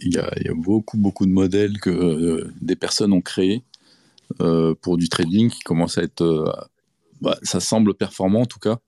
[0.00, 3.20] il y, a, il y a beaucoup, beaucoup de modèles que euh, des personnes ont
[3.20, 3.62] créés
[4.80, 6.68] pour du trading qui commence à être.
[7.20, 8.78] bah, ça semble performant, en tout cas.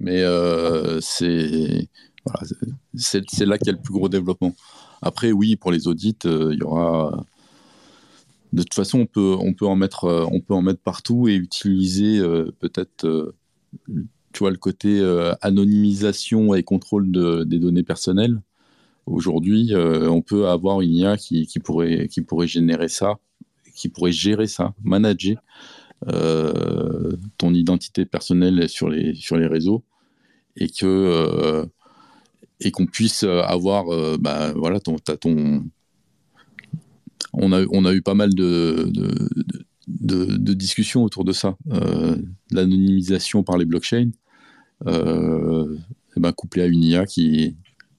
[0.00, 0.22] Mais
[1.00, 1.88] c'est
[2.24, 2.40] voilà,
[2.96, 4.54] c'est là qu'il y a le plus gros développement.
[5.02, 7.24] Après, oui, pour les audits, il y aura.
[8.54, 11.26] De toute façon, on peut, on peut, en, mettre, euh, on peut en mettre partout
[11.26, 13.34] et utiliser euh, peut-être euh,
[14.40, 15.02] le côté
[15.40, 18.40] anonymisation et contrôle de- des données personnelles.
[19.06, 22.08] Aujourd'hui, on peut avoir une IA qui, pourrait,
[22.46, 23.18] générer ça,
[23.74, 25.36] qui pourrait gérer ça, manager
[27.38, 29.14] ton identité personnelle sur les,
[29.46, 29.84] réseaux
[30.56, 30.68] et
[32.72, 35.64] qu'on puisse avoir bah, voilà ton, ton
[37.38, 39.28] on a, on a eu pas mal de, de,
[39.88, 42.16] de, de discussions autour de ça euh,
[42.50, 44.10] l'anonymisation par les blockchains
[44.86, 45.76] euh,
[46.16, 47.56] ben, couplé à une IA qui,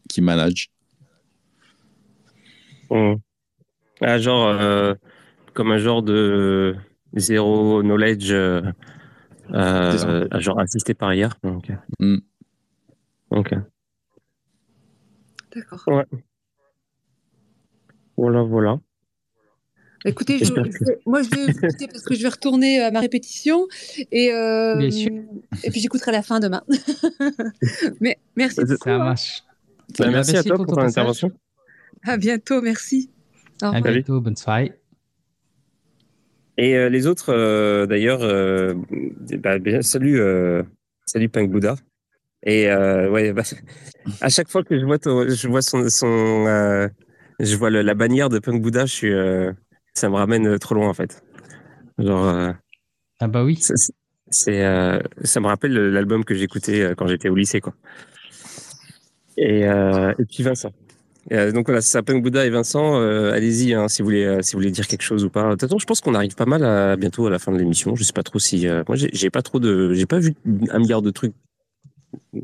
[0.09, 0.71] qui manage
[2.89, 3.15] Mm.
[4.01, 4.93] Ah, genre, euh,
[5.53, 6.75] comme un genre de
[7.13, 8.61] zéro knowledge, euh,
[9.51, 11.29] euh, genre assisté par IA.
[11.43, 11.71] Ok.
[11.99, 12.17] Mm.
[13.31, 13.55] Ok.
[15.55, 16.03] D'accord.
[18.17, 18.79] Voilà, voilà.
[20.05, 20.53] Écoutez, je- je
[20.85, 23.67] vais- moi je vais quitter parce que je vais retourner à ma répétition
[24.11, 25.11] et, euh, Bien sûr.
[25.63, 26.61] et puis j'écouterai la fin demain.
[28.01, 28.77] Mais merci Ça beaucoup.
[28.83, 28.97] Ça hein.
[28.99, 29.43] marche.
[29.99, 30.97] Bah, merci, merci à toi pour pour ton passage.
[30.97, 31.31] intervention.
[32.03, 33.09] À bientôt, merci.
[33.61, 34.21] Au À bientôt.
[34.21, 34.73] Bonne soirée.
[36.57, 38.73] Et euh, les autres, euh, d'ailleurs, euh,
[39.39, 40.63] bah, salut, euh,
[41.05, 41.75] salut Punk Buddha.
[42.43, 43.41] Et euh, ouais, bah,
[44.21, 46.87] à chaque fois que je vois, ton- je vois son, son euh,
[47.39, 49.51] je vois le- la bannière de Punk Buddha, je suis, euh,
[49.95, 51.23] ça me ramène euh, trop loin en fait.
[51.97, 52.51] Genre, euh,
[53.19, 53.57] Ah bah oui.
[54.29, 57.73] c'est, euh, ça me rappelle le- l'album que j'écoutais quand j'étais au lycée, quoi.
[59.37, 60.71] Et, euh, et puis Vincent.
[61.31, 63.01] Et, donc voilà, c'est Punk Buddha et Vincent.
[63.31, 65.45] allez-y, hein, si vous voulez, si vous voulez dire quelque chose ou pas.
[65.45, 67.57] De toute façon, je pense qu'on arrive pas mal à bientôt à la fin de
[67.57, 67.95] l'émission.
[67.95, 70.35] Je sais pas trop si, moi, j'ai pas trop de, j'ai pas vu
[70.69, 71.33] un milliard de trucs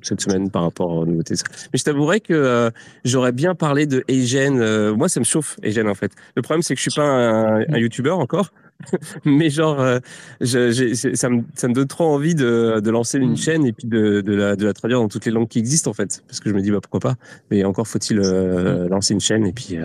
[0.02, 1.36] cette semaine par rapport aux nouveautés.
[1.74, 2.70] Mais je t'avouerais que euh,
[3.06, 4.60] j'aurais bien parlé de Egen.
[4.60, 6.12] euh, moi, ça me chauffe, Egen, en fait.
[6.36, 8.52] Le problème, c'est que je suis pas un, un YouTuber encore.
[9.26, 10.00] Mais genre, euh,
[10.42, 13.88] je- ça, me, ça me donne trop envie de, de lancer une chaîne et puis
[13.88, 16.24] de, de, la, de la traduire dans toutes les langues qui existent, en fait.
[16.28, 17.16] Parce que je me dis, bah, pourquoi pas.
[17.52, 19.78] Mais encore faut-il euh, lancer une chaîne et puis...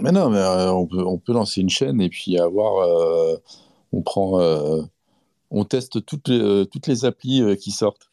[0.00, 0.40] Mais non, mais
[0.72, 2.84] on, peut, on peut lancer une chaîne et puis avoir.
[3.92, 4.40] on prend.
[5.52, 8.10] on teste toutes les, toutes les applis qui sortent.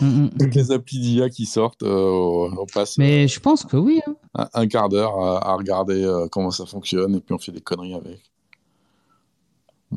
[0.00, 0.30] Mm, mm.
[0.38, 1.82] Toutes les applis d'IA qui sortent.
[1.82, 4.00] euh, on passe Mais je pense que oui.
[4.06, 4.16] hein.
[4.34, 7.52] un, un quart d'heure à, à regarder euh, comment ça fonctionne et puis on fait
[7.52, 8.20] des conneries avec.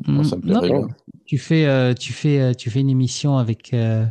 [0.06, 0.44] Moi, ça me Mm.
[0.46, 0.86] Plairait Non.
[0.86, 0.88] bien.
[1.24, 4.04] Tu fais, euh, tu fais, euh, tu fais une émission avec, euh,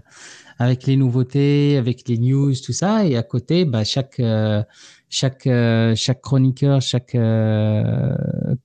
[0.60, 4.62] avec les nouveautés, avec les news, tout ça, et à côté, bah, chaque, euh,
[5.10, 8.16] chaque, euh, chaque chroniqueur, chaque euh,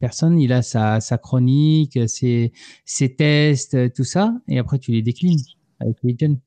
[0.00, 2.52] personne, il a sa, sa chronique, ses,
[2.84, 5.38] ses tests, euh, tout ça, et après tu les déclines
[5.80, 6.38] avec les jeunes.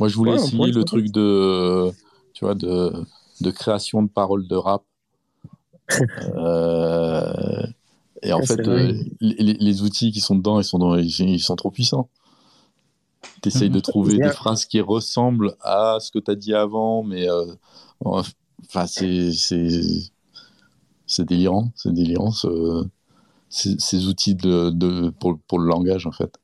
[0.00, 1.90] Moi, je voulais Ouais, essayer pourrait le truc de,
[2.32, 2.92] tu vois, de,
[3.40, 4.82] de création de paroles de rap.
[6.36, 7.66] Euh,
[8.22, 11.56] et en Ouais, fait, euh, les, outils qui sont dedans, ils sont, dans- ils, sont
[11.56, 12.08] trop puissants.
[13.42, 17.02] Tu essayes de trouver des phrases qui ressemblent à ce que tu as dit avant,
[17.02, 17.46] mais euh,
[18.04, 19.32] enfin, c'est
[21.24, 21.70] délirant.
[21.74, 22.86] C'est délirant, ce-
[23.50, 26.38] ces, ces outils de, de, pour, pour le langage, en fait.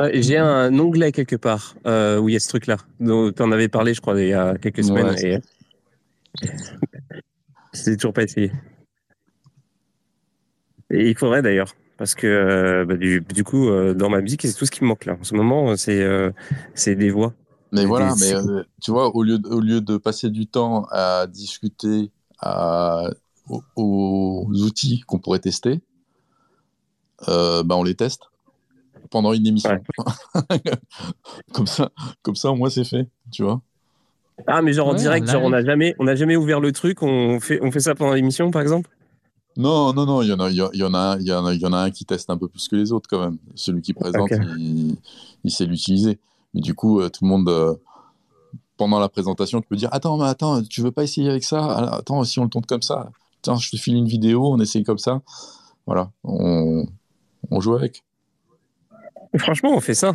[0.00, 3.42] Euh, J'ai un onglet quelque part euh, où il y a ce truc-là, dont tu
[3.42, 5.10] en avais parlé, je crois, il y a quelques semaines.
[5.10, 5.38] Ouais, et...
[7.72, 8.52] C'est toujours pas essayé.
[10.90, 14.42] Et il faudrait d'ailleurs, parce que euh, bah, du, du coup, euh, dans ma musique,
[14.42, 15.16] c'est tout ce qui me manque là.
[15.20, 17.32] En ce moment, c'est des voix.
[17.72, 20.86] Mais voilà, mais euh, tu vois, au lieu, de, au lieu de passer du temps
[20.90, 22.10] à discuter
[22.40, 23.08] à,
[23.48, 25.80] aux, aux outils qu'on pourrait tester,
[27.28, 28.22] euh, bah on les teste
[29.10, 29.80] pendant une émission.
[31.52, 31.90] comme ça,
[32.22, 33.62] comme ça, au moins c'est fait, tu vois.
[34.46, 36.60] Ah, mais genre en Ouais, direct, en genre on n'a jamais, on n'a jamais ouvert
[36.60, 38.90] le truc, on fait, on fait ça pendant l'émission, par exemple?
[39.56, 41.44] Non, non, non, il y en a, il y, a- en a, il y en
[41.44, 43.20] a, il y en a un qui teste un peu plus que les autres quand
[43.20, 43.38] même.
[43.56, 44.96] Celui qui présente, il,
[45.44, 46.18] il sait l'utiliser.
[46.54, 47.74] Mais du coup, euh, tout le monde, euh,
[48.76, 51.64] pendant la présentation, tu peux dire Attends, mais attends, tu veux pas essayer avec ça?
[51.64, 53.10] Alors, Attends, si on le tourne comme ça,
[53.42, 55.20] tiens, je te file une vidéo, on essaye comme ça.
[55.86, 56.86] Voilà, on,
[57.50, 58.04] on joue avec.
[59.38, 60.12] Franchement, on fait ça.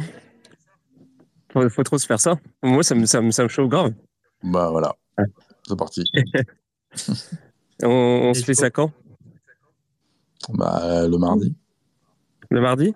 [1.51, 2.35] Faut, faut trop se faire ça.
[2.63, 3.93] Moi, ça me, ça me, ça me chauffe grave.
[4.43, 5.25] Bah voilà, Ouais.
[5.67, 6.03] c'est parti.
[7.83, 7.89] On,
[8.29, 8.91] on se fait ça quand?
[10.53, 11.53] Bah, euh, le mardi.
[12.49, 12.93] Le mardi?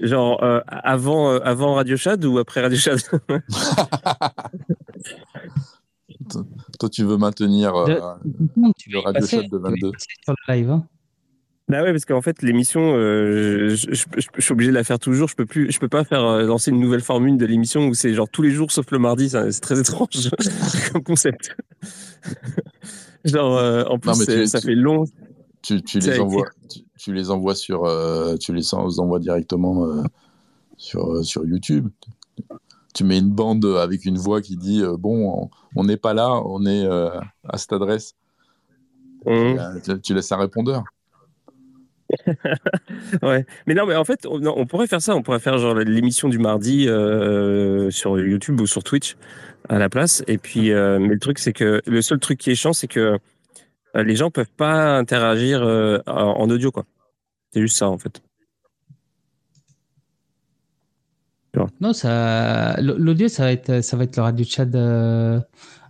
[0.00, 2.98] Genre euh, avant, euh, avant Radio Chad ou après Radio Chad
[6.78, 7.86] Toi, tu veux maintenir euh,
[8.86, 9.92] le Radio Shot de tu vas y 22.
[9.92, 10.70] passer sur le live.
[10.70, 10.86] hein.
[11.68, 14.84] Bah ouais, parce qu'en fait, l'émission, euh, je, je- je- je suis obligé de la
[14.84, 15.28] faire toujours.
[15.28, 17.94] Je peux plus, je peux pas faire euh, lancer une nouvelle formule de l'émission où
[17.94, 19.30] c'est genre tous les jours sauf le mardi.
[19.30, 20.30] C'est très étrange
[20.92, 21.56] comme concept.
[23.24, 25.04] genre, euh, en plus, Non, tu- ça tu- fait long.
[25.62, 26.46] Tu, les envoies,
[26.98, 27.88] tu, les envoies sur,
[28.40, 30.02] tu les en- envoies directement
[30.76, 31.88] sur, sur YouTube.
[32.94, 36.66] Tu mets une bande avec une voix qui dit bon, on- n'est pas là, on
[36.66, 38.14] est à cette adresse.
[39.24, 40.82] Tu, tu laisses un répondeur.
[43.22, 43.44] Ouais.
[43.66, 45.14] Mais non, mais en fait, on, non, on pourrait faire ça.
[45.14, 49.16] On pourrait faire genre l'émission du mardi euh, sur YouTube ou sur Twitch
[49.68, 50.22] à la place.
[50.26, 52.88] Et puis, euh, mais le truc, c'est que le seul truc qui est chiant, c'est
[52.88, 53.18] que
[53.96, 55.62] euh, les gens peuvent pas interagir
[56.06, 56.84] en audio, quoi.
[57.52, 58.22] C'est juste ça, en fait.
[61.80, 65.38] Non, ça, l'audio, ça va être, ça va être le radio chat de,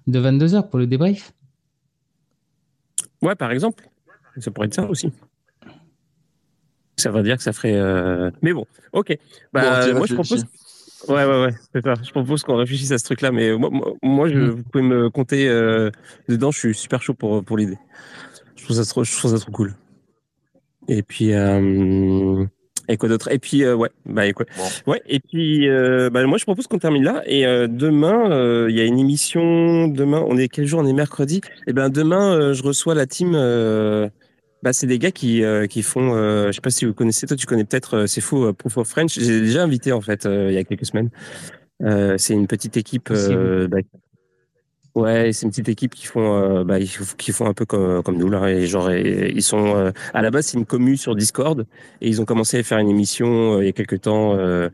[0.09, 1.33] de 22h pour le débrief.
[3.23, 3.89] Ouais, par exemple.
[4.39, 5.13] Ça pourrait être ça aussi.
[7.03, 7.75] Ça veut dire que ça ferait.
[7.77, 9.17] euh, Mais bon, ok.
[9.53, 10.45] Bah, Bon, moi, je propose.
[11.09, 11.95] Ouais, ouais, ouais, c'est ça.
[12.01, 13.71] Je propose qu'on réfléchisse à ce truc-là, mais moi,
[14.03, 14.51] moi, je, Mm.
[14.51, 15.91] vous pouvez me compter euh,
[16.29, 16.53] dedans.
[16.53, 17.77] Je suis super chaud pour, pour l'idée.
[18.55, 19.75] Je trouve ça trop, je trouve ça trop cool.
[20.87, 22.45] Et puis, euh,
[22.89, 23.33] et quoi d'autre?
[23.33, 24.47] Et puis, euh, ouais, bah, et quoi?
[24.57, 24.93] Bon.
[24.93, 25.69] Ouais, et puis,
[26.13, 27.23] bah, moi, je propose qu'on termine là.
[27.27, 29.89] Et demain, il y a une émission.
[29.89, 30.79] Demain, on est quel jour?
[30.81, 31.41] On est mercredi.
[31.67, 33.35] Et ben, demain, je reçois la team.
[34.63, 36.15] Bah, c'est des gars qui, euh, qui font.
[36.15, 37.27] Euh, je sais pas si vous connaissez.
[37.27, 37.99] Toi, tu connais peut-être.
[37.99, 38.45] euh, c'est fou.
[38.45, 39.19] euh, Proof of French.
[39.19, 41.11] J'ai déjà invité en fait euh, il y a quelques semaines.
[41.83, 43.11] Euh, c'est une petite équipe.
[43.11, 43.79] euh, bah,
[44.95, 46.61] ouais, c'est une petite équipe qui font.
[46.61, 46.79] euh, bah,
[47.19, 48.49] qui font un peu comme, comme nous là.
[48.51, 49.75] Et genre, et- ils sont.
[49.77, 51.67] euh, à la base, c'est une commu sur Discord
[52.01, 54.37] et ils ont commencé à faire une émission euh, il y a quelques temps.
[54.39, 54.69] euh,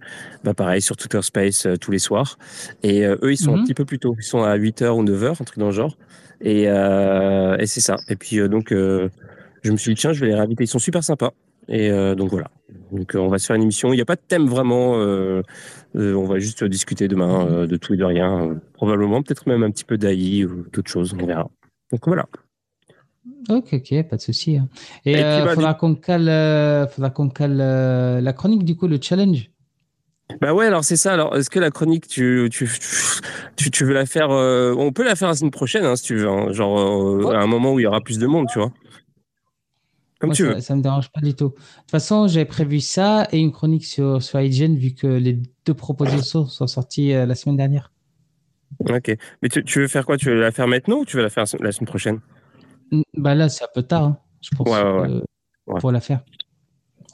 [0.44, 2.38] bah, pareil sur Twitter Space tous les soirs.
[2.82, 3.64] Et eux, ils sont un Mhm.
[3.64, 4.14] petit peu plus tôt.
[4.18, 5.96] Ils sont à 8h ou 9h, un truc dans le genre.
[6.40, 7.96] Et, euh, et c'est ça.
[8.08, 9.08] Et puis, euh, donc, euh,
[9.62, 10.64] je me suis dit, tiens, je vais les réinviter.
[10.64, 11.32] Ils sont super sympas.
[11.68, 12.50] Et euh, donc voilà.
[12.92, 13.92] Donc euh, on va se faire une émission.
[13.92, 14.94] Il n'y a pas de thème vraiment.
[14.98, 15.42] euh,
[15.96, 18.58] euh, on va juste discuter demain de tout et de rien.
[18.74, 21.14] probablement, peut-être même un petit peu d'AI ou d'autres choses.
[21.20, 21.50] On verra.
[21.92, 22.26] Donc voilà.
[23.50, 24.56] Ok, ok, pas de souci.
[24.56, 24.68] hein.
[25.04, 29.50] Et, euh, bah, faudra qu'on cale, faudra qu'on cale la chronique, du coup, le challenge.
[30.42, 31.14] Bah ouais, alors c'est ça.
[31.14, 32.68] Alors, est-ce que la chronique, tu, tu,
[33.56, 36.16] tu, tu veux la faire On peut la faire la semaine prochaine, hein, si tu
[36.16, 36.28] veux.
[36.28, 36.74] hein, genre
[37.24, 37.34] Ouais.
[37.34, 38.70] à un moment où il y aura plus de monde, tu vois.
[40.18, 40.60] Comme Moi, tu ça, veux.
[40.60, 41.50] ça me dérange pas du tout.
[41.50, 45.40] De toute façon, j'avais prévu ça et une chronique sur, sur IGN, vu que les
[45.64, 47.92] deux propositions sont sorties euh, la semaine dernière.
[48.80, 49.16] Ok.
[49.42, 50.16] Mais tu, tu veux faire quoi?
[50.16, 52.20] Tu veux la faire maintenant ou tu veux la faire la semaine prochaine?
[52.90, 55.08] Mm, Bah là, c'est un peu tard, hein, je pense, Ouais, ouais, ouais.
[55.08, 55.20] euh,
[55.66, 55.80] Ouais.
[55.80, 56.24] pour la faire.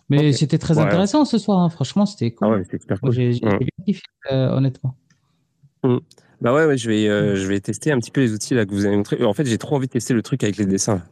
[0.09, 1.71] Mais c'était très intéressant ce soir, hein.
[1.71, 2.65] franchement, c'était cool.
[2.89, 3.13] Ah cool.
[3.13, 4.97] j'ai j'ai bien kiffé, euh, honnêtement.
[6.41, 8.71] Bah ouais, je vais, euh, je vais tester un petit peu les outils là que
[8.73, 9.23] vous avez montrés.
[9.25, 11.03] En fait, j'ai trop envie de tester le truc avec les dessins.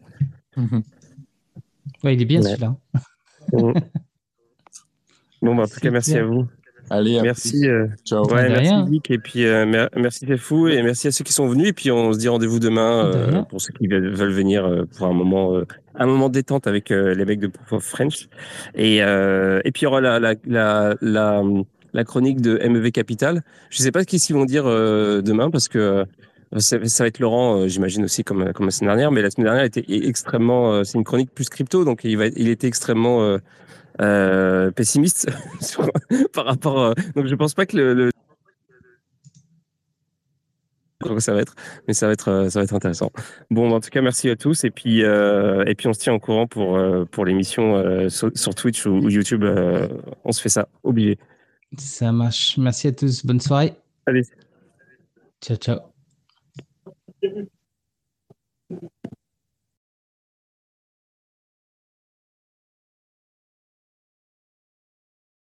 [2.04, 2.48] Ouais, il est bien Ouais.
[2.50, 2.76] celui-là.
[5.42, 6.46] bon, bah, en tout cas, merci à vous.
[6.90, 7.66] Allez, Merci.
[7.68, 8.26] euh, Ciao.
[8.30, 8.90] ouais, merci.
[8.90, 11.68] Vic et puis euh, mer- merci c'est fou et merci à ceux qui sont venus
[11.68, 14.84] et puis on se dit rendez-vous demain De euh, pour ceux qui veulent, venir euh,
[14.98, 15.64] pour un moment euh,
[15.94, 18.28] un moment détente avec euh, les mecs de Proof of French
[18.74, 21.42] et euh, et puis il y aura la la la la,
[21.94, 23.42] la chronique de MEV Capital.
[23.70, 26.04] Je sais pas ce qu'ils vont dire euh, demain parce que euh,
[26.60, 29.30] ça, ça va être Laurent, euh, j'imagine aussi comme comme la semaine dernière, mais la
[29.30, 32.66] semaine dernière était extrêmement, euh, c'est une chronique plus crypto, donc il va, il était
[32.66, 33.38] extrêmement
[34.00, 35.28] euh, pessimiste
[35.60, 35.90] sur-
[36.32, 36.78] par rapport.
[36.80, 38.10] euh, donc je pense pas que le, le
[41.18, 41.54] ça va être,
[41.88, 43.10] mais ça va être, ça va être intéressant.
[43.50, 46.14] Bon, en tout cas, merci à tous et puis euh, et puis on se tient
[46.14, 46.78] au courant pour
[47.10, 49.44] pour l'émission sur, sur Twitch ou, ou YouTube.
[50.24, 51.18] on se fait ça, obligé.
[51.76, 52.56] Ça marche.
[52.56, 53.26] Merci à tous.
[53.26, 53.74] Bonne soirée.
[54.06, 54.22] Allez.
[55.40, 55.91] Ciao, ciao.
[57.22, 57.61] this is